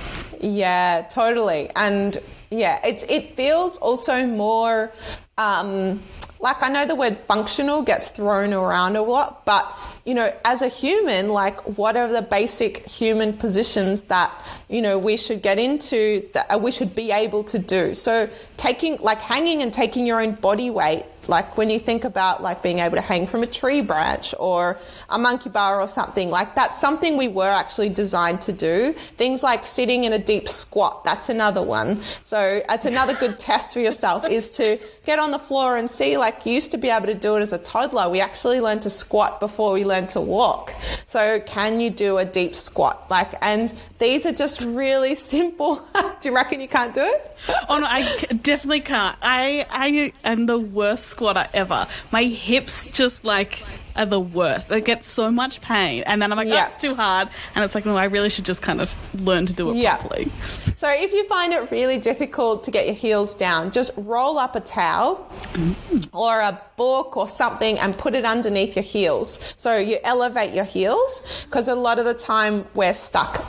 Yeah, 0.42 1.06
totally, 1.10 1.70
and 1.76 2.22
yeah, 2.50 2.80
it's 2.86 3.04
it 3.10 3.36
feels 3.36 3.78
also 3.78 4.26
more. 4.26 4.92
Um, 5.38 6.02
like 6.46 6.62
I 6.62 6.70
know 6.70 6.86
the 6.86 6.94
word 6.94 7.18
functional 7.18 7.82
gets 7.82 8.10
thrown 8.10 8.54
around 8.54 8.96
a 8.96 9.02
lot, 9.02 9.44
but 9.46 9.68
you 10.06 10.14
know, 10.14 10.32
as 10.46 10.62
a 10.62 10.68
human, 10.68 11.30
like 11.30 11.60
what 11.76 11.98
are 11.98 12.08
the 12.08 12.22
basic 12.22 12.88
human 12.88 13.34
positions 13.34 14.04
that, 14.04 14.32
you 14.70 14.82
know, 14.82 14.98
we 14.98 15.18
should 15.18 15.42
get 15.42 15.60
into 15.60 16.28
that 16.34 16.54
uh, 16.54 16.58
we 16.58 16.72
should 16.72 16.96
be 16.96 17.12
able 17.12 17.44
to 17.46 17.60
do. 17.60 17.96
So 17.96 18.30
taking 18.58 18.98
like 18.98 19.20
hanging 19.20 19.62
and 19.62 19.74
taking 19.74 20.06
your 20.06 20.22
own 20.22 20.34
body 20.36 20.70
weight 20.70 21.06
like 21.28 21.58
when 21.58 21.70
you 21.70 21.80
think 21.80 22.04
about 22.04 22.44
like 22.44 22.62
being 22.62 22.80
able 22.80 22.96
to 22.96 23.02
hang 23.02 23.28
from 23.28 23.44
a 23.44 23.48
tree 23.48 23.82
branch 23.82 24.34
or 24.40 24.78
a 25.10 25.18
monkey 25.18 25.50
bar 25.50 25.82
or 25.82 25.88
something 25.88 26.30
like 26.30 26.56
that's 26.56 26.80
something 26.80 27.18
we 27.18 27.28
were 27.28 27.50
actually 27.50 27.90
designed 27.90 28.42
to 28.42 28.54
do. 28.54 28.96
Things 29.18 29.44
like 29.44 29.64
sitting 29.66 30.04
in 30.04 30.14
a 30.14 30.20
deep 30.20 30.48
squat 30.48 31.04
that's 31.04 31.30
another 31.30 31.62
one. 31.62 32.02
So 32.24 32.62
that's 32.68 32.86
another 32.86 33.14
good 33.14 33.40
test 33.48 33.74
for 33.74 33.80
yourself 33.80 34.26
is 34.26 34.52
to 34.58 34.80
get 35.06 35.20
on 35.20 35.32
the 35.32 35.40
floor 35.40 35.78
and 35.78 35.90
see 35.90 36.18
like 36.18 36.46
you 36.46 36.54
used 36.54 36.72
to 36.72 36.78
be 36.78 36.90
able 36.90 37.08
to 37.08 37.14
do 37.14 37.36
it 37.36 37.42
as 37.42 37.54
a 37.54 37.60
toddler. 37.60 38.10
We 38.10 38.20
actually 38.20 38.62
learned 38.62 38.84
to 38.84 38.90
squat 38.90 39.40
before 39.40 39.72
we 39.72 39.86
learned 39.86 40.10
to 40.10 40.22
walk. 40.22 40.74
So 41.08 41.40
can 41.42 41.80
you 41.80 41.90
do 41.90 42.18
a 42.18 42.26
deep 42.26 42.56
squat? 42.56 43.10
Like 43.10 43.34
and 43.42 43.74
these 44.00 44.26
are 44.26 44.34
just 44.34 44.55
really 44.64 45.16
simple 45.16 45.76
do 46.20 46.30
you 46.30 46.36
reckon 46.36 46.62
you 46.62 46.68
can't 46.68 46.94
do 46.94 47.02
it 47.02 47.38
oh 47.68 47.80
no 47.80 47.88
i 47.88 48.16
definitely 48.42 48.82
can't 48.82 49.18
i 49.22 49.66
i 49.72 50.14
am 50.24 50.46
the 50.46 50.60
worst 50.60 51.08
squatter 51.08 51.48
ever. 51.54 51.88
My 52.12 52.24
hips 52.24 52.88
just 52.88 53.24
like 53.24 53.64
are 53.96 54.06
the 54.06 54.20
worst. 54.20 54.68
They 54.68 54.82
get 54.82 55.06
so 55.06 55.32
much 55.32 55.62
pain, 55.62 56.04
and 56.06 56.22
then 56.22 56.32
I'm 56.32 56.38
like, 56.38 56.50
yeah. 56.50 56.56
that's 56.56 56.82
too 56.82 56.96
hard. 56.96 57.30
And 57.56 57.64
it's 57.64 57.74
like, 57.74 57.86
no, 57.86 57.96
I 57.96 58.06
really 58.06 58.30
should 58.30 58.44
just 58.44 58.62
kind 58.62 58.82
of 58.82 58.94
learn 59.22 59.46
to 59.46 59.54
do 59.54 59.72
it 59.72 59.78
yeah. 59.78 59.98
properly. 59.98 60.30
So 60.76 60.90
if 60.90 61.14
you 61.14 61.26
find 61.30 61.54
it 61.54 61.72
really 61.72 61.98
difficult 61.98 62.66
to 62.66 62.72
get 62.72 62.86
your 62.86 62.96
heels 62.96 63.36
down, 63.36 63.72
just 63.72 63.92
roll 63.96 64.38
up 64.38 64.56
a 64.56 64.60
towel 64.60 65.32
mm. 65.54 66.10
or 66.12 66.42
a 66.42 66.62
book 66.76 67.16
or 67.16 67.28
something 67.28 67.80
and 67.80 67.98
put 67.98 68.14
it 68.14 68.26
underneath 68.26 68.76
your 68.76 68.84
heels. 68.84 69.40
So 69.56 69.78
you 69.78 70.00
elevate 70.04 70.54
your 70.54 70.66
heels 70.66 71.22
because 71.46 71.70
a 71.70 71.76
lot 71.76 71.98
of 71.98 72.06
the 72.06 72.14
time 72.14 72.66
we're 72.74 72.94
stuck 72.94 73.46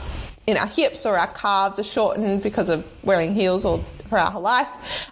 in 0.46 0.56
our 0.56 0.66
hips 0.66 1.06
or 1.06 1.18
our 1.18 1.26
calves 1.28 1.78
are 1.78 1.84
shortened 1.84 2.42
because 2.42 2.70
of 2.70 2.86
wearing 3.02 3.34
heels 3.34 3.64
or 3.64 3.84
for 4.08 4.18
our 4.18 4.40
life. 4.40 4.68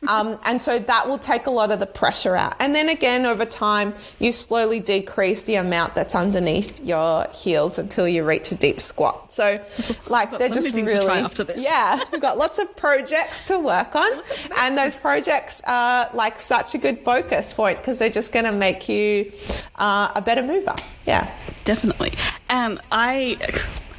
Um, 0.06 0.38
and 0.44 0.60
so 0.60 0.78
that 0.78 1.08
will 1.08 1.18
take 1.18 1.46
a 1.46 1.50
lot 1.50 1.70
of 1.70 1.80
the 1.80 1.86
pressure 1.86 2.36
out. 2.36 2.54
And 2.60 2.74
then 2.74 2.88
again, 2.88 3.26
over 3.26 3.44
time, 3.44 3.94
you 4.18 4.32
slowly 4.32 4.80
decrease 4.80 5.42
the 5.42 5.56
amount 5.56 5.94
that's 5.94 6.14
underneath 6.14 6.80
your 6.80 7.26
heels 7.32 7.78
until 7.78 8.08
you 8.08 8.24
reach 8.24 8.50
a 8.52 8.54
deep 8.54 8.80
squat. 8.80 9.32
So, 9.32 9.64
like, 10.08 10.30
they're 10.38 10.48
so 10.48 10.54
just 10.54 10.74
many 10.74 10.86
things 10.86 11.00
to 11.04 11.44
really, 11.44 11.62
yeah, 11.62 12.00
we've 12.12 12.20
got 12.20 12.38
lots 12.38 12.58
of 12.58 12.74
projects 12.76 13.42
to 13.44 13.58
work 13.58 13.94
on. 13.94 14.22
And 14.56 14.78
those 14.78 14.94
projects 14.94 15.60
are 15.66 16.08
like 16.14 16.38
such 16.38 16.74
a 16.74 16.78
good 16.78 17.00
focus 17.00 17.52
point 17.52 17.78
because 17.78 17.98
they're 17.98 18.08
just 18.08 18.32
going 18.32 18.44
to 18.44 18.52
make 18.52 18.88
you 18.88 19.32
uh, 19.76 20.12
a 20.14 20.20
better 20.20 20.42
mover. 20.42 20.74
Yeah. 21.06 21.30
Definitely. 21.64 22.12
And 22.48 22.80
I 22.92 23.38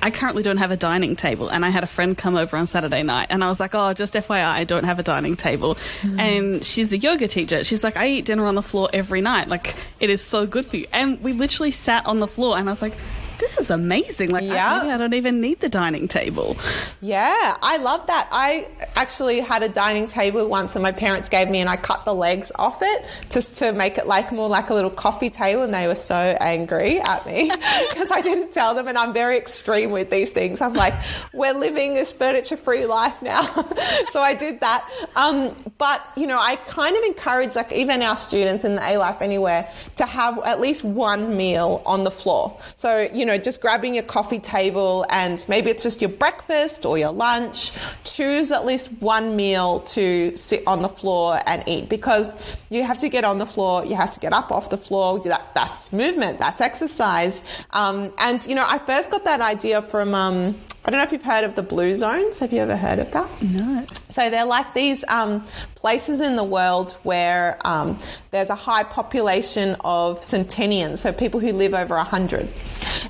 I 0.02 0.12
currently 0.12 0.44
don't 0.44 0.58
have 0.58 0.72
a 0.72 0.78
dining 0.78 1.16
table, 1.16 1.50
and 1.50 1.66
I 1.66 1.70
had 1.70 1.84
a 1.84 1.88
friend 1.88 2.18
come 2.18 2.36
over 2.36 2.58
on 2.58 2.68
Saturday 2.68 3.04
night, 3.04 3.28
and 3.30 3.44
I 3.44 3.50
was 3.50 3.60
like, 3.60 3.74
"Oh, 3.74 3.94
just 3.94 4.14
FYI, 4.14 4.46
I 4.46 4.64
don't 4.64 4.84
have 4.84 5.00
a 5.00 5.04
dining 5.04 5.36
table." 5.36 5.78
Mm. 6.02 6.20
And 6.20 6.66
she's 6.66 6.94
a 6.94 6.98
yoga 6.98 7.28
teacher. 7.28 7.64
She's 7.64 7.84
like, 7.84 7.98
"I 7.98 8.08
eat 8.08 8.26
dinner 8.26 8.46
on 8.46 8.56
the 8.56 8.62
floor 8.64 8.90
every 8.94 9.22
night. 9.22 9.48
Like, 9.48 9.76
it 10.00 10.10
is 10.10 10.22
so 10.22 10.46
good 10.46 10.66
for 10.66 10.78
you." 10.78 10.88
And 10.94 11.22
we 11.22 11.34
literally 11.34 11.72
sat 11.72 12.06
on 12.06 12.20
the 12.20 12.28
floor, 12.28 12.58
and 12.58 12.70
I 12.70 12.72
was 12.72 12.82
like. 12.82 12.94
This 13.38 13.58
is 13.58 13.70
amazing. 13.70 14.30
Like, 14.32 14.44
Yeah. 14.44 14.82
I, 14.84 14.94
I 14.94 14.98
don't 14.98 15.14
even 15.14 15.42
need 15.42 15.60
the 15.60 15.70
dining 15.70 16.08
table. 16.08 16.58
Yeah, 17.02 17.58
I 17.62 17.78
love 17.78 18.08
that. 18.08 18.28
I 18.32 18.68
actually 18.96 19.40
had 19.40 19.64
a 19.64 19.70
dining 19.70 20.08
table 20.08 20.48
once 20.48 20.74
that 20.74 20.82
my 20.82 20.92
parents 20.92 21.30
gave 21.30 21.50
me, 21.50 21.60
and 21.60 21.70
I 21.70 21.78
cut 21.78 22.06
the 22.06 22.14
legs 22.14 22.52
off 22.56 22.80
it 22.82 23.06
just 23.30 23.58
to 23.60 23.74
make 23.74 23.98
it 23.98 24.08
like 24.08 24.32
more 24.32 24.48
like 24.48 24.70
a 24.70 24.74
little 24.74 24.90
coffee 24.90 25.30
table. 25.30 25.64
And 25.64 25.74
they 25.74 25.88
were 25.88 25.96
so 25.96 26.16
angry 26.16 27.00
at 27.00 27.26
me 27.26 27.50
because 27.90 28.12
I 28.12 28.22
didn't 28.22 28.52
tell 28.52 28.74
them. 28.74 28.88
And 28.88 28.98
I'm 28.98 29.14
very 29.14 29.38
extreme 29.38 29.92
with 29.92 30.10
these 30.10 30.32
things. 30.32 30.62
I'm 30.62 30.74
like, 30.74 30.94
we're 31.34 31.54
living 31.54 31.94
this 31.94 32.14
furniture 32.14 32.58
free 32.58 32.86
life 32.86 33.22
now. 33.22 33.44
so 34.10 34.22
I 34.22 34.36
did 34.36 34.60
that. 34.62 34.90
Um, 35.16 35.56
but, 35.78 36.02
you 36.16 36.28
know, 36.28 36.40
I 36.40 36.56
kind 36.56 36.96
of 36.96 37.04
encourage, 37.04 37.56
like, 37.56 37.72
even 37.72 38.02
our 38.02 38.16
students 38.16 38.64
in 38.64 38.76
the 38.76 38.88
A 38.88 38.98
Life 38.98 39.22
Anywhere 39.22 39.70
to 39.98 40.06
have 40.06 40.40
at 40.46 40.62
least 40.62 40.84
one 40.84 41.36
meal 41.36 41.82
on 41.86 42.04
the 42.04 42.12
floor. 42.12 42.58
So, 42.76 43.10
you 43.14 43.25
know, 43.26 43.38
just 43.38 43.62
grabbing 43.62 43.96
your 43.96 44.04
coffee 44.04 44.40
table 44.40 45.06
and 45.10 45.46
maybe 45.48 45.70
it's 45.70 45.84
just 45.84 46.02
your 46.02 46.10
breakfast 46.10 46.86
or 46.86 46.98
your 46.98 47.12
lunch. 47.12 47.72
Choose 48.04 48.52
at 48.52 48.66
least 48.66 48.92
one 49.02 49.36
meal 49.36 49.82
to 49.82 50.36
sit 50.36 50.64
on 50.68 50.82
the 50.82 50.90
floor 50.90 51.42
and 51.46 51.64
eat 51.68 51.90
because 51.90 52.34
you 52.70 52.84
have 52.84 52.98
to 53.00 53.10
get 53.10 53.24
on 53.24 53.38
the 53.38 53.46
floor, 53.46 53.86
you 53.86 53.96
have 53.96 54.12
to 54.12 54.20
get 54.20 54.34
up 54.34 54.52
off 54.52 54.70
the 54.70 54.78
floor. 54.78 55.20
That, 55.20 55.54
that's 55.56 55.94
movement, 55.94 56.40
that's 56.40 56.62
exercise. 56.62 57.42
Um, 57.72 58.14
and, 58.18 58.46
you 58.46 58.56
know, 58.56 58.66
I 58.68 58.78
first 58.80 59.12
got 59.12 59.24
that 59.26 59.42
idea 59.42 59.82
from, 59.82 60.14
um, 60.14 60.56
I 60.84 60.92
don't 60.92 61.00
know 61.00 61.04
if 61.04 61.12
you've 61.12 61.24
heard 61.24 61.44
of 61.44 61.56
the 61.56 61.64
blue 61.64 61.96
zones. 61.96 62.40
Have 62.40 62.54
you 62.54 62.60
ever 62.60 62.76
heard 62.76 63.00
of 63.00 63.12
that? 63.12 63.42
No. 63.42 63.86
So 64.10 64.30
they're 64.30 64.46
like 64.46 64.74
these 64.74 65.04
um, 65.08 65.44
places 65.86 66.20
in 66.20 66.36
the 66.36 66.44
world 66.44 66.94
where 67.04 67.60
um, 67.64 67.96
there's 68.32 68.50
a 68.50 68.56
high 68.56 68.82
population 68.82 69.76
of 69.82 70.18
centennians, 70.24 71.00
so 71.00 71.14
people 71.14 71.40
who 71.40 71.54
live 71.54 71.76
over 71.76 71.96
100. 71.96 72.50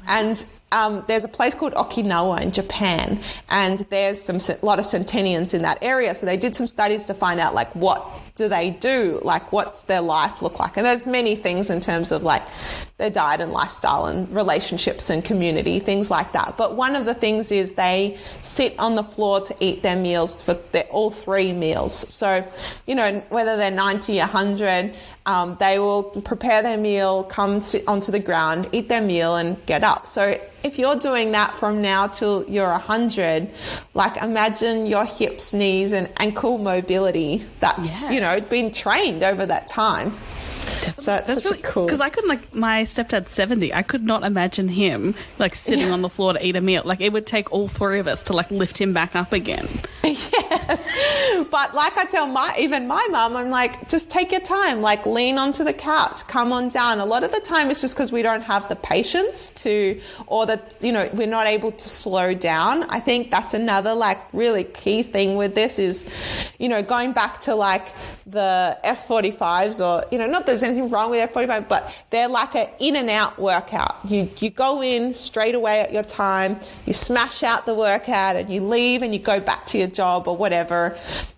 And 0.07 0.45
um, 0.73 1.01
there's 1.07 1.23
a 1.23 1.30
place 1.30 1.55
called 1.55 1.73
Okinawa 1.76 2.41
in 2.41 2.51
Japan, 2.51 3.17
and 3.47 3.80
there's 3.89 4.21
some 4.21 4.39
a 4.61 4.65
lot 4.65 4.78
of 4.78 4.84
centennians 4.84 5.53
in 5.53 5.61
that 5.61 5.78
area. 5.82 6.13
So 6.13 6.26
they 6.26 6.36
did 6.36 6.53
some 6.53 6.67
studies 6.67 7.05
to 7.05 7.13
find 7.13 7.39
out 7.39 7.55
like 7.55 7.73
what 7.78 8.05
do 8.36 8.49
they 8.49 8.71
do, 8.71 9.21
like 9.23 9.53
what's 9.53 9.84
their 9.84 10.01
life 10.01 10.41
look 10.41 10.59
like, 10.59 10.76
and 10.76 10.86
there's 10.86 11.07
many 11.07 11.38
things 11.38 11.69
in 11.69 11.80
terms 11.80 12.11
of 12.11 12.23
like 12.23 12.43
their 12.97 13.09
diet 13.09 13.41
and 13.41 13.51
lifestyle 13.51 14.05
and 14.05 14.33
relationships 14.33 15.09
and 15.09 15.23
community, 15.25 15.79
things 15.79 16.09
like 16.09 16.31
that. 16.31 16.55
But 16.55 16.77
one 16.77 16.95
of 16.95 17.05
the 17.05 17.13
things 17.13 17.51
is 17.51 17.73
they 17.73 18.17
sit 18.41 18.73
on 18.79 18.95
the 18.95 19.03
floor 19.03 19.41
to 19.41 19.55
eat 19.59 19.81
their 19.83 19.97
meals 19.97 20.41
for 20.41 20.53
their, 20.71 20.83
all 20.83 21.09
three 21.09 21.51
meals. 21.51 21.93
So 22.13 22.47
you 22.87 22.95
know 22.95 23.21
whether 23.27 23.57
they're 23.57 23.69
90 23.69 24.17
or 24.19 24.27
100. 24.27 24.95
Um, 25.27 25.57
they 25.59 25.79
will 25.79 26.03
prepare 26.03 26.61
their 26.61 26.77
meal, 26.77 27.23
come 27.23 27.59
sit 27.59 27.85
onto 27.87 28.11
the 28.13 28.19
ground, 28.19 28.69
eat 28.71 28.87
their 28.89 29.01
meal, 29.01 29.35
and 29.35 29.57
get 29.65 29.83
up. 29.83 30.07
So 30.07 30.39
if 30.63 30.77
you're 30.77 30.95
doing 30.95 31.31
that 31.31 31.55
from 31.55 31.81
now 31.81 32.07
till 32.07 32.45
you're 32.47 32.69
100, 32.69 33.49
like 33.95 34.21
imagine 34.21 34.85
your 34.85 35.03
hips, 35.03 35.53
knees, 35.53 35.93
and 35.93 36.07
ankle 36.17 36.59
mobility 36.59 37.43
that's, 37.59 38.03
Yeah. 38.03 38.11
you 38.11 38.21
know, 38.21 38.39
been 38.39 38.71
trained 38.71 39.23
over 39.23 39.45
that 39.47 39.67
time. 39.67 40.15
So 40.97 41.11
That's 41.27 41.43
such 41.43 41.45
really 41.45 41.61
cool. 41.61 41.85
Because 41.85 41.99
I 41.99 42.09
couldn't, 42.09 42.29
like, 42.29 42.53
my 42.55 42.83
stepdad's 42.83 43.31
70. 43.31 43.73
I 43.73 43.81
could 43.83 44.03
not 44.03 44.23
imagine 44.23 44.69
him, 44.69 45.13
like, 45.39 45.53
sitting 45.55 45.87
Yeah. 45.87 45.91
on 45.93 46.01
the 46.01 46.09
floor 46.09 46.33
to 46.33 46.45
eat 46.45 46.55
a 46.55 46.61
meal. 46.61 46.83
Like, 46.85 47.01
it 47.01 47.11
would 47.11 47.25
take 47.27 47.51
all 47.51 47.67
three 47.67 47.99
of 47.99 48.07
us 48.07 48.23
to, 48.25 48.33
like, 48.33 48.49
lift 48.49 48.79
him 48.79 48.93
back 48.93 49.15
up 49.15 49.33
again. 49.33 49.67
yes. 50.68 51.45
But 51.51 51.76
like 51.76 51.97
I 51.97 52.05
tell 52.05 52.28
my 52.28 52.55
even 52.59 52.88
my 52.88 53.05
mum, 53.11 53.36
I'm 53.36 53.49
like, 53.49 53.88
just 53.89 54.09
take 54.09 54.32
your 54.32 54.41
time, 54.41 54.82
like 54.82 55.05
lean 55.05 55.38
onto 55.38 55.63
the 55.63 55.74
couch, 55.74 56.26
come 56.28 56.51
on 56.51 56.70
down. 56.70 56.99
A 56.99 57.05
lot 57.05 57.24
of 57.24 57.32
the 57.32 57.39
time 57.39 57.70
it's 57.70 57.82
just 57.82 57.95
because 57.95 58.11
we 58.11 58.22
don't 58.22 58.41
have 58.41 58.68
the 58.70 58.76
patience 58.76 59.49
to 59.63 59.99
or 60.28 60.45
that, 60.45 60.76
you 60.82 60.91
know, 60.91 61.09
we're 61.13 61.28
not 61.28 61.47
able 61.47 61.72
to 61.72 61.89
slow 61.89 62.34
down. 62.34 62.84
I 62.84 62.99
think 62.99 63.32
that's 63.32 63.53
another 63.53 63.93
like 63.93 64.20
really 64.34 64.63
key 64.63 65.03
thing 65.03 65.36
with 65.36 65.55
this 65.55 65.80
is, 65.80 66.09
you 66.59 66.70
know, 66.70 66.82
going 66.82 67.13
back 67.13 67.39
to 67.41 67.55
like 67.55 67.88
the 68.26 68.78
F45s 68.84 69.86
or, 69.86 70.05
you 70.11 70.18
know, 70.18 70.26
not 70.26 70.45
there's 70.45 70.63
anything 70.63 70.89
wrong 70.89 71.11
with 71.11 71.32
F45, 71.32 71.68
but 71.68 71.93
they're 72.09 72.28
like 72.28 72.55
an 72.55 72.70
in 72.80 72.95
and 72.95 73.09
out 73.09 73.38
workout. 73.38 73.97
You, 74.05 74.30
you 74.39 74.49
go 74.49 74.82
in 74.82 75.13
straight 75.13 75.55
away 75.55 75.82
at 75.82 75.93
your 75.93 76.03
time, 76.03 76.59
you 76.86 76.93
smash 76.93 77.43
out 77.43 77.66
the 77.66 77.76
workout 77.76 78.36
and 78.36 78.49
you 78.49 78.61
leave 78.61 79.03
and 79.03 79.13
you 79.13 79.20
go 79.20 79.39
back 79.39 79.66
to 79.68 79.78
your 79.78 79.88
job 79.88 80.28
or 80.28 80.36
whatever. 80.36 80.54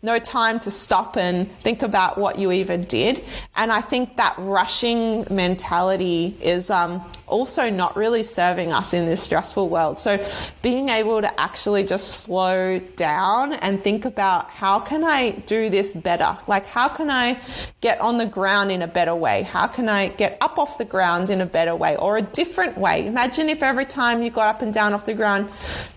No 0.04 0.20
time 0.20 0.60
to 0.60 0.72
stop 0.72 1.18
and 1.18 1.52
think 1.62 1.82
about 1.82 2.18
what 2.18 2.38
you 2.38 2.52
even 2.52 2.86
did. 2.86 3.24
And 3.56 3.72
I 3.72 3.82
think 3.82 4.18
that 4.18 4.36
rushing 4.38 5.26
mentality 5.30 6.36
is, 6.42 6.70
um, 6.70 7.04
also 7.28 7.70
not 7.70 7.96
really 7.96 8.24
serving 8.24 8.72
us 8.72 8.94
in 8.94 9.06
this 9.06 9.22
stressful 9.22 9.70
world. 9.70 10.00
So 10.00 10.24
being 10.62 10.90
able 10.90 11.22
to 11.22 11.40
actually 11.40 11.84
just 11.84 12.22
slow 12.22 12.80
down 12.96 13.54
and 13.54 13.84
think 13.84 14.06
about 14.06 14.50
how 14.50 14.80
can 14.80 15.04
I 15.04 15.32
do 15.32 15.70
this 15.70 15.92
better? 15.92 16.38
Like 16.48 16.66
how 16.66 16.88
can 16.88 17.10
I 17.12 17.40
get 17.82 18.00
on 18.00 18.18
the 18.18 18.26
ground 18.26 18.72
in 18.72 18.82
a 18.82 18.88
better 18.88 19.14
way? 19.14 19.44
How 19.44 19.68
can 19.68 19.90
I 19.90 20.08
get 20.08 20.38
up 20.42 20.58
off 20.58 20.78
the 20.78 20.86
ground 20.86 21.30
in 21.30 21.42
a 21.42 21.46
better 21.46 21.76
way 21.76 21.98
or 21.98 22.18
a 22.18 22.22
different 22.22 22.78
way? 22.78 23.06
Imagine 23.06 23.50
if 23.50 23.62
every 23.62 23.86
time 23.86 24.24
you 24.24 24.30
got 24.30 24.48
up 24.48 24.62
and 24.62 24.74
down 24.74 24.94
off 24.94 25.06
the 25.06 25.14
ground, 25.14 25.50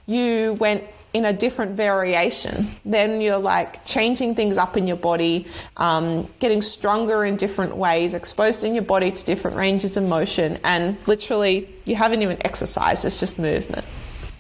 you 0.07 0.55
went 0.55 0.85
in 1.13 1.25
a 1.25 1.33
different 1.33 1.73
variation. 1.73 2.69
Then 2.85 3.21
you're 3.21 3.39
like 3.39 3.85
changing 3.85 4.35
things 4.35 4.57
up 4.57 4.77
in 4.77 4.87
your 4.87 4.97
body, 4.97 5.47
um, 5.77 6.29
getting 6.39 6.63
stronger 6.63 7.25
in 7.25 7.37
different 7.37 7.77
ways, 7.77 8.15
exposing 8.15 8.75
your 8.75 8.85
body 8.85 9.11
to 9.11 9.25
different 9.25 9.57
ranges 9.57 9.97
of 9.97 10.05
motion, 10.05 10.59
and 10.65 10.97
literally 11.07 11.69
you 11.85 11.97
haven't 11.97 12.23
even 12.23 12.39
exercised, 12.45 13.05
it's 13.05 13.19
just 13.19 13.39
movement. 13.39 13.85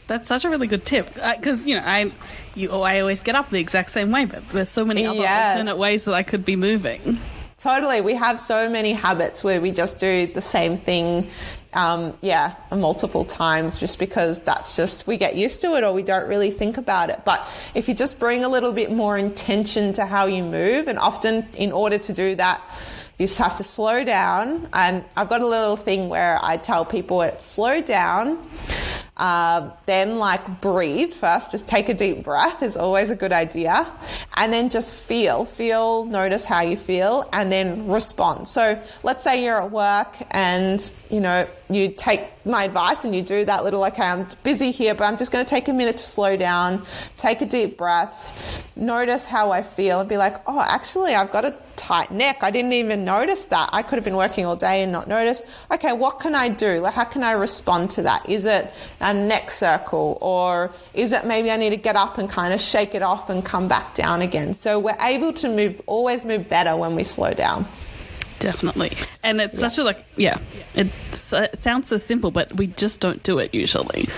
That's 0.06 0.26
such 0.26 0.44
a 0.44 0.50
really 0.50 0.66
good 0.66 0.84
tip 0.84 1.12
because 1.14 1.64
you 1.66 1.76
know 1.76 1.82
I 1.84 2.10
you 2.56 2.70
I 2.72 3.00
always 3.00 3.20
get 3.20 3.36
up 3.36 3.50
the 3.50 3.60
exact 3.60 3.90
same 3.90 4.10
way, 4.10 4.24
but 4.24 4.48
there's 4.48 4.68
so 4.68 4.84
many 4.84 5.06
other 5.06 5.20
Yes. 5.20 5.52
alternate 5.56 5.76
ways 5.78 6.04
that 6.04 6.14
I 6.14 6.22
could 6.24 6.44
be 6.44 6.56
moving. 6.56 7.18
Totally. 7.58 8.00
We 8.00 8.14
have 8.14 8.40
so 8.40 8.70
many 8.70 8.92
habits 8.94 9.44
where 9.44 9.60
we 9.60 9.70
just 9.70 9.98
do 9.98 10.26
the 10.26 10.40
same 10.40 10.78
thing, 10.78 11.28
um, 11.72 12.16
yeah, 12.20 12.54
multiple 12.70 13.24
times 13.24 13.78
just 13.78 13.98
because 13.98 14.40
that's 14.40 14.76
just, 14.76 15.06
we 15.06 15.16
get 15.16 15.36
used 15.36 15.60
to 15.62 15.74
it 15.74 15.84
or 15.84 15.92
we 15.92 16.02
don't 16.02 16.28
really 16.28 16.50
think 16.50 16.76
about 16.76 17.10
it. 17.10 17.22
But 17.24 17.46
if 17.74 17.88
you 17.88 17.94
just 17.94 18.18
bring 18.18 18.44
a 18.44 18.48
little 18.48 18.72
bit 18.72 18.90
more 18.90 19.16
intention 19.16 19.92
to 19.94 20.06
how 20.06 20.26
you 20.26 20.42
move, 20.42 20.88
and 20.88 20.98
often 20.98 21.46
in 21.56 21.72
order 21.72 21.98
to 21.98 22.12
do 22.12 22.34
that, 22.36 22.60
you 23.18 23.26
just 23.26 23.38
have 23.38 23.56
to 23.56 23.64
slow 23.64 24.02
down. 24.02 24.68
And 24.72 25.04
I've 25.16 25.28
got 25.28 25.42
a 25.42 25.46
little 25.46 25.76
thing 25.76 26.08
where 26.08 26.38
I 26.42 26.56
tell 26.56 26.84
people 26.84 27.20
it's 27.22 27.44
slow 27.44 27.80
down. 27.82 28.38
Uh, 29.16 29.70
then, 29.84 30.18
like, 30.18 30.62
breathe 30.62 31.12
first. 31.12 31.50
Just 31.50 31.68
take 31.68 31.90
a 31.90 31.94
deep 31.94 32.24
breath 32.24 32.62
is 32.62 32.78
always 32.78 33.10
a 33.10 33.16
good 33.16 33.32
idea. 33.32 33.86
And 34.34 34.50
then 34.50 34.70
just 34.70 34.94
feel, 34.94 35.44
feel, 35.44 36.06
notice 36.06 36.46
how 36.46 36.62
you 36.62 36.78
feel, 36.78 37.28
and 37.34 37.52
then 37.52 37.86
respond. 37.86 38.48
So, 38.48 38.82
let's 39.02 39.22
say 39.22 39.44
you're 39.44 39.62
at 39.62 39.70
work 39.70 40.16
and, 40.30 40.90
you 41.10 41.20
know, 41.20 41.46
you 41.74 41.88
take 41.88 42.22
my 42.44 42.64
advice 42.64 43.04
and 43.04 43.14
you 43.14 43.22
do 43.22 43.44
that 43.44 43.64
little, 43.64 43.84
okay, 43.84 44.02
I'm 44.02 44.26
busy 44.42 44.70
here, 44.70 44.94
but 44.94 45.04
I'm 45.04 45.16
just 45.16 45.30
going 45.30 45.44
to 45.44 45.48
take 45.48 45.68
a 45.68 45.72
minute 45.72 45.96
to 45.98 46.02
slow 46.02 46.36
down, 46.36 46.84
take 47.16 47.40
a 47.40 47.46
deep 47.46 47.76
breath, 47.76 48.66
notice 48.76 49.26
how 49.26 49.50
I 49.50 49.62
feel, 49.62 50.00
and 50.00 50.08
be 50.08 50.16
like, 50.16 50.36
oh, 50.46 50.60
actually, 50.60 51.14
I've 51.14 51.30
got 51.30 51.44
a 51.44 51.54
tight 51.76 52.10
neck. 52.10 52.38
I 52.42 52.50
didn't 52.50 52.72
even 52.72 53.04
notice 53.04 53.46
that. 53.46 53.70
I 53.72 53.82
could 53.82 53.96
have 53.96 54.04
been 54.04 54.16
working 54.16 54.44
all 54.46 54.56
day 54.56 54.82
and 54.82 54.92
not 54.92 55.08
notice. 55.08 55.42
Okay, 55.70 55.92
what 55.92 56.20
can 56.20 56.34
I 56.34 56.48
do? 56.48 56.80
Like, 56.80 56.94
how 56.94 57.04
can 57.04 57.22
I 57.22 57.32
respond 57.32 57.90
to 57.92 58.02
that? 58.02 58.28
Is 58.28 58.46
it 58.46 58.72
a 59.00 59.12
neck 59.12 59.50
circle, 59.50 60.18
or 60.20 60.72
is 60.94 61.12
it 61.12 61.24
maybe 61.26 61.50
I 61.50 61.56
need 61.56 61.70
to 61.70 61.76
get 61.76 61.96
up 61.96 62.18
and 62.18 62.28
kind 62.28 62.54
of 62.54 62.60
shake 62.60 62.94
it 62.94 63.02
off 63.02 63.30
and 63.30 63.44
come 63.44 63.68
back 63.68 63.94
down 63.94 64.22
again? 64.22 64.54
So 64.54 64.78
we're 64.78 64.96
able 65.00 65.32
to 65.34 65.48
move, 65.48 65.80
always 65.86 66.24
move 66.24 66.48
better 66.48 66.76
when 66.76 66.94
we 66.94 67.04
slow 67.04 67.32
down. 67.32 67.66
Definitely. 68.40 68.96
And 69.22 69.38
it's 69.38 69.58
such 69.58 69.76
a 69.76 69.84
like, 69.84 70.02
yeah, 70.16 70.38
it's, 70.74 71.30
uh, 71.30 71.48
it 71.52 71.62
sounds 71.62 71.88
so 71.88 71.98
simple, 71.98 72.30
but 72.30 72.56
we 72.56 72.68
just 72.68 73.00
don't 73.00 73.22
do 73.22 73.38
it 73.38 73.54
usually. 73.54 74.08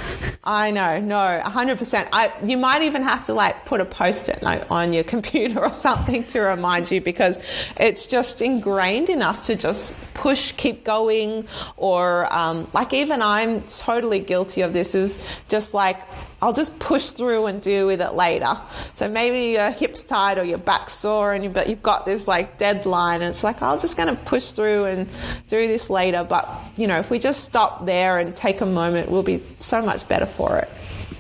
I 0.45 0.71
know, 0.71 1.01
no, 1.01 1.43
100%. 1.45 2.09
I, 2.13 2.33
you 2.45 2.57
might 2.57 2.83
even 2.83 3.03
have 3.03 3.27
to 3.27 3.35
like 3.35 3.65
put 3.65 3.81
a 3.81 3.85
post 3.85 4.29
it 4.29 4.41
note 4.41 4.65
on 4.71 4.93
your 4.93 5.03
computer 5.15 5.61
or 5.61 5.73
something 5.73 6.25
to 6.27 6.41
remind 6.41 6.91
you 6.91 7.01
because 7.01 7.41
it's 7.77 8.07
just 8.07 8.41
ingrained 8.41 9.11
in 9.11 9.23
us 9.23 9.45
to 9.47 9.57
just 9.57 10.15
push, 10.15 10.53
keep 10.53 10.85
going, 10.85 11.47
or 11.77 12.33
um, 12.33 12.71
like 12.73 12.93
even 12.93 13.23
I'm 13.23 13.63
totally 13.63 14.21
guilty 14.21 14.61
of 14.61 14.73
this 14.73 14.95
is 14.95 15.19
just 15.49 15.75
like, 15.75 16.01
I'll 16.43 16.53
just 16.53 16.77
push 16.81 17.13
through 17.13 17.47
and 17.47 17.63
deal 17.63 17.87
with 17.87 18.01
it 18.01 18.15
later. 18.15 18.59
So 18.97 19.09
maybe 19.09 19.53
your 19.53 19.71
hip's 19.71 20.03
tight 20.03 20.39
or 20.39 20.45
your 20.45 20.59
back 20.59 20.91
sore 20.91 21.33
and 21.33 21.45
you, 21.45 21.51
but 21.51 21.69
you've 21.69 21.85
got 21.85 22.05
this 22.05 22.27
like 22.27 22.59
deadline 22.59 23.23
and 23.23 23.31
it's 23.31 23.45
like, 23.45 23.63
I'm 23.63 23.79
just 23.79 23.97
going 23.97 24.15
to 24.15 24.21
push 24.25 24.51
through 24.51 24.87
and 24.87 25.09
do 25.47 25.69
this 25.69 25.89
later. 25.89 26.25
But, 26.25 26.51
you 26.77 26.89
know, 26.89 26.99
if 26.99 27.11
we 27.11 27.21
just 27.21 27.45
stop 27.45 27.87
there 27.87 28.19
and 28.19 28.35
take 28.35 28.61
a 28.61 28.67
moment, 28.67 29.09
we'll 29.09 29.23
be 29.23 29.41
so 29.61 29.81
much 29.81 30.07
better 30.09 30.27
for 30.27 30.59
it. 30.59 30.69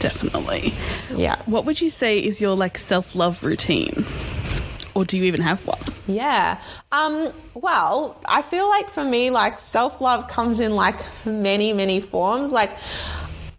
Definitely. 0.00 0.74
Yeah. 1.14 1.36
What 1.46 1.66
would 1.66 1.80
you 1.80 1.88
say 1.88 2.18
is 2.18 2.40
your 2.40 2.56
like 2.56 2.76
self 2.76 3.14
love 3.14 3.44
routine? 3.44 4.04
Or 4.94 5.04
do 5.04 5.16
you 5.16 5.24
even 5.24 5.40
have 5.40 5.64
one? 5.66 5.78
Yeah. 6.08 6.60
Um, 6.90 7.32
well, 7.54 8.20
I 8.26 8.42
feel 8.42 8.68
like 8.68 8.90
for 8.90 9.04
me, 9.04 9.30
like 9.30 9.60
self 9.60 10.00
love 10.00 10.26
comes 10.26 10.58
in 10.58 10.74
like 10.74 10.96
many, 11.24 11.72
many 11.72 12.00
forms. 12.00 12.50
Like, 12.50 12.72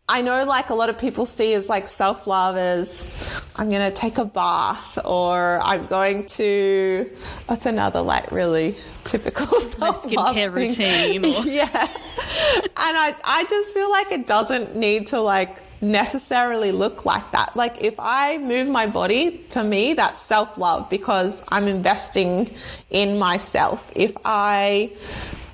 I 0.10 0.22
know 0.22 0.44
like 0.44 0.70
a 0.70 0.76
lot 0.76 0.90
of 0.90 0.98
people 0.98 1.26
see 1.26 1.54
as 1.54 1.70
like 1.70 1.88
self 1.88 2.28
love 2.28 2.58
as 2.58 3.10
I'm 3.56 3.70
going 3.70 3.84
to 3.84 3.92
take 3.92 4.18
a 4.18 4.26
bath 4.26 5.00
or 5.06 5.62
I'm 5.64 5.86
going 5.86 6.26
to, 6.26 7.10
what's 7.46 7.66
another 7.66 8.02
like 8.02 8.32
really 8.32 8.76
typical 9.06 9.48
self 9.62 10.06
love 10.12 10.36
skincare 10.36 10.54
routine. 10.54 11.24
Or... 11.24 11.30
yeah. 11.46 11.68
And 11.74 12.98
I, 12.98 13.16
I 13.24 13.46
just 13.50 13.74
feel 13.74 13.90
like 13.90 14.12
it 14.12 14.28
doesn't 14.28 14.76
need 14.76 15.08
to 15.08 15.22
like 15.22 15.58
necessarily 15.82 16.74
look 16.74 17.06
like 17.06 17.32
that. 17.32 17.56
Like 17.56 17.82
if 17.82 17.96
I 17.98 18.38
move 18.40 18.68
my 18.68 18.88
body, 18.88 19.46
for 19.50 19.64
me, 19.64 19.94
that's 19.94 20.22
self 20.22 20.58
love 20.58 20.90
because 20.90 21.44
I'm 21.48 21.68
investing 21.68 22.54
in 22.90 23.18
myself. 23.18 23.90
If 23.96 24.18
I 24.26 24.92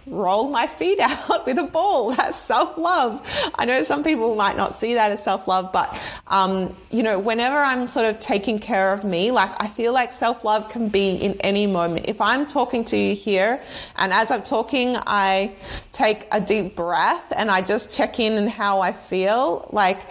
roll 0.09 0.49
my 0.49 0.67
feet 0.67 0.99
out 1.01 1.45
with 1.45 1.57
a 1.57 1.63
ball. 1.63 2.13
That's 2.15 2.37
self 2.37 2.77
love. 2.77 3.21
I 3.55 3.65
know 3.65 3.81
some 3.81 4.03
people 4.03 4.35
might 4.35 4.57
not 4.57 4.73
see 4.73 4.95
that 4.95 5.11
as 5.11 5.23
self 5.23 5.47
love, 5.47 5.71
but 5.71 5.99
um, 6.27 6.75
you 6.91 7.03
know, 7.03 7.19
whenever 7.19 7.57
I'm 7.57 7.87
sort 7.87 8.05
of 8.05 8.19
taking 8.19 8.59
care 8.59 8.93
of 8.93 9.03
me, 9.03 9.31
like 9.31 9.51
I 9.61 9.67
feel 9.67 9.93
like 9.93 10.11
self 10.11 10.43
love 10.43 10.69
can 10.69 10.89
be 10.89 11.15
in 11.15 11.33
any 11.41 11.67
moment. 11.67 12.07
If 12.07 12.21
I'm 12.21 12.45
talking 12.45 12.83
to 12.85 12.97
you 12.97 13.15
here, 13.15 13.61
and 13.95 14.13
as 14.13 14.31
I'm 14.31 14.43
talking, 14.43 14.97
I 15.05 15.53
take 15.91 16.27
a 16.31 16.41
deep 16.41 16.75
breath 16.75 17.31
and 17.35 17.51
I 17.51 17.61
just 17.61 17.95
check 17.95 18.19
in 18.19 18.33
and 18.33 18.49
how 18.49 18.81
I 18.81 18.91
feel, 18.91 19.69
like 19.71 20.01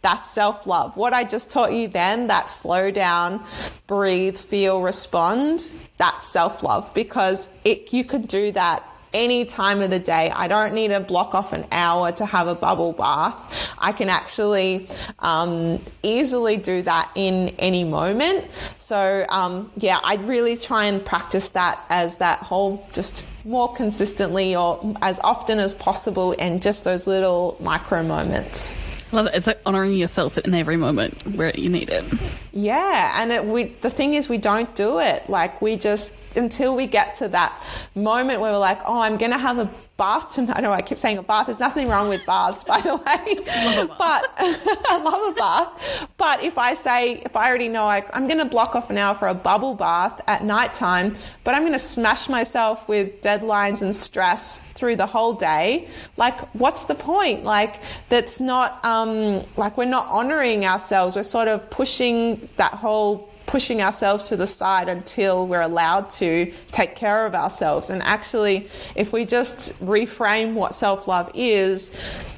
that's 0.00 0.30
self 0.30 0.66
love. 0.66 0.96
What 0.96 1.12
I 1.12 1.24
just 1.24 1.50
taught 1.50 1.72
you 1.72 1.88
then, 1.88 2.28
that 2.28 2.48
slow 2.48 2.90
down, 2.90 3.44
breathe, 3.86 4.36
feel, 4.36 4.80
respond, 4.80 5.70
that's 5.96 6.26
self 6.26 6.62
love 6.62 6.92
because 6.94 7.48
it, 7.64 7.92
you 7.92 8.04
could 8.04 8.28
do 8.28 8.52
that 8.52 8.84
any 9.12 9.44
time 9.44 9.80
of 9.80 9.90
the 9.90 9.98
day. 9.98 10.30
I 10.30 10.48
don't 10.48 10.74
need 10.74 10.88
to 10.88 11.00
block 11.00 11.34
off 11.34 11.52
an 11.52 11.66
hour 11.72 12.12
to 12.12 12.26
have 12.26 12.48
a 12.48 12.54
bubble 12.54 12.92
bath. 12.92 13.34
I 13.78 13.92
can 13.92 14.08
actually 14.08 14.88
um, 15.18 15.80
easily 16.02 16.56
do 16.56 16.82
that 16.82 17.10
in 17.14 17.50
any 17.58 17.84
moment. 17.84 18.46
So, 18.78 19.26
um, 19.28 19.70
yeah, 19.76 20.00
I'd 20.02 20.22
really 20.24 20.56
try 20.56 20.86
and 20.86 21.04
practice 21.04 21.50
that 21.50 21.84
as 21.90 22.16
that 22.18 22.38
whole 22.40 22.88
just 22.92 23.24
more 23.44 23.72
consistently 23.74 24.54
or 24.54 24.96
as 25.02 25.18
often 25.24 25.58
as 25.58 25.74
possible 25.74 26.34
and 26.38 26.62
just 26.62 26.84
those 26.84 27.06
little 27.06 27.56
micro 27.60 28.02
moments. 28.02 28.82
Love 29.12 29.26
it. 29.26 29.34
It's 29.34 29.46
like 29.46 29.60
honoring 29.64 29.94
yourself 29.94 30.36
in 30.38 30.54
every 30.54 30.76
moment 30.76 31.26
where 31.34 31.50
you 31.56 31.70
need 31.70 31.88
it. 31.88 32.04
Yeah, 32.58 33.22
and 33.22 33.30
it, 33.30 33.44
we, 33.44 33.66
the 33.82 33.90
thing 33.90 34.14
is, 34.14 34.28
we 34.28 34.36
don't 34.36 34.74
do 34.74 34.98
it. 34.98 35.30
Like 35.30 35.62
we 35.62 35.76
just 35.76 36.20
until 36.36 36.74
we 36.74 36.86
get 36.86 37.14
to 37.14 37.28
that 37.28 37.60
moment 37.94 38.40
where 38.40 38.52
we're 38.52 38.58
like, 38.58 38.80
oh, 38.86 39.00
I'm 39.00 39.16
going 39.16 39.32
to 39.32 39.38
have 39.38 39.58
a 39.58 39.68
bath 39.96 40.34
tonight. 40.34 40.56
I 40.56 40.60
know 40.60 40.72
I 40.72 40.80
keep 40.80 40.96
saying 40.96 41.18
a 41.18 41.22
bath. 41.22 41.46
There's 41.46 41.58
nothing 41.58 41.88
wrong 41.88 42.08
with 42.08 42.24
baths, 42.24 42.62
by 42.62 42.80
the 42.80 42.94
way. 42.94 43.04
but 43.98 44.32
I 44.38 45.00
love 45.02 45.32
a 45.32 45.34
bath. 45.34 46.08
But 46.16 46.42
if 46.44 46.56
I 46.56 46.74
say, 46.74 47.14
if 47.24 47.34
I 47.34 47.48
already 47.48 47.68
know 47.68 47.84
I, 47.84 48.04
I'm 48.12 48.28
going 48.28 48.38
to 48.38 48.44
block 48.44 48.76
off 48.76 48.90
an 48.90 48.98
hour 48.98 49.14
for 49.14 49.28
a 49.28 49.34
bubble 49.34 49.74
bath 49.74 50.20
at 50.28 50.44
nighttime, 50.44 51.16
but 51.42 51.54
I'm 51.54 51.62
going 51.62 51.72
to 51.72 51.78
smash 51.78 52.28
myself 52.28 52.88
with 52.88 53.20
deadlines 53.20 53.82
and 53.82 53.94
stress 53.94 54.58
through 54.72 54.96
the 54.96 55.06
whole 55.06 55.32
day, 55.32 55.88
like, 56.16 56.38
what's 56.54 56.84
the 56.84 56.94
point? 56.94 57.42
Like, 57.42 57.80
that's 58.08 58.40
not, 58.40 58.84
um, 58.84 59.42
like, 59.56 59.76
we're 59.76 59.86
not 59.86 60.06
honoring 60.06 60.64
ourselves. 60.64 61.16
We're 61.16 61.24
sort 61.24 61.48
of 61.48 61.68
pushing 61.70 62.47
that 62.56 62.74
whole 62.74 63.30
pushing 63.46 63.80
ourselves 63.80 64.28
to 64.28 64.36
the 64.36 64.46
side 64.46 64.88
until 64.88 65.46
we're 65.46 65.62
allowed 65.62 66.10
to 66.10 66.52
take 66.70 66.94
care 66.94 67.26
of 67.26 67.34
ourselves. 67.34 67.90
And 67.90 68.02
actually, 68.02 68.68
if 68.94 69.12
we 69.12 69.24
just 69.24 69.82
reframe 69.84 70.54
what 70.54 70.74
self 70.74 71.08
love 71.08 71.30
is, 71.34 71.90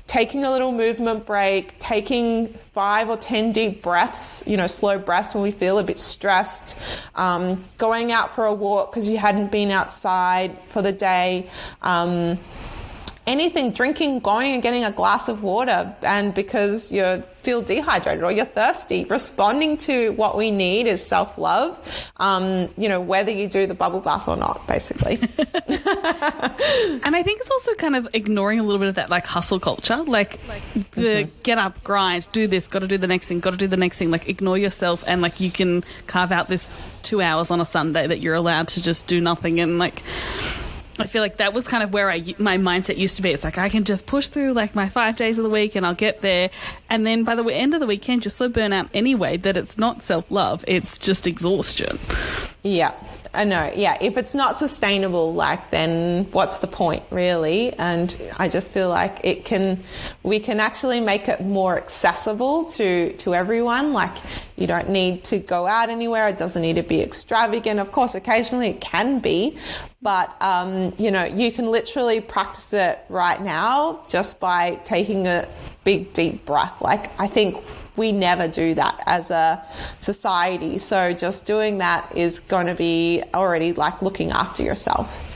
taking 0.06 0.44
a 0.44 0.50
little 0.50 0.72
movement 0.72 1.24
break, 1.24 1.78
taking 1.78 2.48
five 2.72 3.08
or 3.08 3.16
10 3.16 3.52
deep 3.52 3.80
breaths, 3.80 4.42
you 4.46 4.56
know, 4.56 4.66
slow 4.66 4.98
breaths 4.98 5.34
when 5.34 5.42
we 5.42 5.52
feel 5.52 5.78
a 5.78 5.84
bit 5.84 5.98
stressed, 5.98 6.80
um, 7.14 7.64
going 7.78 8.10
out 8.10 8.34
for 8.34 8.46
a 8.46 8.52
walk 8.52 8.90
because 8.90 9.06
you 9.06 9.18
hadn't 9.18 9.52
been 9.52 9.70
outside 9.70 10.58
for 10.68 10.82
the 10.82 10.90
day. 10.90 11.48
Um, 11.82 12.38
anything, 13.26 13.72
drinking, 13.72 14.20
going 14.20 14.52
and 14.52 14.62
getting 14.62 14.84
a 14.84 14.90
glass 14.90 15.28
of 15.28 15.42
water, 15.42 15.94
and 16.02 16.34
because 16.34 16.90
you 16.90 17.22
feel 17.40 17.62
dehydrated 17.62 18.22
or 18.22 18.30
you're 18.30 18.44
thirsty, 18.44 19.04
responding 19.04 19.76
to 19.78 20.10
what 20.12 20.36
we 20.36 20.50
need 20.50 20.86
is 20.86 21.04
self 21.04 21.38
love. 21.38 21.78
Um, 22.18 22.68
you 22.76 22.88
know, 22.88 23.00
whether 23.00 23.30
you 23.30 23.48
do 23.48 23.66
the 23.66 23.74
bubble 23.74 24.00
bath 24.00 24.28
or 24.28 24.36
not, 24.36 24.66
basically. 24.66 25.18
and 25.38 27.16
I 27.16 27.22
think 27.22 27.40
it's 27.40 27.50
also 27.50 27.74
kind 27.74 27.96
of 27.96 28.08
ignoring 28.12 28.58
a 28.58 28.62
little 28.62 28.78
bit 28.78 28.88
of 28.88 28.94
that 28.96 29.10
like 29.10 29.26
hustle 29.26 29.60
culture, 29.60 29.96
like, 29.96 30.38
like 30.48 30.62
the 30.92 31.00
mm-hmm. 31.00 31.30
get 31.42 31.58
up, 31.58 31.82
grind, 31.84 32.28
do 32.32 32.46
this, 32.46 32.66
got 32.66 32.80
to 32.80 32.88
do 32.88 32.98
the 32.98 33.06
next 33.06 33.28
thing, 33.28 33.40
got 33.40 33.52
to 33.52 33.56
do 33.56 33.66
the 33.66 33.76
next 33.76 33.98
thing. 33.98 34.10
Like 34.10 34.28
ignore 34.28 34.58
yourself, 34.58 35.04
and 35.06 35.22
like 35.22 35.40
you 35.40 35.50
can 35.50 35.84
carve 36.06 36.32
out 36.32 36.48
this 36.48 36.68
two 37.02 37.22
hours 37.22 37.50
on 37.50 37.60
a 37.60 37.64
Sunday 37.66 38.06
that 38.06 38.20
you're 38.20 38.34
allowed 38.34 38.68
to 38.68 38.82
just 38.82 39.06
do 39.06 39.20
nothing 39.20 39.60
and 39.60 39.78
like 39.78 40.02
I 41.00 41.06
feel 41.06 41.22
like 41.22 41.38
that 41.38 41.52
was 41.52 41.66
kind 41.66 41.82
of 41.82 41.92
where 41.92 42.10
I 42.10 42.34
my 42.38 42.58
mindset 42.58 42.96
used 42.96 43.16
to 43.16 43.22
be. 43.22 43.30
It's 43.30 43.44
like 43.44 43.58
I 43.58 43.68
can 43.68 43.84
just 43.84 44.06
push 44.06 44.28
through 44.28 44.52
like 44.52 44.74
my 44.74 44.88
five 44.88 45.16
days 45.16 45.38
of 45.38 45.44
the 45.44 45.50
week 45.50 45.74
and 45.74 45.86
I'll 45.86 45.94
get 45.94 46.20
there. 46.20 46.50
And 46.88 47.06
then 47.06 47.24
by 47.24 47.34
the 47.34 47.44
end 47.44 47.74
of 47.74 47.80
the 47.80 47.86
weekend, 47.86 48.24
you're 48.24 48.30
so 48.30 48.48
burnt 48.48 48.74
out 48.74 48.88
anyway 48.92 49.36
that 49.38 49.56
it's 49.56 49.78
not 49.78 50.02
self 50.02 50.30
love; 50.30 50.64
it's 50.68 50.98
just 50.98 51.26
exhaustion. 51.26 51.98
Yeah, 52.62 52.92
I 53.32 53.44
know. 53.44 53.72
Yeah, 53.74 53.96
if 54.02 54.18
it's 54.18 54.34
not 54.34 54.58
sustainable, 54.58 55.32
like 55.32 55.70
then 55.70 56.24
what's 56.32 56.58
the 56.58 56.66
point, 56.66 57.02
really? 57.10 57.72
And 57.72 58.14
I 58.38 58.50
just 58.50 58.70
feel 58.70 58.90
like 58.90 59.20
it 59.24 59.46
can, 59.46 59.82
we 60.22 60.40
can 60.40 60.60
actually 60.60 61.00
make 61.00 61.26
it 61.26 61.40
more 61.40 61.78
accessible 61.78 62.66
to 62.66 63.14
to 63.14 63.34
everyone. 63.34 63.94
Like 63.94 64.14
you 64.56 64.66
don't 64.66 64.90
need 64.90 65.24
to 65.24 65.38
go 65.38 65.66
out 65.66 65.88
anywhere. 65.88 66.28
It 66.28 66.36
doesn't 66.36 66.60
need 66.60 66.76
to 66.76 66.82
be 66.82 67.00
extravagant. 67.00 67.80
Of 67.80 67.92
course, 67.92 68.14
occasionally 68.14 68.68
it 68.68 68.80
can 68.82 69.20
be, 69.20 69.56
but 70.02 70.30
um, 70.42 70.92
you 70.98 71.10
know 71.10 71.24
you 71.24 71.52
can 71.52 71.70
literally 71.70 72.20
practice 72.20 72.74
it 72.74 72.98
right 73.08 73.40
now 73.40 74.04
just 74.06 74.38
by 74.38 74.78
taking 74.84 75.26
a 75.26 75.48
big 75.84 76.12
deep 76.12 76.44
breath. 76.44 76.78
Like 76.82 77.10
I 77.18 77.26
think 77.26 77.56
we 77.96 78.12
never 78.12 78.48
do 78.48 78.74
that 78.74 79.02
as 79.06 79.30
a 79.30 79.62
society. 79.98 80.78
So 80.78 81.12
just 81.12 81.46
doing 81.46 81.78
that 81.78 82.10
is 82.16 82.40
going 82.40 82.66
to 82.66 82.74
be 82.74 83.22
already 83.34 83.72
like 83.72 84.02
looking 84.02 84.30
after 84.30 84.62
yourself. 84.62 85.26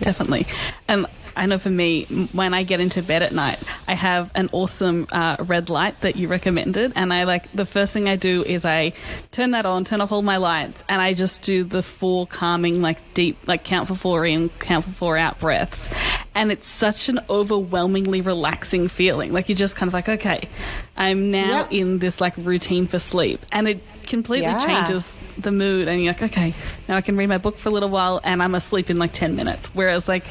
Definitely. 0.00 0.46
And 0.86 1.06
I 1.36 1.46
know 1.46 1.58
for 1.58 1.70
me, 1.70 2.04
when 2.32 2.54
I 2.54 2.62
get 2.62 2.80
into 2.80 3.02
bed 3.02 3.22
at 3.22 3.32
night, 3.32 3.62
I 3.86 3.94
have 3.94 4.30
an 4.34 4.48
awesome 4.52 5.06
uh, 5.12 5.36
red 5.40 5.70
light 5.70 6.00
that 6.00 6.16
you 6.16 6.28
recommended, 6.28 6.92
and 6.96 7.12
I 7.12 7.24
like 7.24 7.50
the 7.52 7.66
first 7.66 7.92
thing 7.92 8.08
I 8.08 8.16
do 8.16 8.44
is 8.44 8.64
I 8.64 8.92
turn 9.30 9.52
that 9.52 9.66
on, 9.66 9.84
turn 9.84 10.00
off 10.00 10.12
all 10.12 10.22
my 10.22 10.36
lights, 10.38 10.84
and 10.88 11.00
I 11.00 11.14
just 11.14 11.42
do 11.42 11.64
the 11.64 11.82
four 11.82 12.26
calming, 12.26 12.82
like 12.82 12.98
deep, 13.14 13.38
like 13.46 13.64
count 13.64 13.88
for 13.88 13.94
four 13.94 14.26
in, 14.26 14.48
count 14.58 14.84
for 14.84 14.92
four 14.92 15.18
out 15.18 15.38
breaths, 15.38 15.90
and 16.34 16.50
it's 16.50 16.66
such 16.66 17.08
an 17.08 17.20
overwhelmingly 17.30 18.20
relaxing 18.20 18.88
feeling. 18.88 19.32
Like 19.32 19.48
you're 19.48 19.56
just 19.56 19.76
kind 19.76 19.88
of 19.88 19.94
like, 19.94 20.08
okay, 20.08 20.48
I'm 20.96 21.30
now 21.30 21.60
yep. 21.60 21.72
in 21.72 21.98
this 21.98 22.20
like 22.20 22.36
routine 22.36 22.86
for 22.86 22.98
sleep, 22.98 23.44
and 23.52 23.68
it 23.68 23.80
completely 24.06 24.46
yeah. 24.46 24.66
changes 24.66 25.12
the 25.36 25.52
mood. 25.52 25.86
And 25.86 26.02
you're 26.02 26.12
like, 26.12 26.22
okay, 26.22 26.54
now 26.88 26.96
I 26.96 27.00
can 27.00 27.16
read 27.16 27.28
my 27.28 27.38
book 27.38 27.58
for 27.58 27.68
a 27.68 27.72
little 27.72 27.90
while, 27.90 28.20
and 28.24 28.42
I'm 28.42 28.54
asleep 28.54 28.90
in 28.90 28.98
like 28.98 29.12
ten 29.12 29.36
minutes. 29.36 29.68
Whereas 29.74 30.08
like 30.08 30.24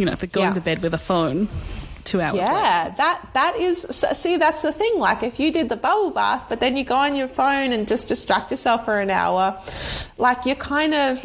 you 0.00 0.06
know, 0.06 0.14
the 0.14 0.26
going 0.26 0.48
yeah. 0.48 0.54
to 0.54 0.60
bed 0.60 0.82
with 0.82 0.94
a 0.94 0.98
phone 0.98 1.48
two 2.04 2.20
hours. 2.20 2.36
Yeah, 2.36 2.84
later. 2.84 2.94
that 2.96 3.30
that 3.34 3.56
is. 3.56 3.82
See, 3.82 4.36
that's 4.38 4.62
the 4.62 4.72
thing. 4.72 4.98
Like, 4.98 5.22
if 5.22 5.38
you 5.38 5.52
did 5.52 5.68
the 5.68 5.76
bubble 5.76 6.10
bath, 6.10 6.46
but 6.48 6.58
then 6.58 6.76
you 6.76 6.84
go 6.84 6.96
on 6.96 7.14
your 7.14 7.28
phone 7.28 7.72
and 7.72 7.86
just 7.86 8.08
distract 8.08 8.50
yourself 8.50 8.86
for 8.86 8.98
an 8.98 9.10
hour, 9.10 9.60
like 10.16 10.46
you're 10.46 10.56
kind 10.56 10.94
of 10.94 11.24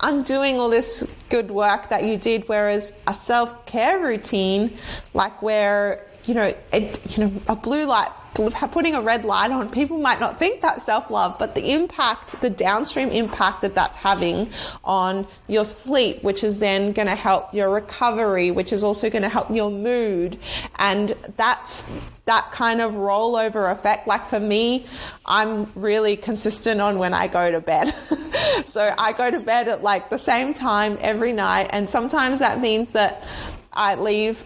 undoing 0.00 0.58
all 0.58 0.70
this 0.70 1.16
good 1.28 1.50
work 1.50 1.90
that 1.90 2.04
you 2.04 2.16
did. 2.16 2.48
Whereas 2.48 2.98
a 3.06 3.12
self 3.12 3.66
care 3.66 4.00
routine, 4.00 4.76
like 5.12 5.42
where 5.42 6.06
you 6.24 6.32
know, 6.32 6.54
it, 6.72 7.16
you 7.16 7.24
know, 7.24 7.32
a 7.48 7.56
blue 7.56 7.84
light 7.84 8.10
putting 8.34 8.94
a 8.94 9.00
red 9.00 9.24
light 9.24 9.50
on, 9.50 9.68
people 9.68 9.98
might 9.98 10.20
not 10.20 10.38
think 10.38 10.60
that's 10.60 10.84
self 10.84 11.10
love, 11.10 11.38
but 11.38 11.54
the 11.54 11.72
impact, 11.72 12.40
the 12.40 12.50
downstream 12.50 13.10
impact 13.10 13.62
that 13.62 13.74
that's 13.74 13.96
having 13.96 14.50
on 14.82 15.26
your 15.46 15.64
sleep, 15.64 16.22
which 16.22 16.42
is 16.42 16.58
then 16.58 16.92
going 16.92 17.08
to 17.08 17.14
help 17.14 17.54
your 17.54 17.70
recovery, 17.70 18.50
which 18.50 18.72
is 18.72 18.82
also 18.82 19.08
going 19.08 19.22
to 19.22 19.28
help 19.28 19.50
your 19.50 19.70
mood. 19.70 20.38
And 20.78 21.14
that's 21.36 21.90
that 22.26 22.50
kind 22.52 22.80
of 22.80 22.92
rollover 22.92 23.70
effect. 23.70 24.06
Like 24.06 24.26
for 24.26 24.40
me, 24.40 24.86
I'm 25.26 25.70
really 25.74 26.16
consistent 26.16 26.80
on 26.80 26.98
when 26.98 27.14
I 27.14 27.28
go 27.28 27.50
to 27.50 27.60
bed. 27.60 27.94
so 28.64 28.92
I 28.98 29.12
go 29.12 29.30
to 29.30 29.40
bed 29.40 29.68
at 29.68 29.82
like 29.82 30.10
the 30.10 30.18
same 30.18 30.54
time 30.54 30.98
every 31.00 31.32
night. 31.32 31.68
And 31.70 31.88
sometimes 31.88 32.38
that 32.38 32.60
means 32.60 32.90
that 32.90 33.24
I 33.72 33.94
leave 33.96 34.42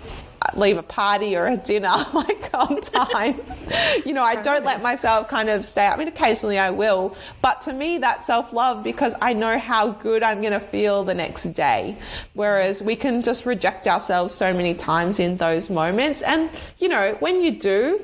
leave 0.55 0.79
a 0.79 0.83
party 0.83 1.37
or 1.37 1.47
a 1.47 1.57
dinner 1.57 1.95
like 2.15 2.51
on 2.55 2.81
time. 2.81 3.41
you 4.05 4.13
know, 4.13 4.23
I 4.23 4.41
don't 4.41 4.65
let 4.65 4.83
myself 4.83 5.29
kind 5.29 5.49
of 5.49 5.65
stay. 5.65 5.87
I 5.87 5.97
mean, 5.97 6.09
occasionally 6.09 6.59
I 6.59 6.71
will, 6.71 7.17
but 7.43 7.61
to 7.63 7.73
me, 7.73 7.99
that's 7.99 8.27
self 8.27 8.53
love 8.53 8.83
because 8.83 9.15
I 9.21 9.33
know 9.33 9.59
how 9.59 9.91
good 9.91 10.23
I'm 10.23 10.41
going 10.41 10.53
to 10.53 10.61
feel 10.61 11.05
the 11.05 11.15
next 11.15 11.45
day. 11.55 11.97
Whereas 12.35 12.83
we 12.83 12.97
can 12.97 13.23
just 13.23 13.47
reject 13.47 13.87
ourselves 13.87 14.35
so 14.35 14.53
many 14.53 14.75
times 14.75 15.19
in 15.19 15.37
those 15.37 15.71
moments. 15.71 16.23
And, 16.23 16.51
you 16.79 16.89
know, 16.89 17.17
when 17.21 17.43
you 17.43 17.53
do, 17.53 18.01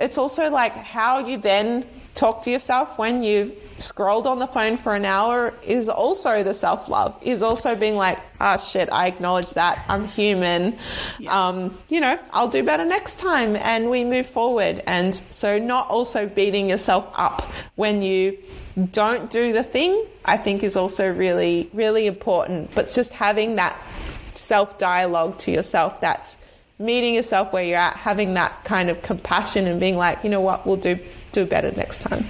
it's 0.00 0.18
also 0.18 0.50
like 0.50 0.74
how 0.74 1.26
you 1.26 1.38
then 1.38 1.86
talk 2.14 2.44
to 2.44 2.50
yourself 2.50 2.98
when 2.98 3.22
you've 3.22 3.52
scrolled 3.78 4.26
on 4.26 4.38
the 4.38 4.46
phone 4.46 4.76
for 4.76 4.94
an 4.94 5.04
hour 5.04 5.52
is 5.64 5.88
also 5.88 6.42
the 6.42 6.54
self 6.54 6.88
love, 6.88 7.18
is 7.22 7.42
also 7.42 7.74
being 7.74 7.96
like, 7.96 8.18
ah, 8.40 8.56
oh, 8.56 8.64
shit, 8.64 8.88
I 8.92 9.08
acknowledge 9.08 9.54
that. 9.54 9.84
I'm 9.88 10.06
human. 10.06 10.78
Yeah. 11.18 11.48
Um, 11.48 11.76
you 11.88 12.00
know, 12.00 12.18
I'll 12.32 12.48
do 12.48 12.62
better 12.62 12.84
next 12.84 13.18
time. 13.18 13.56
And 13.56 13.90
we 13.90 14.04
move 14.04 14.26
forward. 14.26 14.82
And 14.86 15.14
so, 15.14 15.58
not 15.58 15.88
also 15.88 16.28
beating 16.28 16.68
yourself 16.68 17.10
up 17.14 17.42
when 17.74 18.02
you 18.02 18.38
don't 18.92 19.30
do 19.30 19.52
the 19.52 19.62
thing, 19.62 20.04
I 20.24 20.36
think 20.36 20.62
is 20.62 20.76
also 20.76 21.12
really, 21.12 21.70
really 21.72 22.06
important. 22.06 22.74
But 22.74 22.82
it's 22.82 22.94
just 22.94 23.12
having 23.12 23.56
that 23.56 23.76
self 24.34 24.78
dialogue 24.78 25.38
to 25.38 25.50
yourself 25.50 26.00
that's 26.00 26.38
meeting 26.78 27.14
yourself 27.14 27.52
where 27.52 27.64
you're 27.64 27.78
at, 27.78 27.96
having 27.96 28.34
that 28.34 28.64
kind 28.64 28.90
of 28.90 29.00
compassion 29.02 29.66
and 29.66 29.78
being 29.78 29.96
like, 29.96 30.22
you 30.24 30.30
know 30.30 30.40
what, 30.40 30.66
we'll 30.66 30.76
do 30.76 30.98
do 31.34 31.44
better 31.44 31.72
next 31.72 32.00
time. 32.00 32.24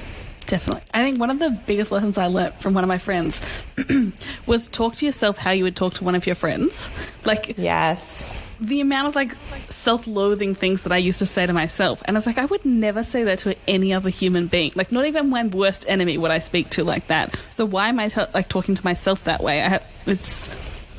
Definitely. 0.46 0.82
I 0.92 1.02
think 1.02 1.18
one 1.18 1.30
of 1.30 1.38
the 1.38 1.50
biggest 1.66 1.90
lessons 1.90 2.18
I 2.18 2.26
learned 2.26 2.54
from 2.54 2.74
one 2.74 2.84
of 2.84 2.88
my 2.88 2.98
friends 2.98 3.40
was 4.46 4.68
talk 4.68 4.96
to 4.96 5.06
yourself 5.06 5.38
how 5.38 5.52
you 5.52 5.64
would 5.64 5.76
talk 5.76 5.94
to 5.94 6.04
one 6.04 6.14
of 6.14 6.26
your 6.26 6.34
friends. 6.34 6.88
Like, 7.24 7.56
yes. 7.56 8.30
The 8.60 8.80
amount 8.80 9.08
of 9.08 9.16
like 9.16 9.32
self 9.70 10.06
loathing 10.06 10.54
things 10.54 10.82
that 10.82 10.92
I 10.92 10.98
used 10.98 11.18
to 11.20 11.26
say 11.26 11.46
to 11.46 11.52
myself. 11.52 12.02
And 12.04 12.16
it's 12.16 12.26
like, 12.26 12.38
I 12.38 12.44
would 12.44 12.64
never 12.64 13.02
say 13.02 13.24
that 13.24 13.40
to 13.40 13.56
any 13.66 13.92
other 13.92 14.10
human 14.10 14.46
being. 14.46 14.72
Like, 14.74 14.92
not 14.92 15.06
even 15.06 15.30
my 15.30 15.44
worst 15.44 15.86
enemy 15.88 16.18
would 16.18 16.30
I 16.30 16.38
speak 16.38 16.70
to 16.70 16.84
like 16.84 17.06
that. 17.08 17.36
So, 17.50 17.64
why 17.64 17.88
am 17.88 17.98
I 17.98 18.08
t- 18.08 18.20
like 18.32 18.48
talking 18.48 18.74
to 18.74 18.84
myself 18.84 19.24
that 19.24 19.42
way? 19.42 19.60
I 19.62 19.68
have, 19.68 19.86
it's 20.06 20.48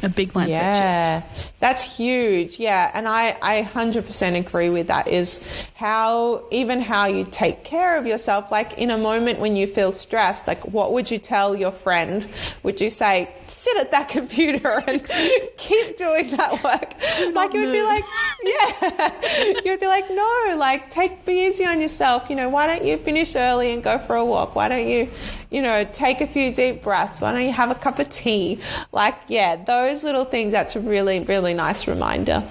a 0.05 0.09
big 0.09 0.33
mindset 0.33 0.49
yeah, 0.49 1.21
shift. 1.21 1.59
That's 1.59 1.97
huge. 1.97 2.59
Yeah. 2.59 2.91
And 2.93 3.07
I, 3.07 3.37
I 3.41 3.63
100% 3.63 4.39
agree 4.39 4.69
with 4.69 4.87
that 4.87 5.07
is 5.07 5.45
how, 5.73 6.45
even 6.51 6.79
how 6.79 7.07
you 7.07 7.27
take 7.29 7.63
care 7.63 7.97
of 7.97 8.05
yourself. 8.05 8.51
Like 8.51 8.77
in 8.77 8.91
a 8.91 8.97
moment 8.97 9.39
when 9.39 9.55
you 9.55 9.67
feel 9.67 9.91
stressed, 9.91 10.47
like 10.47 10.65
what 10.67 10.93
would 10.93 11.09
you 11.09 11.17
tell 11.17 11.55
your 11.55 11.71
friend? 11.71 12.27
Would 12.63 12.79
you 12.79 12.89
say, 12.89 13.29
sit 13.47 13.75
at 13.77 13.91
that 13.91 14.09
computer 14.17 14.83
and 14.87 15.03
keep 15.57 15.97
doing 15.97 16.27
that 16.37 16.63
work? 16.63 16.93
like 17.35 17.53
you 17.53 17.61
would 17.61 17.71
be 17.71 17.81
like, 17.81 18.03
yeah. 18.43 19.61
you 19.63 19.71
would 19.71 19.79
be 19.79 19.87
like, 19.87 20.09
no, 20.11 20.55
like 20.57 20.89
take, 20.91 21.25
be 21.25 21.47
easy 21.47 21.65
on 21.65 21.81
yourself. 21.81 22.29
You 22.29 22.35
know, 22.35 22.49
why 22.49 22.67
don't 22.67 22.85
you 22.85 22.97
finish 22.97 23.35
early 23.35 23.73
and 23.73 23.83
go 23.83 23.97
for 23.97 24.15
a 24.15 24.25
walk? 24.25 24.55
Why 24.55 24.69
don't 24.69 24.87
you, 24.87 25.09
you 25.55 25.61
know, 25.61 25.85
take 25.85 26.19
a 26.19 26.27
few 26.27 26.53
deep 26.53 26.83
breaths? 26.83 27.21
Why 27.21 27.31
don't 27.31 27.45
you 27.45 27.53
have 27.53 27.71
a 27.71 27.75
cup 27.75 27.97
of 27.99 28.09
tea? 28.09 28.59
Like, 28.91 29.15
yeah, 29.29 29.55
those 29.55 30.03
little 30.03 30.25
things, 30.25 30.51
that's 30.51 30.75
a 30.75 30.81
really, 30.81 31.21
really 31.21 31.53
nice 31.53 31.87
reminder. 31.87 32.43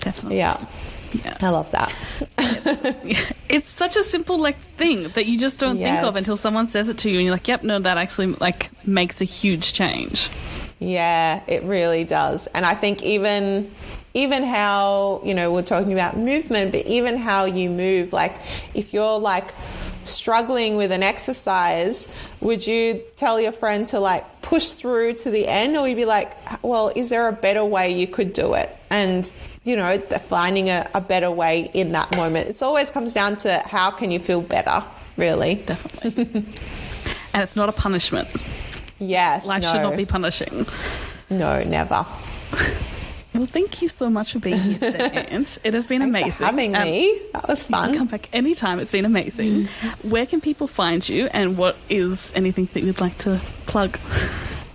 Definitely. 0.00 0.38
Yeah. 0.38 0.62
Yeah. 1.12 1.36
I 1.40 1.50
love 1.50 1.70
that. 1.70 1.94
it's, 2.38 3.32
it's, 3.48 3.68
such 3.68 3.94
a 3.94 4.02
simple 4.02 4.38
like 4.38 4.58
thing 4.76 5.10
that 5.10 5.26
you 5.26 5.38
just 5.38 5.60
don't 5.60 5.78
yes. 5.78 6.00
think 6.00 6.08
of 6.08 6.16
until 6.16 6.36
someone 6.36 6.66
says 6.66 6.88
it 6.88 6.98
to 6.98 7.10
you 7.10 7.18
and 7.18 7.26
you're 7.26 7.34
like, 7.34 7.46
"Yep, 7.46 7.64
no, 7.64 7.78
that 7.78 7.98
actually 7.98 8.28
like 8.28 8.70
makes 8.86 9.20
a 9.20 9.24
huge 9.24 9.74
change." 9.74 10.30
Yeah, 10.78 11.42
it 11.46 11.62
really 11.64 12.04
does. 12.04 12.46
And 12.48 12.64
I 12.64 12.72
think 12.72 13.02
even 13.02 13.70
even 14.14 14.42
how, 14.42 15.20
you 15.22 15.34
know, 15.34 15.52
we're 15.52 15.62
talking 15.62 15.92
about 15.92 16.16
movement, 16.16 16.72
but 16.72 16.86
even 16.86 17.18
how 17.18 17.44
you 17.44 17.68
move, 17.68 18.14
like 18.14 18.34
if 18.74 18.94
you're 18.94 19.18
like 19.18 19.52
struggling 20.04 20.76
with 20.76 20.92
an 20.92 21.02
exercise, 21.02 22.08
would 22.40 22.66
you 22.66 23.02
tell 23.16 23.40
your 23.40 23.52
friend 23.52 23.86
to 23.88 24.00
like 24.00 24.42
push 24.42 24.72
through 24.72 25.14
to 25.14 25.30
the 25.30 25.46
end, 25.46 25.76
or 25.76 25.88
you'd 25.88 25.96
be 25.96 26.04
like, 26.04 26.36
well, 26.62 26.92
is 26.94 27.08
there 27.08 27.28
a 27.28 27.32
better 27.32 27.64
way 27.64 27.92
you 27.92 28.06
could 28.06 28.32
do 28.32 28.54
it? 28.54 28.74
And 28.90 29.30
you 29.64 29.76
know, 29.76 29.98
finding 29.98 30.68
a, 30.68 30.88
a 30.94 31.00
better 31.00 31.30
way 31.30 31.70
in 31.72 31.92
that 31.92 32.14
moment. 32.16 32.48
It 32.48 32.62
always 32.62 32.90
comes 32.90 33.14
down 33.14 33.36
to 33.38 33.62
how 33.66 33.90
can 33.90 34.10
you 34.10 34.18
feel 34.18 34.40
better, 34.40 34.84
really. 35.16 35.56
Definitely. 35.56 36.24
and 37.32 37.42
it's 37.42 37.56
not 37.56 37.68
a 37.68 37.72
punishment. 37.72 38.28
Yes. 38.98 39.46
Life 39.46 39.62
no. 39.62 39.72
should 39.72 39.82
not 39.82 39.96
be 39.96 40.04
punishing. 40.04 40.66
No, 41.30 41.62
never. 41.62 42.04
Well, 43.34 43.46
thank 43.46 43.80
you 43.80 43.88
so 43.88 44.10
much 44.10 44.32
for 44.32 44.40
being 44.40 44.60
here 44.60 44.78
today, 44.78 45.26
Ange. 45.30 45.58
It 45.64 45.72
has 45.72 45.86
been 45.86 46.00
Thanks 46.00 46.18
amazing. 46.18 46.32
For 46.32 46.44
having 46.44 46.76
um, 46.76 46.84
me. 46.84 47.18
That 47.32 47.48
was 47.48 47.62
fun. 47.62 47.94
come 47.96 48.06
back 48.06 48.28
anytime. 48.32 48.78
It's 48.78 48.92
been 48.92 49.06
amazing. 49.06 49.68
Where 50.02 50.26
can 50.26 50.40
people 50.40 50.66
find 50.66 51.06
you 51.08 51.28
and 51.32 51.56
what 51.56 51.76
is 51.88 52.30
anything 52.34 52.68
that 52.74 52.82
you'd 52.82 53.00
like 53.00 53.16
to 53.18 53.40
plug? 53.66 53.98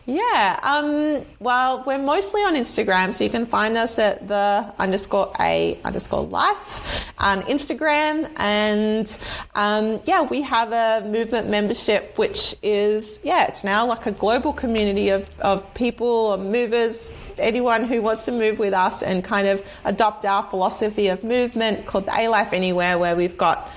Yeah, 0.10 0.58
um, 0.64 1.26
well, 1.42 1.84
we're 1.86 1.98
mostly 1.98 2.40
on 2.40 2.56
Instagram, 2.56 3.14
so 3.14 3.26
you 3.26 3.30
can 3.30 3.46
find 3.46 3.76
us 3.76 4.00
at 4.00 4.26
the 4.30 4.74
underscore 4.80 5.34
a 5.38 5.78
underscore 5.84 6.24
life 6.24 7.06
on 7.18 7.42
Instagram. 7.42 8.32
And 8.38 9.20
um, 9.56 10.00
yeah, 10.06 10.22
we 10.22 10.42
have 10.44 10.72
a 10.72 11.06
movement 11.06 11.50
membership, 11.50 12.18
which 12.18 12.56
is, 12.64 13.20
yeah, 13.22 13.48
it's 13.50 13.66
now 13.66 13.86
like 13.86 14.06
a 14.06 14.14
global 14.14 14.54
community 14.54 15.10
of, 15.10 15.28
of 15.42 15.74
people 15.74 16.08
or 16.08 16.38
movers, 16.38 17.14
anyone 17.38 17.84
who 17.84 18.02
wants 18.02 18.24
to 18.26 18.32
move 18.32 18.60
with 18.60 18.74
us 18.74 19.04
and 19.04 19.26
kind 19.26 19.46
of 19.46 19.62
adopt 19.84 20.24
our 20.24 20.44
philosophy 20.44 21.10
of 21.10 21.22
movement 21.26 21.86
called 21.86 22.06
the 22.06 22.18
A 22.18 22.30
Life 22.30 22.54
Anywhere, 22.54 22.98
where 22.98 23.18
we've 23.18 23.38
got 23.38 23.70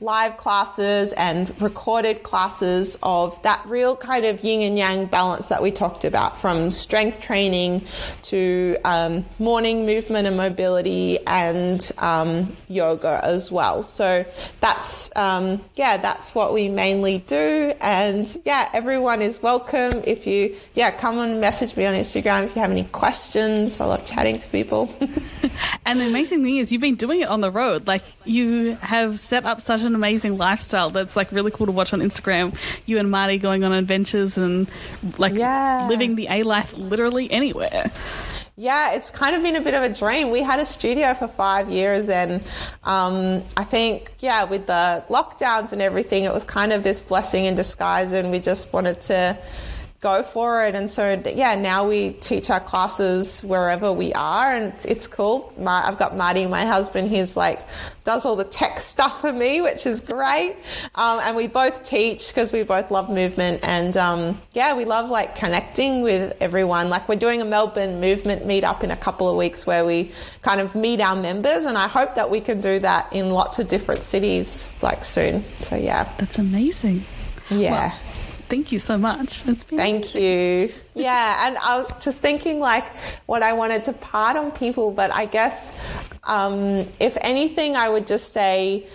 live 0.00 0.36
classes 0.36 1.12
and 1.14 1.60
recorded 1.60 2.22
classes 2.22 2.96
of 3.02 3.40
that 3.42 3.60
real 3.66 3.96
kind 3.96 4.24
of 4.24 4.44
yin 4.44 4.62
and 4.62 4.78
yang 4.78 5.06
balance 5.06 5.48
that 5.48 5.60
we 5.60 5.72
talked 5.72 6.04
about 6.04 6.40
from 6.40 6.70
strength 6.70 7.20
training 7.20 7.82
to 8.22 8.76
um, 8.84 9.24
morning 9.40 9.86
movement 9.86 10.24
and 10.24 10.36
mobility 10.36 11.18
and 11.26 11.90
um, 11.98 12.54
yoga 12.68 13.20
as 13.24 13.50
well. 13.50 13.82
So 13.82 14.24
that's, 14.60 15.14
um, 15.16 15.64
yeah, 15.74 15.96
that's 15.96 16.32
what 16.32 16.54
we 16.54 16.68
mainly 16.68 17.18
do. 17.26 17.74
And 17.80 18.40
yeah, 18.44 18.70
everyone 18.72 19.20
is 19.20 19.42
welcome. 19.42 20.02
If 20.04 20.28
you, 20.28 20.54
yeah, 20.74 20.92
come 20.92 21.18
and 21.18 21.40
message 21.40 21.76
me 21.76 21.86
on 21.86 21.94
Instagram 21.94 22.44
if 22.44 22.54
you 22.54 22.62
have 22.62 22.70
any 22.70 22.84
questions. 22.84 23.80
I 23.80 23.86
love 23.86 24.06
chatting 24.06 24.38
to 24.38 24.48
people. 24.48 24.88
and 25.84 25.98
the 25.98 26.06
amazing 26.06 26.44
thing 26.44 26.58
is, 26.58 26.70
you've 26.70 26.80
been 26.80 26.94
doing 26.94 27.20
it 27.20 27.28
on 27.28 27.40
the 27.40 27.50
road. 27.50 27.88
Like 27.88 28.04
you 28.24 28.76
have 28.76 29.18
set 29.18 29.44
up 29.44 29.60
such 29.60 29.87
an 29.88 29.96
amazing 29.96 30.38
lifestyle 30.38 30.90
that's 30.90 31.16
like 31.16 31.32
really 31.32 31.50
cool 31.50 31.66
to 31.66 31.72
watch 31.72 31.92
on 31.92 32.00
Instagram. 32.00 32.56
You 32.86 32.98
and 32.98 33.10
Marty 33.10 33.38
going 33.38 33.64
on 33.64 33.72
adventures 33.72 34.38
and 34.38 34.68
like 35.18 35.34
yeah. 35.34 35.86
living 35.88 36.14
the 36.14 36.28
A 36.30 36.44
life 36.44 36.72
literally 36.76 37.30
anywhere. 37.30 37.90
Yeah, 38.60 38.94
it's 38.94 39.10
kind 39.10 39.36
of 39.36 39.42
been 39.42 39.54
a 39.54 39.60
bit 39.60 39.74
of 39.74 39.84
a 39.84 39.88
dream. 39.88 40.30
We 40.30 40.42
had 40.42 40.58
a 40.58 40.66
studio 40.66 41.14
for 41.14 41.28
five 41.28 41.70
years, 41.70 42.08
and 42.08 42.42
um, 42.82 43.44
I 43.56 43.62
think, 43.62 44.12
yeah, 44.18 44.42
with 44.44 44.66
the 44.66 45.04
lockdowns 45.08 45.72
and 45.72 45.80
everything, 45.80 46.24
it 46.24 46.32
was 46.32 46.44
kind 46.44 46.72
of 46.72 46.82
this 46.82 47.00
blessing 47.00 47.44
in 47.44 47.54
disguise, 47.54 48.10
and 48.10 48.32
we 48.32 48.40
just 48.40 48.72
wanted 48.72 49.00
to 49.02 49.38
go 50.00 50.22
for 50.22 50.64
it. 50.64 50.76
And 50.76 50.88
so, 50.88 51.20
yeah, 51.34 51.56
now 51.56 51.88
we 51.88 52.10
teach 52.10 52.50
our 52.50 52.60
classes 52.60 53.42
wherever 53.42 53.92
we 53.92 54.12
are, 54.12 54.54
and 54.54 54.66
it's, 54.66 54.84
it's 54.84 55.06
cool. 55.08 55.52
My, 55.58 55.84
I've 55.84 55.98
got 55.98 56.16
Marty, 56.16 56.46
my 56.46 56.64
husband, 56.64 57.08
he's 57.08 57.36
like, 57.36 57.60
does 58.04 58.24
all 58.24 58.36
the 58.36 58.44
tech 58.44 58.78
stuff 58.78 59.20
for 59.20 59.32
me, 59.32 59.60
which 59.60 59.86
is 59.86 60.00
great. 60.00 60.54
Um, 60.94 61.18
and 61.20 61.36
we 61.36 61.48
both 61.48 61.84
teach 61.84 62.28
because 62.28 62.52
we 62.52 62.62
both 62.62 62.92
love 62.92 63.10
movement. 63.10 63.60
And 63.64 63.96
um, 63.96 64.40
yeah, 64.52 64.76
we 64.76 64.84
love 64.84 65.10
like 65.10 65.34
connecting 65.34 66.02
with 66.02 66.36
everyone. 66.40 66.90
Like, 66.90 67.08
we're 67.08 67.16
doing 67.16 67.42
a 67.42 67.44
Melbourne 67.44 68.00
movement 68.00 68.46
meetup 68.46 68.84
in 68.84 68.92
a 68.92 68.96
couple 68.96 69.28
of 69.28 69.36
weeks 69.36 69.66
where 69.66 69.84
we 69.84 70.12
kind 70.42 70.60
of 70.60 70.76
meet 70.76 71.00
our 71.00 71.16
members, 71.16 71.64
and 71.64 71.76
I 71.76 71.88
hope 71.88 72.14
that 72.14 72.30
we 72.30 72.40
can 72.40 72.60
do 72.60 72.78
that 72.78 73.12
in 73.12 73.30
lots 73.30 73.58
of 73.58 73.66
different 73.66 74.02
cities 74.02 74.78
like 74.80 75.04
soon. 75.04 75.42
So, 75.62 75.74
yeah. 75.74 76.04
That's 76.18 76.38
amazing. 76.38 77.02
Yeah. 77.50 77.88
Well, 77.88 78.07
thank 78.48 78.72
you 78.72 78.78
so 78.78 78.96
much. 78.98 79.46
It's 79.46 79.64
been 79.64 79.78
Thank 79.78 80.14
you. 80.14 80.70
Yeah, 80.94 81.46
and 81.46 81.58
I 81.58 81.76
was 81.76 81.88
just 82.02 82.20
thinking 82.20 82.60
like 82.60 82.88
what 83.26 83.42
I 83.42 83.52
wanted 83.52 83.84
to 83.84 83.92
part 83.92 84.36
on 84.36 84.50
people, 84.50 84.90
but 84.90 85.10
I 85.12 85.26
guess 85.26 85.76
um, 86.24 86.86
if 87.00 87.16
anything, 87.20 87.76
I 87.76 87.88
would 87.88 88.06
just 88.06 88.32
say 88.32 88.86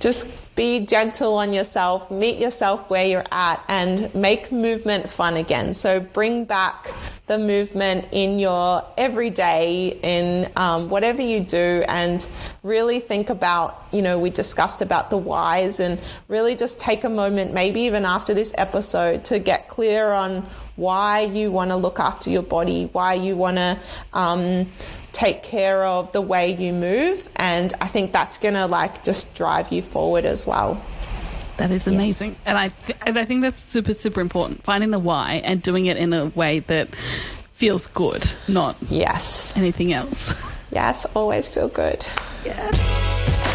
just 0.00 0.43
be 0.54 0.86
gentle 0.86 1.34
on 1.34 1.52
yourself, 1.52 2.10
meet 2.10 2.38
yourself 2.38 2.88
where 2.88 3.04
you're 3.04 3.24
at, 3.32 3.62
and 3.68 4.14
make 4.14 4.52
movement 4.52 5.08
fun 5.08 5.36
again. 5.36 5.74
So 5.74 6.00
bring 6.00 6.44
back 6.44 6.92
the 7.26 7.38
movement 7.38 8.06
in 8.12 8.38
your 8.38 8.84
everyday, 8.98 9.98
in 10.02 10.52
um, 10.56 10.90
whatever 10.90 11.22
you 11.22 11.40
do, 11.40 11.82
and 11.88 12.26
really 12.62 13.00
think 13.00 13.30
about, 13.30 13.86
you 13.92 14.02
know, 14.02 14.18
we 14.18 14.30
discussed 14.30 14.82
about 14.82 15.10
the 15.10 15.16
whys, 15.16 15.80
and 15.80 15.98
really 16.28 16.54
just 16.54 16.78
take 16.78 17.04
a 17.04 17.08
moment, 17.08 17.52
maybe 17.52 17.80
even 17.80 18.04
after 18.04 18.34
this 18.34 18.52
episode, 18.56 19.24
to 19.24 19.38
get 19.38 19.68
clear 19.68 20.12
on 20.12 20.46
why 20.76 21.20
you 21.22 21.50
want 21.50 21.70
to 21.70 21.76
look 21.76 21.98
after 21.98 22.30
your 22.30 22.42
body, 22.42 22.88
why 22.92 23.14
you 23.14 23.36
want 23.36 23.56
to. 23.56 23.78
Um, 24.12 24.66
take 25.14 25.42
care 25.42 25.84
of 25.86 26.10
the 26.12 26.20
way 26.20 26.52
you 26.54 26.72
move 26.72 27.28
and 27.36 27.72
i 27.80 27.86
think 27.86 28.12
that's 28.12 28.36
going 28.36 28.54
to 28.54 28.66
like 28.66 29.02
just 29.04 29.34
drive 29.34 29.70
you 29.72 29.80
forward 29.80 30.26
as 30.26 30.46
well 30.46 30.74
That 31.56 31.70
is 31.70 31.86
amazing, 31.86 32.34
and 32.44 32.58
I 32.58 32.68
th- 32.84 32.98
and 33.06 33.16
I 33.16 33.24
think 33.24 33.42
that's 33.42 33.62
super 33.62 33.94
super 33.94 34.20
important. 34.20 34.64
Finding 34.64 34.90
the 34.90 34.98
why 34.98 35.40
and 35.44 35.62
doing 35.62 35.86
it 35.86 35.96
in 35.96 36.12
a 36.12 36.26
way 36.34 36.58
that 36.66 36.88
feels 37.54 37.86
good, 37.86 38.26
not 38.48 38.74
yes 38.90 39.56
anything 39.56 39.92
else. 39.92 40.34
yes 40.72 41.06
always 41.14 41.48
feel 41.48 41.68
good 41.68 42.04
Yeah. 42.44 43.53